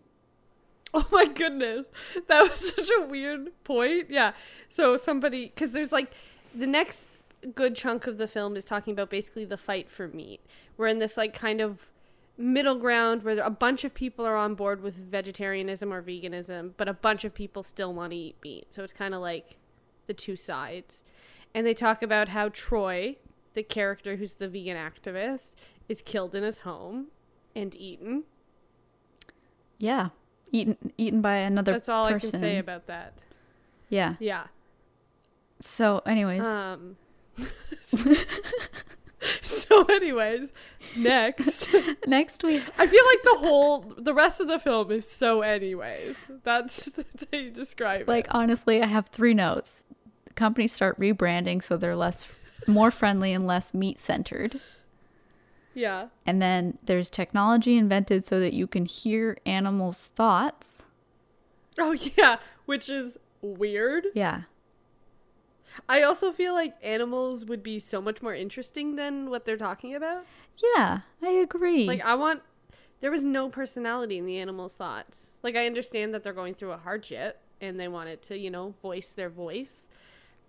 Oh 0.95 1.07
my 1.11 1.25
goodness. 1.25 1.87
That 2.27 2.47
was 2.51 2.69
such 2.75 2.87
a 2.95 3.01
weird 3.07 3.49
point. 3.63 4.11
Yeah. 4.11 4.33
So 4.69 4.95
somebody 4.95 5.49
cuz 5.55 5.71
there's 5.71 5.91
like 5.91 6.11
the 6.53 6.67
next 6.67 7.07
good 7.47 7.75
chunk 7.75 8.07
of 8.07 8.17
the 8.17 8.27
film 8.27 8.55
is 8.55 8.65
talking 8.65 8.93
about 8.93 9.09
basically 9.09 9.45
the 9.45 9.57
fight 9.57 9.89
for 9.89 10.07
meat. 10.07 10.41
We're 10.77 10.87
in 10.87 10.99
this 10.99 11.17
like 11.17 11.33
kind 11.33 11.61
of 11.61 11.89
middle 12.37 12.75
ground 12.75 13.23
where 13.23 13.39
a 13.39 13.49
bunch 13.49 13.83
of 13.83 13.93
people 13.93 14.25
are 14.25 14.35
on 14.35 14.55
board 14.55 14.81
with 14.81 14.95
vegetarianism 14.95 15.93
or 15.93 16.01
veganism, 16.01 16.71
but 16.77 16.87
a 16.87 16.93
bunch 16.93 17.23
of 17.23 17.33
people 17.33 17.63
still 17.63 17.93
want 17.93 18.11
to 18.11 18.17
eat 18.17 18.35
meat. 18.43 18.73
So 18.73 18.83
it's 18.83 18.93
kind 18.93 19.13
of 19.13 19.21
like 19.21 19.57
the 20.07 20.13
two 20.13 20.35
sides. 20.35 21.03
And 21.53 21.65
they 21.65 21.73
talk 21.73 22.01
about 22.01 22.29
how 22.29 22.49
Troy, 22.49 23.17
the 23.53 23.63
character 23.63 24.15
who's 24.15 24.33
the 24.33 24.47
vegan 24.47 24.77
activist, 24.77 25.51
is 25.87 26.01
killed 26.01 26.33
in 26.33 26.43
his 26.43 26.59
home 26.59 27.07
and 27.55 27.75
eaten. 27.75 28.23
Yeah. 29.77 30.09
Eaten 30.51 30.93
eaten 30.97 31.21
by 31.21 31.37
another 31.37 31.73
That's 31.73 31.89
all 31.89 32.07
person. 32.07 32.29
I 32.29 32.31
can 32.31 32.39
say 32.39 32.57
about 32.57 32.87
that. 32.87 33.13
Yeah. 33.89 34.15
Yeah. 34.19 34.45
So 35.59 36.01
anyways, 36.05 36.45
Um 36.45 36.97
So 39.41 39.83
anyways, 39.85 40.51
next 40.95 41.69
next 42.07 42.43
week 42.43 42.63
I 42.77 42.87
feel 42.87 43.03
like 43.05 43.23
the 43.23 43.47
whole 43.47 43.93
the 43.97 44.13
rest 44.13 44.39
of 44.39 44.47
the 44.47 44.59
film 44.59 44.91
is 44.91 45.09
so 45.09 45.41
anyways. 45.41 46.15
That's 46.43 46.85
that's 46.85 47.25
how 47.31 47.37
you 47.37 47.51
describe 47.51 48.07
like 48.07 48.25
it. 48.25 48.35
honestly, 48.35 48.81
I 48.81 48.87
have 48.87 49.07
three 49.07 49.33
notes. 49.33 49.83
The 50.25 50.33
companies 50.33 50.73
start 50.73 50.99
rebranding 50.99 51.63
so 51.63 51.77
they're 51.77 51.95
less 51.95 52.27
more 52.67 52.91
friendly 52.91 53.33
and 53.33 53.47
less 53.47 53.73
meat 53.73 53.99
centered. 53.99 54.59
Yeah. 55.73 56.07
And 56.25 56.41
then 56.41 56.77
there's 56.83 57.09
technology 57.09 57.77
invented 57.77 58.25
so 58.25 58.39
that 58.39 58.53
you 58.53 58.67
can 58.67 58.85
hear 58.85 59.37
animals' 59.45 60.11
thoughts. 60.15 60.83
Oh 61.79 61.93
yeah, 61.93 62.37
which 62.65 62.89
is 62.89 63.17
weird. 63.41 64.05
Yeah. 64.13 64.43
I 65.89 66.01
also 66.03 66.31
feel 66.31 66.53
like 66.53 66.75
animals 66.81 67.45
would 67.45 67.63
be 67.63 67.79
so 67.79 68.01
much 68.01 68.21
more 68.21 68.33
interesting 68.33 68.95
than 68.95 69.29
what 69.29 69.45
they're 69.45 69.57
talking 69.57 69.95
about. 69.95 70.25
Yeah, 70.75 71.01
I 71.21 71.29
agree. 71.29 71.85
Like 71.87 72.01
I 72.01 72.15
want 72.15 72.41
there 73.01 73.11
was 73.11 73.25
no 73.25 73.49
personality 73.49 74.17
in 74.17 74.25
the 74.25 74.39
animals' 74.39 74.73
thoughts. 74.73 75.31
Like 75.43 75.55
I 75.55 75.65
understand 75.65 76.13
that 76.13 76.23
they're 76.23 76.33
going 76.33 76.53
through 76.53 76.71
a 76.71 76.77
hardship 76.77 77.39
and 77.59 77.79
they 77.79 77.87
wanted 77.87 78.21
to, 78.23 78.37
you 78.37 78.49
know, 78.49 78.75
voice 78.81 79.13
their 79.13 79.29
voice. 79.29 79.89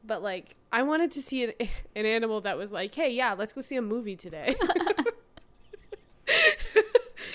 But 0.07 0.23
like 0.23 0.57
I 0.73 0.83
wanted 0.83 1.11
to 1.13 1.23
see 1.23 1.45
an, 1.45 1.53
an 1.97 2.07
animal 2.07 2.41
that 2.43 2.57
was 2.57 2.73
like, 2.73 2.95
"Hey, 2.95 3.11
yeah, 3.11 3.33
let's 3.33 3.53
go 3.53 3.61
see 3.61 3.77
a 3.77 3.83
movie 3.83 4.17
today." 4.17 4.55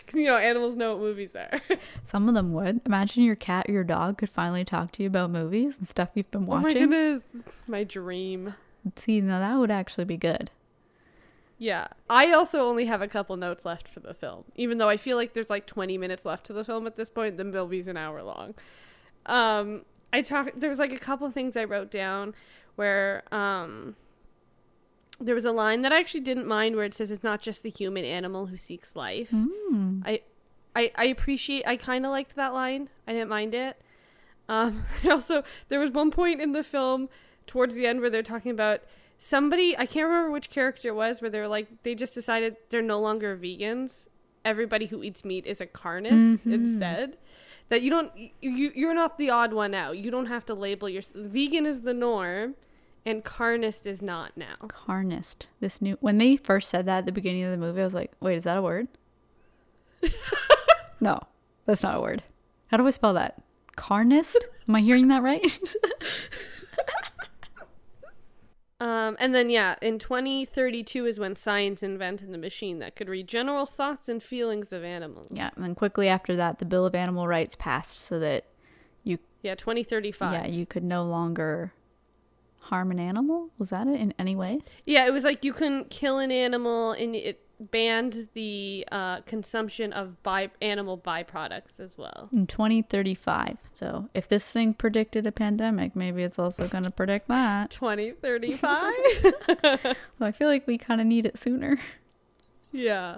Cuz 0.10 0.16
you 0.20 0.26
know, 0.26 0.38
animals 0.38 0.76
know 0.76 0.94
what 0.94 1.02
movies 1.02 1.36
are. 1.36 1.62
Some 2.04 2.28
of 2.28 2.36
them 2.36 2.54
would. 2.54 2.82
Imagine 2.86 3.24
your 3.24 3.36
cat 3.36 3.66
or 3.70 3.74
your 3.74 3.84
dog 3.84 4.18
could 4.18 4.30
finally 4.30 4.66
talk 4.66 4.92
to 4.94 5.04
you 5.04 5.08
about 5.08 5.32
movies 5.32 5.78
and 5.78 5.88
stuff 5.88 6.10
you've 6.16 6.30
been 6.32 6.44
oh 6.44 6.56
my 6.56 6.64
watching. 6.64 6.90
goodness. 6.90 7.24
It's 7.34 7.62
my 7.68 7.84
dream. 7.84 8.56
See, 8.96 9.22
now 9.22 9.40
that 9.40 9.58
would 9.58 9.72
actually 9.72 10.06
be 10.06 10.18
good. 10.18 10.52
Yeah. 11.58 11.88
I 12.10 12.32
also 12.32 12.62
only 12.62 12.86
have 12.86 13.02
a 13.02 13.08
couple 13.08 13.36
notes 13.38 13.66
left 13.66 13.88
for 13.88 14.00
the 14.00 14.14
film, 14.14 14.46
even 14.56 14.78
though 14.78 14.90
I 14.90 14.98
feel 14.98 15.18
like 15.18 15.34
there's 15.34 15.50
like 15.50 15.66
20 15.68 15.98
minutes 15.98 16.26
left 16.26 16.46
to 16.48 16.54
the 16.54 16.64
film 16.64 16.88
at 16.88 16.96
this 16.96 17.10
point. 17.10 17.38
The 17.38 17.44
movie's 17.44 17.88
an 17.88 17.98
hour 17.98 18.24
long. 18.24 18.56
Um, 19.26 19.84
I 20.12 20.22
talk. 20.22 20.52
There 20.56 20.70
was 20.70 20.80
like 20.80 20.94
a 20.94 20.98
couple 20.98 21.30
things 21.30 21.56
I 21.58 21.66
wrote 21.66 21.92
down 21.92 22.34
where 22.76 23.24
um, 23.34 23.96
there 25.20 25.36
was 25.36 25.46
a 25.46 25.52
line 25.52 25.82
that 25.82 25.92
I 25.92 26.00
actually 26.00 26.22
didn't 26.22 26.48
mind 26.48 26.76
where 26.76 26.86
it 26.86 26.94
says 26.94 27.12
it's 27.12 27.24
not 27.24 27.42
just 27.42 27.64
the 27.64 27.70
human 27.70 28.06
animal 28.06 28.46
who 28.48 28.58
seeks 28.58 28.96
life. 28.96 29.30
Mm. 29.32 30.02
I, 30.06 30.22
I, 30.76 30.92
I 30.96 31.06
appreciate. 31.06 31.68
I 31.68 31.76
kind 31.78 32.06
of 32.06 32.12
liked 32.12 32.36
that 32.36 32.54
line. 32.54 32.90
I 33.08 33.14
didn't 33.14 33.30
mind 33.30 33.54
it. 33.54 33.82
Um, 34.48 34.84
I 35.04 35.10
also 35.10 35.44
there 35.68 35.80
was 35.80 35.92
one 35.92 36.10
point 36.12 36.42
in 36.42 36.54
the 36.54 36.64
film 36.64 37.10
towards 37.48 37.76
the 37.76 37.86
end 37.86 38.02
where 38.02 38.10
they're 38.10 38.24
talking 38.24 38.52
about 38.52 38.82
somebody. 39.18 39.78
I 39.78 39.86
can't 39.86 40.08
remember 40.08 40.32
which 40.32 40.50
character 40.50 40.88
it 40.90 40.96
was 40.96 41.22
where 41.22 41.30
they're 41.30 41.48
like 41.48 41.68
they 41.84 41.96
just 41.96 42.14
decided 42.14 42.56
they're 42.70 42.82
no 42.82 43.00
longer 43.00 43.36
vegans. 43.38 44.08
Everybody 44.46 44.86
who 44.86 45.04
eats 45.04 45.26
meat 45.26 45.46
is 45.46 45.60
a 45.60 45.66
carnist 45.66 46.46
Mhm. 46.48 46.54
instead. 46.54 47.18
That 47.68 47.82
you 47.82 47.90
don't 47.92 48.12
you 48.42 48.72
you're 48.74 48.94
not 48.96 49.18
the 49.18 49.30
odd 49.30 49.54
one 49.54 49.74
out. 49.76 49.98
You 49.98 50.10
don't 50.12 50.28
have 50.28 50.46
to 50.46 50.54
label 50.54 50.88
your 50.90 51.04
vegan 51.14 51.66
is 51.66 51.82
the 51.82 51.94
norm, 51.94 52.56
and 53.06 53.24
carnist 53.24 53.88
is 53.88 54.02
not 54.02 54.36
now. 54.36 54.54
Carnist. 54.68 55.48
This 55.60 55.82
new 55.82 55.98
when 56.02 56.18
they 56.18 56.38
first 56.38 56.70
said 56.70 56.86
that 56.86 57.00
at 57.00 57.06
the 57.06 57.12
beginning 57.12 57.44
of 57.44 57.52
the 57.52 57.58
movie, 57.58 57.82
I 57.82 57.86
was 57.86 57.94
like, 57.94 58.12
wait, 58.20 58.38
is 58.38 58.44
that 58.44 58.58
a 58.58 58.62
word? 58.62 58.88
no, 61.00 61.20
that's 61.66 61.84
not 61.84 61.96
a 61.96 62.02
word. 62.02 62.24
How 62.68 62.78
do 62.78 62.86
I 62.88 62.92
spell 62.92 63.14
that? 63.14 63.42
Carnist? 63.76 64.48
Am 64.68 64.76
I 64.76 64.82
hearing 64.82 65.08
that 65.08 65.24
right? 65.24 65.60
Um, 68.82 69.18
and 69.20 69.36
then 69.36 69.50
yeah, 69.50 69.76
in 69.82 70.00
2032 70.00 71.06
is 71.06 71.20
when 71.20 71.36
science 71.36 71.84
invented 71.84 72.32
the 72.32 72.38
machine 72.38 72.80
that 72.80 72.96
could 72.96 73.10
read 73.10 73.28
general 73.28 73.66
thoughts 73.66 74.08
and 74.08 74.24
feelings 74.24 74.72
of 74.72 74.86
animals. 74.86 75.28
yeah, 75.32 75.50
and 75.56 75.66
then 75.66 75.76
quickly 75.76 76.08
after 76.08 76.38
that, 76.38 76.60
the 76.60 76.66
Bill 76.66 76.86
of 76.86 76.96
Animal 76.96 77.28
Rights 77.28 77.56
passed 77.56 78.00
so 78.00 78.20
that 78.20 78.46
you 79.04 79.20
Yeah, 79.42 79.56
2035. 79.56 80.32
yeah, 80.32 80.48
you 80.48 80.66
could 80.66 80.86
no 80.86 81.04
longer 81.04 81.74
harm 82.70 82.92
an 82.92 83.00
animal. 83.00 83.50
Was 83.58 83.70
that 83.70 83.88
it 83.88 84.00
in 84.00 84.14
any 84.18 84.36
way? 84.36 84.60
Yeah, 84.86 85.06
it 85.06 85.12
was 85.12 85.24
like 85.24 85.44
you 85.46 85.54
couldn't 85.54 85.90
kill 85.90 86.18
an 86.20 86.32
animal, 86.32 86.92
and 86.92 87.16
it 87.16 87.42
banned 87.72 88.30
the 88.36 88.86
uh, 88.90 89.20
consumption 89.22 89.92
of 89.92 90.24
by 90.24 90.50
animal 90.62 90.98
byproducts 90.98 91.82
as 91.82 91.98
well. 91.98 92.30
In 92.32 92.48
2035. 92.48 93.58
So 93.74 94.08
if 94.14 94.30
this 94.30 94.50
thing 94.52 94.74
predicted 94.74 95.28
a 95.28 95.32
pandemic, 95.34 95.94
maybe 95.94 96.24
it's 96.24 96.40
also 96.40 96.68
going 96.70 96.86
to 96.86 96.92
predict 96.92 97.28
that. 97.28 97.70
2035. 97.72 98.94
Well, 100.20 100.28
I 100.28 100.32
feel 100.32 100.48
like 100.48 100.66
we 100.68 100.78
kind 100.78 101.02
of 101.02 101.08
need 101.08 101.26
it 101.26 101.38
sooner. 101.38 101.78
yeah. 102.72 103.18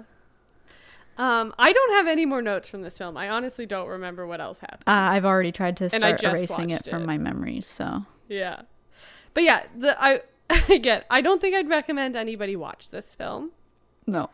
Um, 1.18 1.52
I 1.58 1.72
don't 1.72 1.92
have 1.92 2.06
any 2.08 2.24
more 2.24 2.40
notes 2.40 2.68
from 2.68 2.80
this 2.82 2.96
film. 2.96 3.16
I 3.18 3.28
honestly 3.28 3.66
don't 3.66 3.86
remember 3.88 4.26
what 4.26 4.40
else 4.40 4.58
happened. 4.60 4.84
Uh, 4.86 5.12
I've 5.12 5.26
already 5.26 5.52
tried 5.52 5.76
to 5.76 5.90
start 5.90 6.22
erasing 6.24 6.70
it 6.70 6.86
from 6.88 7.02
it. 7.02 7.06
my 7.06 7.18
memories. 7.18 7.66
So 7.66 8.06
Yeah. 8.28 8.62
But 9.34 9.44
yeah, 9.44 9.64
the 9.76 10.00
I 10.02 10.22
again, 10.68 11.02
I 11.10 11.20
don't 11.20 11.40
think 11.40 11.54
I'd 11.54 11.68
recommend 11.68 12.16
anybody 12.16 12.56
watch 12.56 12.90
this 12.90 13.14
film. 13.14 13.52
no. 14.06 14.30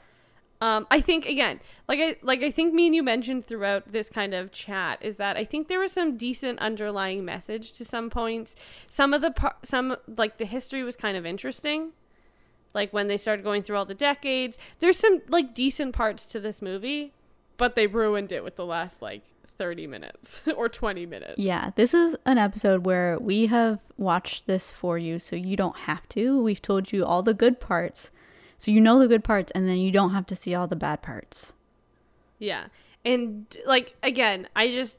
Um, 0.61 0.89
I 0.91 1.01
think 1.01 1.25
again, 1.25 1.61
like 1.87 2.01
I 2.01 2.17
like 2.21 2.43
I 2.43 2.51
think 2.51 2.75
me 2.75 2.87
and 2.87 2.95
you 2.95 3.05
mentioned 3.05 3.47
throughout 3.47 3.93
this 3.93 4.09
kind 4.09 4.35
of 4.35 4.51
chat 4.51 4.99
is 5.01 5.15
that 5.15 5.37
I 5.37 5.45
think 5.45 5.69
there 5.69 5.79
was 5.79 5.93
some 5.93 6.17
decent 6.17 6.59
underlying 6.59 7.25
message 7.25 7.73
to 7.75 7.85
some 7.85 8.11
points. 8.11 8.57
Some 8.89 9.15
of 9.15 9.23
the 9.23 9.31
par- 9.31 9.55
some 9.63 9.97
like 10.17 10.39
the 10.39 10.45
history 10.45 10.83
was 10.83 10.97
kind 10.97 11.17
of 11.17 11.25
interesting. 11.25 11.93
Like 12.75 12.93
when 12.93 13.07
they 13.07 13.17
started 13.17 13.45
going 13.45 13.63
through 13.63 13.77
all 13.77 13.85
the 13.85 13.95
decades, 13.95 14.59
there's 14.81 14.99
some 14.99 15.23
like 15.29 15.55
decent 15.55 15.95
parts 15.95 16.27
to 16.27 16.41
this 16.41 16.61
movie, 16.61 17.13
but 17.57 17.77
they 17.77 17.87
ruined 17.87 18.33
it 18.33 18.43
with 18.43 18.57
the 18.57 18.67
last 18.67 19.01
like 19.01 19.23
30 19.59 19.87
minutes 19.87 20.41
or 20.57 20.69
20 20.69 21.05
minutes. 21.07 21.35
Yeah, 21.39 21.71
this 21.75 21.93
is 21.93 22.17
an 22.25 22.39
episode 22.39 22.87
where 22.87 23.19
we 23.19 23.47
have 23.47 23.81
watched 23.97 24.47
this 24.47 24.71
for 24.71 24.97
you 24.97 25.19
so 25.19 25.37
you 25.37 25.57
don't 25.57 25.77
have 25.77 26.09
to. 26.11 26.43
We've 26.43 26.63
told 26.63 26.93
you 26.93 27.05
all 27.05 27.23
the 27.23 27.35
good 27.35 27.61
parts. 27.61 28.11
So 28.57 28.71
you 28.71 28.81
know 28.81 28.99
the 28.99 29.09
good 29.09 29.25
parts 29.25 29.53
and 29.53 29.69
then 29.69 29.79
you 29.79 29.91
don't 29.91 30.15
have 30.15 30.27
to 30.27 30.37
see 30.37 30.55
all 30.55 30.67
the 30.67 30.77
bad 30.77 31.03
parts. 31.03 31.53
Yeah. 32.39 32.67
And 33.05 33.47
like 33.67 33.97
again, 34.03 34.49
I 34.57 34.69
just 34.69 34.97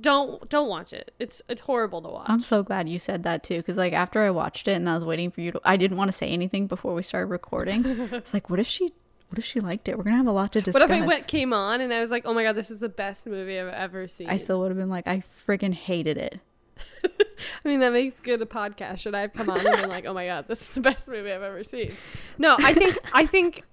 don't 0.00 0.48
don't 0.50 0.68
watch 0.68 0.92
it. 0.92 1.12
It's 1.18 1.40
it's 1.48 1.62
horrible 1.62 2.02
to 2.02 2.08
watch. 2.08 2.26
I'm 2.28 2.42
so 2.42 2.62
glad 2.62 2.88
you 2.88 2.98
said 2.98 3.22
that 3.22 3.42
too 3.42 3.62
cuz 3.62 3.76
like 3.76 3.92
after 3.92 4.22
I 4.22 4.30
watched 4.30 4.68
it 4.68 4.72
and 4.72 4.88
I 4.88 4.94
was 4.94 5.04
waiting 5.04 5.30
for 5.30 5.40
you 5.40 5.52
to 5.52 5.60
I 5.64 5.76
didn't 5.76 5.96
want 5.96 6.08
to 6.08 6.16
say 6.16 6.28
anything 6.28 6.66
before 6.66 6.94
we 6.94 7.02
started 7.02 7.26
recording. 7.26 7.84
it's 8.12 8.34
like 8.34 8.50
what 8.50 8.60
if 8.60 8.66
she 8.66 8.90
what 9.28 9.38
if 9.38 9.44
she 9.44 9.60
liked 9.60 9.88
it? 9.88 9.96
We're 9.96 10.04
going 10.04 10.14
to 10.14 10.18
have 10.18 10.26
a 10.26 10.32
lot 10.32 10.52
to 10.52 10.60
discuss. 10.60 10.80
What 10.80 10.90
if 10.90 11.02
I 11.02 11.06
went 11.06 11.26
came 11.26 11.52
on 11.52 11.80
and 11.80 11.92
I 11.92 12.00
was 12.00 12.10
like, 12.10 12.24
"Oh 12.24 12.32
my 12.32 12.44
god, 12.44 12.56
this 12.56 12.70
is 12.70 12.80
the 12.80 12.88
best 12.88 13.26
movie 13.26 13.58
I've 13.58 13.68
ever 13.68 14.08
seen." 14.08 14.28
I 14.28 14.36
still 14.36 14.60
would 14.60 14.70
have 14.70 14.78
been 14.78 14.88
like 14.88 15.06
I 15.06 15.22
freaking 15.46 15.74
hated 15.74 16.16
it. 16.16 16.40
I 17.04 17.68
mean, 17.68 17.80
that 17.80 17.92
makes 17.92 18.20
good 18.20 18.40
a 18.40 18.46
podcast. 18.46 18.98
Should 18.98 19.14
I 19.14 19.22
have 19.22 19.32
come 19.32 19.50
on 19.50 19.64
and 19.66 19.76
been 19.76 19.88
like, 19.88 20.06
"Oh 20.06 20.14
my 20.14 20.26
god, 20.26 20.46
this 20.48 20.62
is 20.62 20.74
the 20.74 20.80
best 20.80 21.08
movie 21.08 21.30
I've 21.30 21.42
ever 21.42 21.62
seen"? 21.62 21.94
No, 22.38 22.56
I 22.58 22.72
think 22.72 22.98
I 23.12 23.26
think 23.26 23.64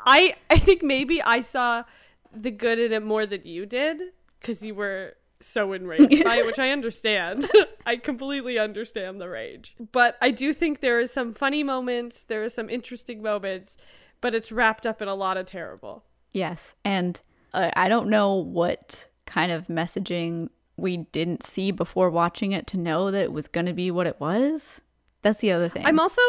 I 0.00 0.34
I 0.50 0.58
think 0.58 0.82
maybe 0.82 1.22
I 1.22 1.40
saw 1.40 1.84
the 2.34 2.50
good 2.50 2.78
in 2.78 2.92
it 2.92 3.02
more 3.02 3.24
than 3.24 3.46
you 3.46 3.64
did 3.64 4.00
because 4.40 4.62
you 4.62 4.74
were 4.74 5.14
so 5.40 5.72
enraged 5.72 6.24
by 6.24 6.36
it, 6.36 6.46
which 6.46 6.58
I 6.58 6.70
understand. 6.70 7.48
I 7.86 7.96
completely 7.96 8.58
understand 8.58 9.20
the 9.20 9.28
rage. 9.28 9.74
But 9.92 10.18
I 10.20 10.30
do 10.30 10.52
think 10.52 10.80
there 10.80 11.00
is 11.00 11.12
some 11.12 11.32
funny 11.32 11.62
moments, 11.62 12.22
there 12.22 12.42
are 12.42 12.48
some 12.48 12.68
interesting 12.68 13.22
moments, 13.22 13.76
but 14.20 14.34
it's 14.34 14.52
wrapped 14.52 14.86
up 14.86 15.00
in 15.02 15.08
a 15.08 15.14
lot 15.14 15.36
of 15.36 15.46
terrible. 15.46 16.04
Yes. 16.32 16.74
And 16.84 17.20
uh, 17.54 17.70
I 17.74 17.88
don't 17.88 18.08
know 18.08 18.34
what 18.34 19.08
kind 19.26 19.52
of 19.52 19.66
messaging 19.66 20.48
we 20.76 20.98
didn't 20.98 21.42
see 21.42 21.70
before 21.70 22.10
watching 22.10 22.52
it 22.52 22.66
to 22.68 22.76
know 22.76 23.10
that 23.10 23.22
it 23.22 23.32
was 23.32 23.48
going 23.48 23.66
to 23.66 23.72
be 23.72 23.90
what 23.90 24.06
it 24.06 24.20
was. 24.20 24.80
That's 25.22 25.40
the 25.40 25.52
other 25.52 25.68
thing. 25.68 25.84
I'm 25.84 25.98
also 25.98 26.22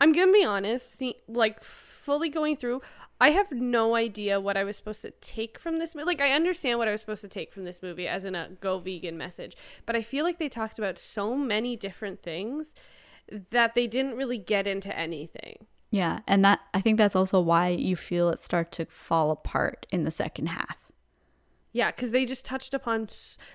I'm 0.00 0.12
gonna 0.12 0.32
be 0.32 0.44
honest, 0.44 0.92
see, 0.92 1.16
like 1.26 1.62
fully 1.62 2.28
going 2.28 2.56
through, 2.56 2.82
I 3.20 3.30
have 3.30 3.50
no 3.50 3.96
idea 3.96 4.40
what 4.40 4.56
I 4.56 4.62
was 4.62 4.76
supposed 4.76 5.02
to 5.02 5.10
take 5.10 5.58
from 5.58 5.78
this 5.78 5.94
movie. 5.94 6.06
Like 6.06 6.20
I 6.20 6.32
understand 6.32 6.78
what 6.78 6.86
I 6.86 6.92
was 6.92 7.00
supposed 7.00 7.22
to 7.22 7.28
take 7.28 7.52
from 7.52 7.64
this 7.64 7.82
movie 7.82 8.06
as 8.06 8.24
in 8.24 8.34
a 8.34 8.50
go 8.60 8.78
vegan 8.78 9.18
message, 9.18 9.56
but 9.86 9.96
I 9.96 10.02
feel 10.02 10.24
like 10.24 10.38
they 10.38 10.48
talked 10.48 10.78
about 10.78 10.98
so 10.98 11.34
many 11.34 11.76
different 11.76 12.22
things 12.22 12.74
that 13.50 13.74
they 13.74 13.86
didn't 13.86 14.16
really 14.16 14.38
get 14.38 14.66
into 14.66 14.96
anything. 14.96 15.66
Yeah, 15.90 16.20
and 16.26 16.44
that 16.44 16.60
I 16.74 16.80
think 16.80 16.98
that's 16.98 17.16
also 17.16 17.40
why 17.40 17.68
you 17.68 17.96
feel 17.96 18.28
it 18.28 18.38
start 18.38 18.72
to 18.72 18.86
fall 18.86 19.30
apart 19.30 19.86
in 19.90 20.04
the 20.04 20.10
second 20.10 20.48
half. 20.48 20.76
Yeah, 21.72 21.90
because 21.90 22.10
they 22.12 22.24
just 22.24 22.46
touched 22.46 22.72
upon, 22.72 23.08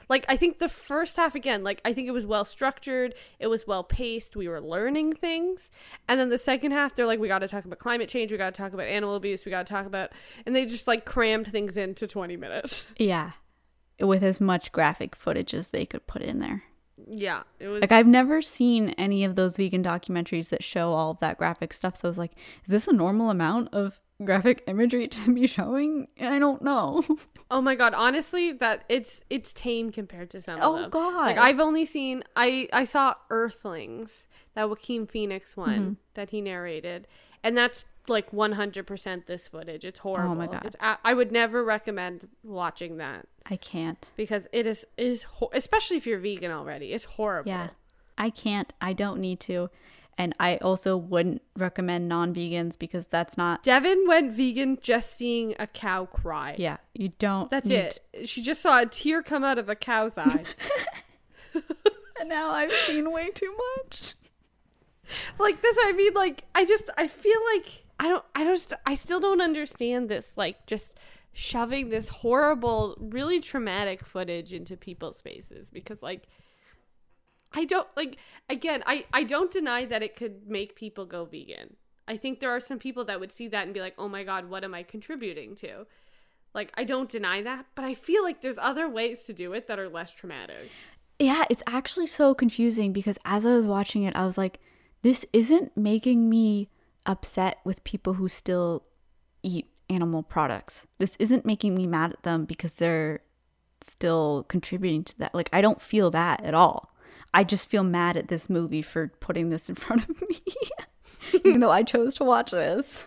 like, 0.07 0.23
I 0.29 0.37
think 0.37 0.59
the 0.59 0.69
first 0.69 1.17
half, 1.17 1.33
again, 1.33 1.63
like, 1.63 1.81
I 1.83 1.93
think 1.93 2.07
it 2.07 2.11
was 2.11 2.27
well 2.27 2.45
structured, 2.45 3.15
it 3.39 3.47
was 3.47 3.65
well 3.65 3.83
paced, 3.83 4.35
we 4.35 4.47
were 4.47 4.61
learning 4.61 5.13
things. 5.13 5.71
And 6.07 6.19
then 6.19 6.29
the 6.29 6.37
second 6.37 6.71
half, 6.71 6.95
they're 6.95 7.07
like, 7.07 7.19
we 7.19 7.27
got 7.27 7.39
to 7.39 7.47
talk 7.47 7.65
about 7.65 7.79
climate 7.79 8.09
change, 8.09 8.31
we 8.31 8.37
got 8.37 8.53
to 8.53 8.57
talk 8.61 8.71
about 8.71 8.85
animal 8.85 9.15
abuse, 9.15 9.45
we 9.45 9.49
got 9.49 9.65
to 9.65 9.73
talk 9.73 9.87
about, 9.87 10.11
and 10.45 10.55
they 10.55 10.65
just, 10.65 10.87
like, 10.87 11.05
crammed 11.05 11.47
things 11.47 11.75
into 11.75 12.05
20 12.05 12.37
minutes. 12.37 12.85
Yeah. 12.97 13.31
With 13.99 14.23
as 14.23 14.39
much 14.39 14.71
graphic 14.71 15.15
footage 15.15 15.53
as 15.53 15.71
they 15.71 15.85
could 15.85 16.05
put 16.05 16.21
in 16.21 16.39
there. 16.39 16.63
Yeah, 17.07 17.43
it 17.59 17.67
was. 17.67 17.81
Like 17.81 17.91
I've 17.91 18.07
never 18.07 18.41
seen 18.41 18.89
any 18.91 19.23
of 19.23 19.35
those 19.35 19.57
vegan 19.57 19.83
documentaries 19.83 20.49
that 20.49 20.63
show 20.63 20.93
all 20.93 21.11
of 21.11 21.19
that 21.19 21.37
graphic 21.37 21.73
stuff. 21.73 21.95
So 21.97 22.07
I 22.07 22.09
was 22.09 22.17
like, 22.17 22.33
is 22.65 22.71
this 22.71 22.87
a 22.87 22.93
normal 22.93 23.29
amount 23.29 23.69
of 23.73 23.99
graphic 24.23 24.63
imagery 24.67 25.07
to 25.09 25.33
be 25.33 25.47
showing? 25.47 26.07
I 26.21 26.39
don't 26.39 26.61
know. 26.61 27.03
oh 27.51 27.61
my 27.61 27.75
god, 27.75 27.93
honestly, 27.93 28.51
that 28.53 28.83
it's 28.89 29.23
it's 29.29 29.53
tame 29.53 29.91
compared 29.91 30.29
to 30.31 30.41
some 30.41 30.59
Oh, 30.61 30.75
of 30.75 30.81
them. 30.81 30.89
God. 30.91 31.15
Like, 31.35 31.37
I've 31.37 31.59
only 31.59 31.85
seen, 31.85 32.23
I, 32.35 32.67
I 32.71 32.83
saw 32.83 33.15
Earthlings, 33.29 34.27
that 34.55 34.69
Joaquin 34.69 35.07
Phoenix 35.07 35.57
one 35.57 35.79
Mm-hmm. 35.79 35.93
that 36.13 36.29
he 36.29 36.41
narrated, 36.41 37.07
and 37.43 37.57
that's 37.57 37.85
like 38.07 38.31
100% 38.31 39.25
this 39.25 39.47
footage. 39.47 39.85
It's 39.85 39.99
horrible. 39.99 40.31
Oh 40.33 40.35
my 40.35 40.47
God. 40.47 40.65
It's, 40.65 40.75
I, 40.79 40.97
I 41.03 41.13
would 41.13 41.31
never 41.31 41.63
recommend 41.63 42.27
watching 42.43 42.97
that. 42.97 43.27
I 43.45 43.57
can't. 43.57 44.09
because 44.15 44.47
it 44.53 44.65
is 44.65 44.85
is 44.97 45.23
ho- 45.23 45.49
especially 45.53 45.97
if 45.97 46.07
you're 46.07 46.19
vegan 46.19 46.51
already. 46.51 46.93
It's 46.93 47.03
horrible. 47.05 47.51
Yeah. 47.51 47.69
I 48.17 48.29
can't. 48.29 48.71
I 48.79 48.93
don't 48.93 49.19
need 49.19 49.39
to. 49.41 49.69
And 50.17 50.35
I 50.39 50.57
also 50.57 50.95
wouldn't 50.95 51.41
recommend 51.57 52.07
non 52.07 52.33
vegans 52.33 52.77
because 52.77 53.07
that's 53.07 53.35
not. 53.37 53.63
Devin 53.63 54.05
went 54.07 54.31
vegan 54.31 54.77
just 54.81 55.15
seeing 55.17 55.55
a 55.59 55.65
cow 55.67 56.05
cry. 56.05 56.55
Yeah. 56.57 56.77
You 56.93 57.09
don't. 57.19 57.49
That's 57.49 57.67
need 57.67 57.75
it. 58.13 58.29
She 58.29 58.41
just 58.43 58.61
saw 58.61 58.79
a 58.81 58.85
tear 58.85 59.23
come 59.23 59.43
out 59.43 59.57
of 59.57 59.69
a 59.69 59.75
cow's 59.75 60.17
eye. 60.17 60.43
And 62.19 62.29
now 62.29 62.51
I've 62.51 62.71
seen 62.71 63.11
way 63.11 63.31
too 63.31 63.53
much. 63.77 64.13
like 65.39 65.61
this 65.61 65.77
I 65.81 65.91
mean 65.91 66.13
like 66.13 66.45
I 66.55 66.63
just 66.63 66.89
I 66.97 67.07
feel 67.07 67.39
like 67.53 67.82
I 68.03 68.09
don't 68.09 68.25
I 68.35 68.43
just 68.43 68.73
I 68.85 68.95
still 68.95 69.21
don't 69.21 69.39
understand 69.39 70.09
this 70.09 70.33
like 70.35 70.65
just 70.65 70.99
shoving 71.31 71.87
this 71.87 72.09
horrible 72.09 72.97
really 72.99 73.39
traumatic 73.39 74.05
footage 74.05 74.51
into 74.51 74.75
people's 74.75 75.21
faces 75.21 75.69
because 75.69 76.03
like 76.03 76.27
I 77.53 77.63
don't 77.63 77.87
like 77.95 78.17
again 78.49 78.83
I 78.85 79.05
I 79.13 79.23
don't 79.23 79.49
deny 79.49 79.85
that 79.85 80.03
it 80.03 80.17
could 80.17 80.49
make 80.49 80.75
people 80.75 81.05
go 81.05 81.23
vegan. 81.23 81.77
I 82.05 82.17
think 82.17 82.41
there 82.41 82.49
are 82.49 82.59
some 82.59 82.77
people 82.77 83.05
that 83.05 83.21
would 83.21 83.31
see 83.31 83.47
that 83.47 83.63
and 83.63 83.73
be 83.73 83.79
like, 83.79 83.93
"Oh 83.97 84.09
my 84.09 84.25
god, 84.25 84.49
what 84.49 84.65
am 84.65 84.73
I 84.73 84.83
contributing 84.83 85.55
to?" 85.55 85.87
Like 86.53 86.73
I 86.75 86.83
don't 86.83 87.07
deny 87.07 87.41
that, 87.43 87.67
but 87.73 87.85
I 87.85 87.93
feel 87.93 88.21
like 88.21 88.41
there's 88.41 88.57
other 88.57 88.89
ways 88.89 89.23
to 89.23 89.33
do 89.33 89.53
it 89.53 89.67
that 89.67 89.79
are 89.79 89.87
less 89.87 90.11
traumatic. 90.13 90.69
Yeah, 91.19 91.45
it's 91.49 91.63
actually 91.67 92.07
so 92.07 92.35
confusing 92.35 92.91
because 92.91 93.17
as 93.23 93.45
I 93.45 93.55
was 93.55 93.65
watching 93.65 94.03
it, 94.03 94.13
I 94.13 94.25
was 94.25 94.37
like, 94.37 94.59
this 95.03 95.25
isn't 95.31 95.77
making 95.77 96.29
me 96.29 96.67
upset 97.05 97.59
with 97.63 97.83
people 97.83 98.13
who 98.13 98.27
still 98.27 98.83
eat 99.41 99.67
animal 99.89 100.23
products. 100.23 100.87
This 100.99 101.15
isn't 101.17 101.45
making 101.45 101.75
me 101.75 101.85
mad 101.87 102.13
at 102.13 102.23
them 102.23 102.45
because 102.45 102.75
they're 102.75 103.21
still 103.81 104.45
contributing 104.47 105.03
to 105.03 105.17
that. 105.19 105.35
Like, 105.35 105.49
I 105.51 105.61
don't 105.61 105.81
feel 105.81 106.09
that 106.11 106.43
at 106.43 106.53
all. 106.53 106.95
I 107.33 107.43
just 107.43 107.69
feel 107.69 107.83
mad 107.83 108.15
at 108.15 108.27
this 108.27 108.49
movie 108.49 108.81
for 108.81 109.07
putting 109.19 109.49
this 109.49 109.69
in 109.69 109.75
front 109.83 110.07
of 110.09 110.21
me, 110.29 110.41
even 111.43 111.59
though 111.59 111.71
I 111.71 111.83
chose 111.83 112.13
to 112.15 112.23
watch 112.23 112.51
this. 112.51 113.05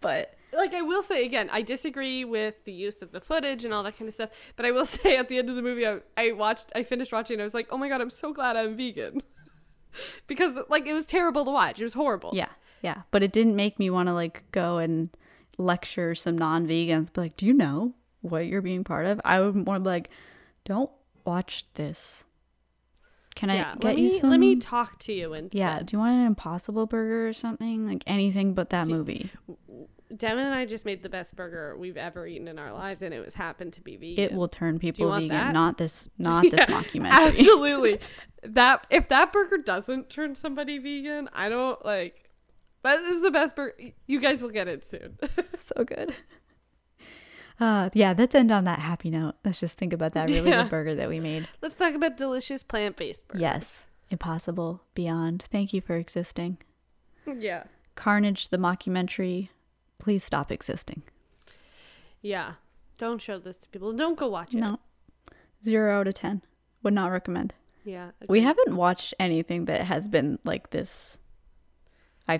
But 0.00 0.34
like 0.52 0.74
I 0.74 0.82
will 0.82 1.02
say 1.02 1.24
again, 1.24 1.48
I 1.52 1.62
disagree 1.62 2.24
with 2.24 2.64
the 2.64 2.72
use 2.72 3.02
of 3.02 3.12
the 3.12 3.20
footage 3.20 3.64
and 3.64 3.74
all 3.74 3.82
that 3.82 3.98
kind 3.98 4.08
of 4.08 4.14
stuff. 4.14 4.30
But 4.56 4.66
I 4.66 4.70
will 4.70 4.86
say 4.86 5.16
at 5.16 5.28
the 5.28 5.38
end 5.38 5.50
of 5.50 5.56
the 5.56 5.62
movie, 5.62 5.86
I, 5.86 6.00
I 6.16 6.32
watched, 6.32 6.66
I 6.74 6.82
finished 6.82 7.12
watching, 7.12 7.34
and 7.34 7.42
I 7.42 7.44
was 7.44 7.54
like, 7.54 7.68
oh 7.70 7.78
my 7.78 7.88
god, 7.88 8.00
I'm 8.00 8.10
so 8.10 8.32
glad 8.32 8.56
I'm 8.56 8.76
vegan, 8.76 9.22
because 10.26 10.58
like 10.68 10.86
it 10.86 10.94
was 10.94 11.06
terrible 11.06 11.44
to 11.44 11.50
watch. 11.50 11.78
It 11.78 11.84
was 11.84 11.94
horrible. 11.94 12.30
yeah, 12.34 12.48
yeah. 12.82 13.02
But 13.10 13.22
it 13.22 13.32
didn't 13.32 13.56
make 13.56 13.78
me 13.78 13.90
want 13.90 14.08
to 14.08 14.12
like 14.12 14.44
go 14.52 14.78
and 14.78 15.10
lecture 15.58 16.14
some 16.14 16.36
non 16.36 16.66
vegans, 16.66 17.10
but 17.12 17.20
like, 17.22 17.36
do 17.36 17.46
you 17.46 17.54
know 17.54 17.94
what 18.20 18.46
you're 18.46 18.62
being 18.62 18.84
part 18.84 19.06
of? 19.06 19.20
I 19.24 19.40
would 19.40 19.54
more 19.54 19.78
be 19.78 19.86
like, 19.86 20.10
don't 20.64 20.90
watch 21.24 21.66
this. 21.74 22.24
Can 23.34 23.50
yeah. 23.50 23.72
I 23.72 23.74
get 23.74 23.84
let 23.84 23.98
you 23.98 24.08
some? 24.08 24.30
let 24.30 24.40
me 24.40 24.56
talk 24.56 24.98
to 25.00 25.12
you 25.12 25.34
instead. 25.34 25.58
yeah, 25.58 25.80
do 25.80 25.94
you 25.94 25.98
want 25.98 26.14
an 26.14 26.26
Impossible 26.26 26.86
Burger 26.86 27.28
or 27.28 27.32
something? 27.34 27.86
Like 27.86 28.02
anything 28.06 28.54
but 28.54 28.70
that 28.70 28.88
movie. 28.88 29.30
Devin 30.16 30.44
and 30.44 30.54
I 30.54 30.64
just 30.64 30.84
made 30.84 31.02
the 31.02 31.08
best 31.08 31.34
burger 31.34 31.76
we've 31.76 31.96
ever 31.96 32.26
eaten 32.26 32.48
in 32.48 32.58
our 32.58 32.72
lives, 32.72 33.02
and 33.02 33.12
it 33.12 33.22
was 33.24 33.34
happened 33.34 33.72
to 33.74 33.80
be 33.82 33.96
vegan. 33.96 34.24
It 34.24 34.32
will 34.32 34.48
turn 34.48 34.78
people 34.78 35.12
vegan. 35.12 35.28
that? 35.28 35.52
Not 35.52 35.76
this. 35.76 36.08
Not 36.16 36.42
this 36.42 36.54
Yeah, 36.60 36.66
mockumentary. 36.66 37.10
Absolutely. 37.10 37.98
that 38.42 38.86
if 38.88 39.08
that 39.08 39.32
burger 39.32 39.58
doesn't 39.58 40.08
turn 40.08 40.34
somebody 40.34 40.78
vegan, 40.78 41.28
I 41.32 41.48
don't 41.48 41.84
like. 41.84 42.25
That 42.86 43.02
is 43.04 43.20
the 43.22 43.30
best 43.32 43.56
burger. 43.56 43.74
You 44.06 44.20
guys 44.20 44.40
will 44.42 44.50
get 44.50 44.68
it 44.68 44.84
soon. 44.84 45.18
so 45.58 45.82
good. 45.84 46.14
Uh, 47.58 47.88
yeah, 47.94 48.14
let's 48.16 48.34
end 48.34 48.52
on 48.52 48.62
that 48.64 48.78
happy 48.78 49.10
note. 49.10 49.34
Let's 49.44 49.58
just 49.58 49.76
think 49.78 49.92
about 49.92 50.12
that 50.12 50.28
really 50.28 50.48
Yeah. 50.50 50.62
good 50.62 50.70
burger 50.70 50.94
that 50.94 51.08
we 51.08 51.18
made. 51.20 51.48
Let's 51.62 51.74
talk 51.74 51.94
about 51.94 52.16
delicious 52.16 52.62
plant-based 52.62 53.26
burgers. 53.26 53.40
Yes, 53.40 53.86
impossible, 54.10 54.82
beyond. 54.94 55.42
Thank 55.50 55.72
you 55.72 55.80
for 55.80 55.96
existing. 55.96 56.58
Yeah. 57.26 57.64
Carnage, 57.96 58.50
the 58.50 58.58
mockumentary. 58.58 59.48
Please 59.98 60.22
stop 60.22 60.52
existing. 60.52 61.02
Yeah. 62.22 62.52
Don't 62.98 63.20
show 63.20 63.38
this 63.38 63.56
to 63.58 63.68
people. 63.70 63.92
Don't 63.94 64.16
go 64.18 64.28
watch 64.28 64.54
it. 64.54 64.58
No, 64.58 64.78
zero 65.64 65.98
out 66.00 66.06
of 66.08 66.14
ten. 66.14 66.42
Would 66.82 66.94
not 66.94 67.10
recommend. 67.10 67.52
Yeah. 67.84 68.10
We 68.28 68.42
haven't 68.42 68.76
watched 68.76 69.12
anything 69.18 69.64
that 69.64 69.82
has 69.86 70.06
been 70.06 70.38
like 70.44 70.70
this. 70.70 71.18
I 72.28 72.38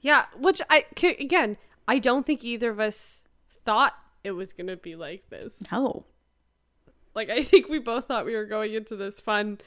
Yeah, 0.00 0.26
which 0.36 0.60
I 0.70 0.84
again, 1.02 1.56
I 1.86 1.98
don't 1.98 2.26
think 2.26 2.44
either 2.44 2.70
of 2.70 2.80
us 2.80 3.24
thought 3.64 3.94
it 4.24 4.32
was 4.32 4.52
going 4.52 4.66
to 4.68 4.76
be 4.76 4.96
like 4.96 5.28
this. 5.30 5.62
no. 5.70 6.04
Like 7.14 7.28
I 7.28 7.42
think 7.42 7.68
we 7.68 7.78
both 7.80 8.06
thought 8.06 8.24
we 8.24 8.36
were 8.36 8.44
going 8.44 8.72
into 8.72 8.94
this 8.96 9.20
fun 9.20 9.58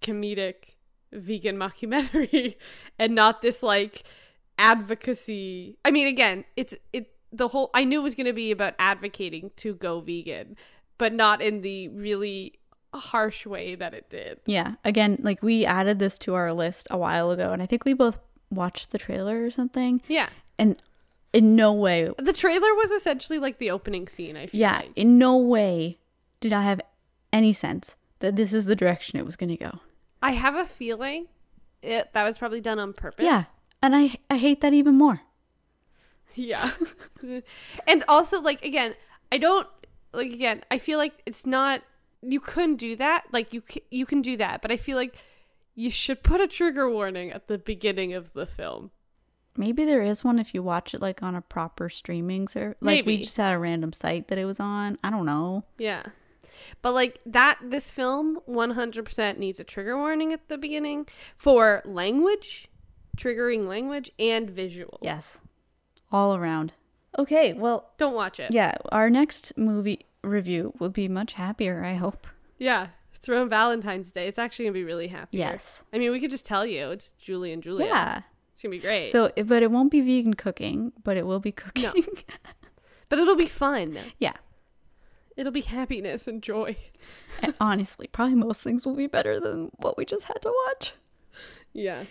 comedic 0.00 0.74
vegan 1.12 1.56
mockumentary 1.56 2.56
and 2.98 3.14
not 3.14 3.42
this 3.42 3.62
like 3.62 4.04
advocacy. 4.58 5.76
I 5.84 5.90
mean, 5.90 6.06
again, 6.06 6.44
it's 6.56 6.74
it 6.92 7.12
the 7.32 7.48
whole 7.48 7.70
I 7.74 7.84
knew 7.84 8.00
it 8.00 8.04
was 8.04 8.14
going 8.14 8.26
to 8.26 8.32
be 8.32 8.50
about 8.50 8.74
advocating 8.78 9.50
to 9.56 9.74
go 9.74 10.00
vegan, 10.00 10.56
but 10.98 11.12
not 11.12 11.42
in 11.42 11.60
the 11.60 11.88
really 11.88 12.58
harsh 12.94 13.46
way 13.46 13.74
that 13.74 13.94
it 13.94 14.08
did. 14.08 14.40
Yeah. 14.46 14.74
Again, 14.84 15.18
like 15.22 15.42
we 15.42 15.66
added 15.66 15.98
this 15.98 16.18
to 16.20 16.34
our 16.34 16.52
list 16.52 16.88
a 16.90 16.96
while 16.96 17.30
ago, 17.30 17.52
and 17.52 17.62
I 17.62 17.66
think 17.66 17.84
we 17.84 17.92
both 17.92 18.18
watched 18.50 18.90
the 18.90 18.98
trailer 18.98 19.44
or 19.44 19.50
something. 19.50 20.02
Yeah. 20.08 20.28
And 20.58 20.80
in 21.32 21.54
no 21.56 21.72
way, 21.72 22.10
The 22.18 22.32
trailer 22.32 22.74
was 22.74 22.90
essentially 22.90 23.38
like 23.38 23.58
the 23.58 23.70
opening 23.70 24.08
scene, 24.08 24.36
I 24.36 24.46
feel 24.46 24.60
yeah, 24.60 24.76
like. 24.78 24.92
in 24.96 25.18
no 25.18 25.36
way 25.36 25.98
did 26.40 26.52
I 26.52 26.62
have 26.62 26.80
any 27.32 27.52
sense 27.52 27.96
that 28.20 28.36
this 28.36 28.52
is 28.54 28.64
the 28.64 28.76
direction 28.76 29.18
it 29.18 29.24
was 29.26 29.36
going 29.36 29.50
to 29.50 29.56
go. 29.56 29.80
I 30.22 30.30
have 30.32 30.54
a 30.54 30.64
feeling 30.64 31.26
it 31.82 32.12
that 32.14 32.24
was 32.24 32.38
probably 32.38 32.60
done 32.60 32.78
on 32.78 32.92
purpose. 32.94 33.24
Yeah. 33.24 33.44
And 33.82 33.94
I 33.94 34.16
I 34.30 34.38
hate 34.38 34.60
that 34.62 34.72
even 34.72 34.94
more. 34.96 35.20
Yeah. 36.34 36.70
and 37.86 38.04
also 38.08 38.40
like 38.40 38.64
again, 38.64 38.94
I 39.30 39.38
don't 39.38 39.66
like 40.12 40.32
again, 40.32 40.62
I 40.70 40.78
feel 40.78 40.98
like 40.98 41.12
it's 41.26 41.44
not 41.44 41.82
you 42.22 42.40
couldn't 42.40 42.76
do 42.76 42.96
that. 42.96 43.24
Like 43.32 43.52
you 43.52 43.62
you 43.90 44.06
can 44.06 44.22
do 44.22 44.36
that, 44.38 44.62
but 44.62 44.70
I 44.70 44.76
feel 44.78 44.96
like 44.96 45.16
you 45.76 45.90
should 45.90 46.24
put 46.24 46.40
a 46.40 46.48
trigger 46.48 46.90
warning 46.90 47.30
at 47.30 47.46
the 47.46 47.58
beginning 47.58 48.12
of 48.14 48.32
the 48.32 48.46
film. 48.46 48.90
Maybe 49.56 49.84
there 49.84 50.02
is 50.02 50.24
one 50.24 50.38
if 50.38 50.52
you 50.54 50.62
watch 50.62 50.92
it 50.94 51.00
like 51.00 51.22
on 51.22 51.34
a 51.36 51.40
proper 51.40 51.88
streaming 51.88 52.48
service. 52.48 52.76
Like 52.80 53.06
we 53.06 53.18
just 53.18 53.36
had 53.36 53.54
a 53.54 53.58
random 53.58 53.92
site 53.92 54.26
that 54.28 54.38
it 54.38 54.44
was 54.44 54.58
on. 54.58 54.98
I 55.04 55.10
don't 55.10 55.24
know. 55.26 55.64
Yeah. 55.78 56.02
But 56.82 56.92
like 56.94 57.20
that 57.26 57.58
this 57.62 57.90
film 57.92 58.40
100% 58.48 59.38
needs 59.38 59.60
a 59.60 59.64
trigger 59.64 59.96
warning 59.96 60.32
at 60.32 60.48
the 60.48 60.58
beginning 60.58 61.06
for 61.38 61.82
language, 61.84 62.68
triggering 63.16 63.66
language 63.66 64.10
and 64.18 64.48
visuals. 64.50 64.98
Yes. 65.02 65.38
All 66.10 66.34
around. 66.36 66.72
Okay, 67.18 67.54
well, 67.54 67.90
Don't 67.96 68.14
watch 68.14 68.38
it. 68.38 68.52
yeah, 68.52 68.74
our 68.92 69.08
next 69.08 69.56
movie 69.56 70.04
review 70.22 70.74
will 70.78 70.90
be 70.90 71.08
much 71.08 71.32
happier, 71.34 71.82
I 71.82 71.94
hope. 71.94 72.26
Yeah. 72.58 72.88
Around 73.28 73.50
Valentine's 73.50 74.10
Day. 74.10 74.26
It's 74.28 74.38
actually 74.38 74.66
to 74.66 74.72
be 74.72 74.84
really 74.84 75.08
happy. 75.08 75.38
Yes. 75.38 75.82
I 75.92 75.98
mean, 75.98 76.12
we 76.12 76.20
could 76.20 76.30
just 76.30 76.44
tell 76.44 76.66
you 76.66 76.90
it's 76.90 77.12
Julie 77.12 77.52
and 77.52 77.62
Julia. 77.62 77.86
Yeah. 77.86 78.22
It's 78.52 78.62
to 78.62 78.70
be 78.70 78.78
great. 78.78 79.08
So, 79.08 79.30
but 79.44 79.62
it 79.62 79.70
won't 79.70 79.90
be 79.90 80.00
vegan 80.00 80.34
cooking, 80.34 80.92
but 81.04 81.16
it 81.16 81.26
will 81.26 81.40
be 81.40 81.52
cooking. 81.52 81.82
No. 81.84 81.92
but 83.08 83.18
it'll 83.18 83.36
be 83.36 83.46
fun. 83.46 83.98
yeah. 84.18 84.34
It'll 85.36 85.52
be 85.52 85.60
happiness 85.60 86.26
and 86.26 86.42
joy. 86.42 86.76
And 87.42 87.54
honestly, 87.60 88.06
probably 88.06 88.36
most 88.36 88.62
things 88.62 88.86
will 88.86 88.94
be 88.94 89.06
better 89.06 89.38
than 89.38 89.70
what 89.76 89.98
we 89.98 90.06
just 90.06 90.24
had 90.24 90.40
to 90.40 90.52
watch. 90.66 90.94
Yeah. 91.74 92.04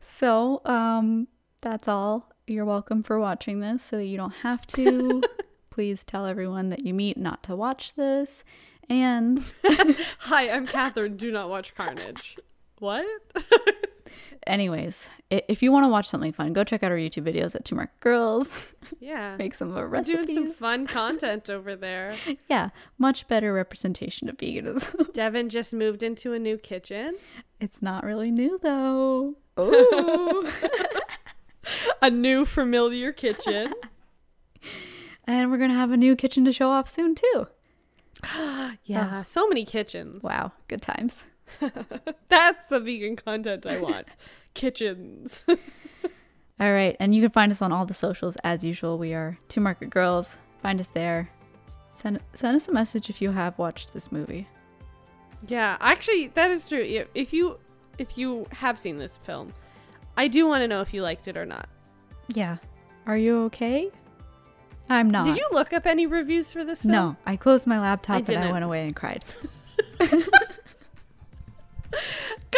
So, 0.00 0.62
um, 0.64 1.28
that's 1.60 1.86
all. 1.88 2.30
you're 2.46 2.64
welcome 2.64 3.02
for 3.02 3.20
watching 3.20 3.60
this 3.60 3.82
so 3.82 3.98
that 3.98 4.06
you 4.06 4.16
don't 4.16 4.36
have 4.36 4.66
to. 4.68 5.22
Please 5.70 6.04
tell 6.04 6.24
everyone 6.26 6.70
that 6.70 6.86
you 6.86 6.94
meet 6.94 7.18
not 7.18 7.42
to 7.44 7.54
watch 7.54 7.94
this. 7.94 8.44
And 8.90 9.42
Hi, 10.18 10.48
I'm 10.50 10.66
Catherine. 10.66 11.16
Do 11.16 11.30
not 11.30 11.48
watch 11.48 11.74
Carnage. 11.76 12.36
What? 12.80 13.06
anyways, 14.46 15.08
if 15.30 15.62
you 15.62 15.70
want 15.70 15.84
to 15.84 15.88
watch 15.88 16.08
something 16.08 16.32
fun, 16.32 16.52
go 16.52 16.64
check 16.64 16.82
out 16.82 16.90
our 16.90 16.96
YouTube 16.98 17.22
videos 17.22 17.54
at 17.54 17.64
Two 17.64 17.76
Market 17.76 18.00
Girls. 18.00 18.72
Yeah. 18.98 19.36
Make 19.36 19.54
some 19.54 19.72
We're 19.74 19.86
recipes. 19.86 20.26
doing 20.26 20.34
some 20.34 20.52
fun 20.52 20.86
content 20.86 21.48
over 21.48 21.76
there. 21.76 22.16
yeah, 22.48 22.70
much 22.98 23.28
better 23.28 23.52
representation 23.52 24.28
of 24.28 24.36
veganism. 24.36 25.12
Devin 25.12 25.48
just 25.48 25.72
moved 25.72 26.02
into 26.02 26.32
a 26.32 26.38
new 26.40 26.58
kitchen. 26.58 27.16
it's 27.60 27.80
not 27.82 28.02
really 28.02 28.30
new 28.32 28.58
though. 28.62 29.36
Ooh. 29.60 30.50
A 32.02 32.10
new 32.10 32.44
familiar 32.44 33.12
kitchen. 33.12 33.72
and 35.24 35.50
we're 35.50 35.58
gonna 35.58 35.74
have 35.74 35.92
a 35.92 35.96
new 35.96 36.16
kitchen 36.16 36.44
to 36.46 36.52
show 36.52 36.70
off 36.70 36.88
soon 36.88 37.14
too. 37.14 37.46
Yeah, 38.84 39.20
uh, 39.20 39.22
so 39.22 39.46
many 39.48 39.64
kitchens. 39.64 40.22
Wow, 40.22 40.52
good 40.68 40.82
times. 40.82 41.24
That's 42.28 42.66
the 42.66 42.80
vegan 42.80 43.16
content 43.16 43.66
I 43.66 43.78
want. 43.80 44.08
kitchens. 44.54 45.44
All 46.60 46.72
right, 46.72 46.96
and 47.00 47.14
you 47.14 47.22
can 47.22 47.30
find 47.30 47.50
us 47.52 47.62
on 47.62 47.72
all 47.72 47.86
the 47.86 47.94
socials 47.94 48.36
as 48.44 48.62
usual. 48.64 48.98
We 48.98 49.14
are 49.14 49.38
Two 49.48 49.60
Market 49.60 49.90
Girls. 49.90 50.38
Find 50.62 50.78
us 50.80 50.88
there. 50.88 51.30
Send 51.94 52.20
send 52.34 52.56
us 52.56 52.68
a 52.68 52.72
message 52.72 53.10
if 53.10 53.20
you 53.22 53.30
have 53.32 53.58
watched 53.58 53.92
this 53.94 54.10
movie. 54.12 54.46
yeah, 55.48 55.76
actually 55.80 56.28
that 56.28 56.50
is 56.50 56.68
true. 56.68 57.04
If 57.14 57.32
you 57.32 57.58
if 57.98 58.16
you 58.18 58.46
have 58.52 58.78
seen 58.78 58.98
this 58.98 59.16
film, 59.22 59.48
I 60.16 60.28
do 60.28 60.46
want 60.46 60.62
to 60.62 60.68
know 60.68 60.80
if 60.80 60.92
you 60.94 61.02
liked 61.02 61.28
it 61.28 61.36
or 61.36 61.46
not. 61.46 61.68
Yeah. 62.28 62.56
Are 63.06 63.16
you 63.16 63.42
okay? 63.44 63.90
I'm 64.90 65.08
not. 65.08 65.24
Did 65.24 65.36
you 65.36 65.48
look 65.52 65.72
up 65.72 65.86
any 65.86 66.06
reviews 66.06 66.52
for 66.52 66.64
this 66.64 66.82
film? 66.82 66.92
No, 66.92 67.16
I 67.24 67.36
closed 67.36 67.66
my 67.66 67.80
laptop 67.80 68.28
I 68.28 68.32
and 68.34 68.44
I 68.44 68.52
went 68.52 68.64
away 68.64 68.86
and 68.86 68.94
cried. 68.94 69.24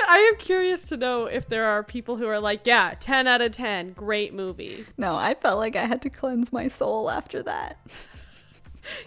I 0.08 0.18
am 0.18 0.36
curious 0.38 0.84
to 0.86 0.96
know 0.96 1.26
if 1.26 1.48
there 1.48 1.66
are 1.66 1.82
people 1.82 2.16
who 2.16 2.26
are 2.26 2.40
like, 2.40 2.62
yeah, 2.66 2.94
10 2.98 3.26
out 3.28 3.40
of 3.40 3.52
10, 3.52 3.92
great 3.92 4.34
movie. 4.34 4.84
No, 4.96 5.14
I 5.14 5.34
felt 5.34 5.58
like 5.58 5.76
I 5.76 5.84
had 5.84 6.02
to 6.02 6.10
cleanse 6.10 6.52
my 6.52 6.68
soul 6.68 7.10
after 7.10 7.42
that. 7.44 7.78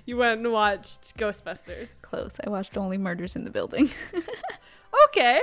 You 0.05 0.15
went 0.15 0.39
and 0.39 0.53
watched 0.53 1.17
Ghostbusters. 1.17 1.89
Close. 2.01 2.37
I 2.41 2.49
watched 2.49 2.77
only 2.77 2.97
Murders 2.97 3.35
in 3.35 3.43
the 3.43 3.49
Building. 3.49 3.89
Okay. 5.07 5.41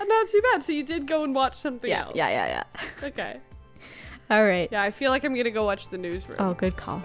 Uh, 0.00 0.04
not 0.04 0.28
too 0.28 0.40
bad. 0.52 0.62
So 0.62 0.72
you 0.72 0.82
did 0.82 1.06
go 1.06 1.24
and 1.24 1.34
watch 1.34 1.54
something 1.54 1.90
yeah, 1.90 2.04
else. 2.04 2.12
yeah, 2.14 2.28
yeah, 2.28 2.46
yeah. 2.46 3.06
Okay. 3.06 3.36
All 4.28 4.44
right. 4.44 4.68
Yeah, 4.72 4.82
I 4.82 4.90
feel 4.90 5.10
like 5.10 5.24
I'm 5.24 5.34
going 5.34 5.44
to 5.44 5.50
go 5.50 5.64
watch 5.64 5.88
The 5.88 5.98
Newsroom. 5.98 6.36
Oh, 6.40 6.54
good 6.54 6.76
call. 6.76 7.02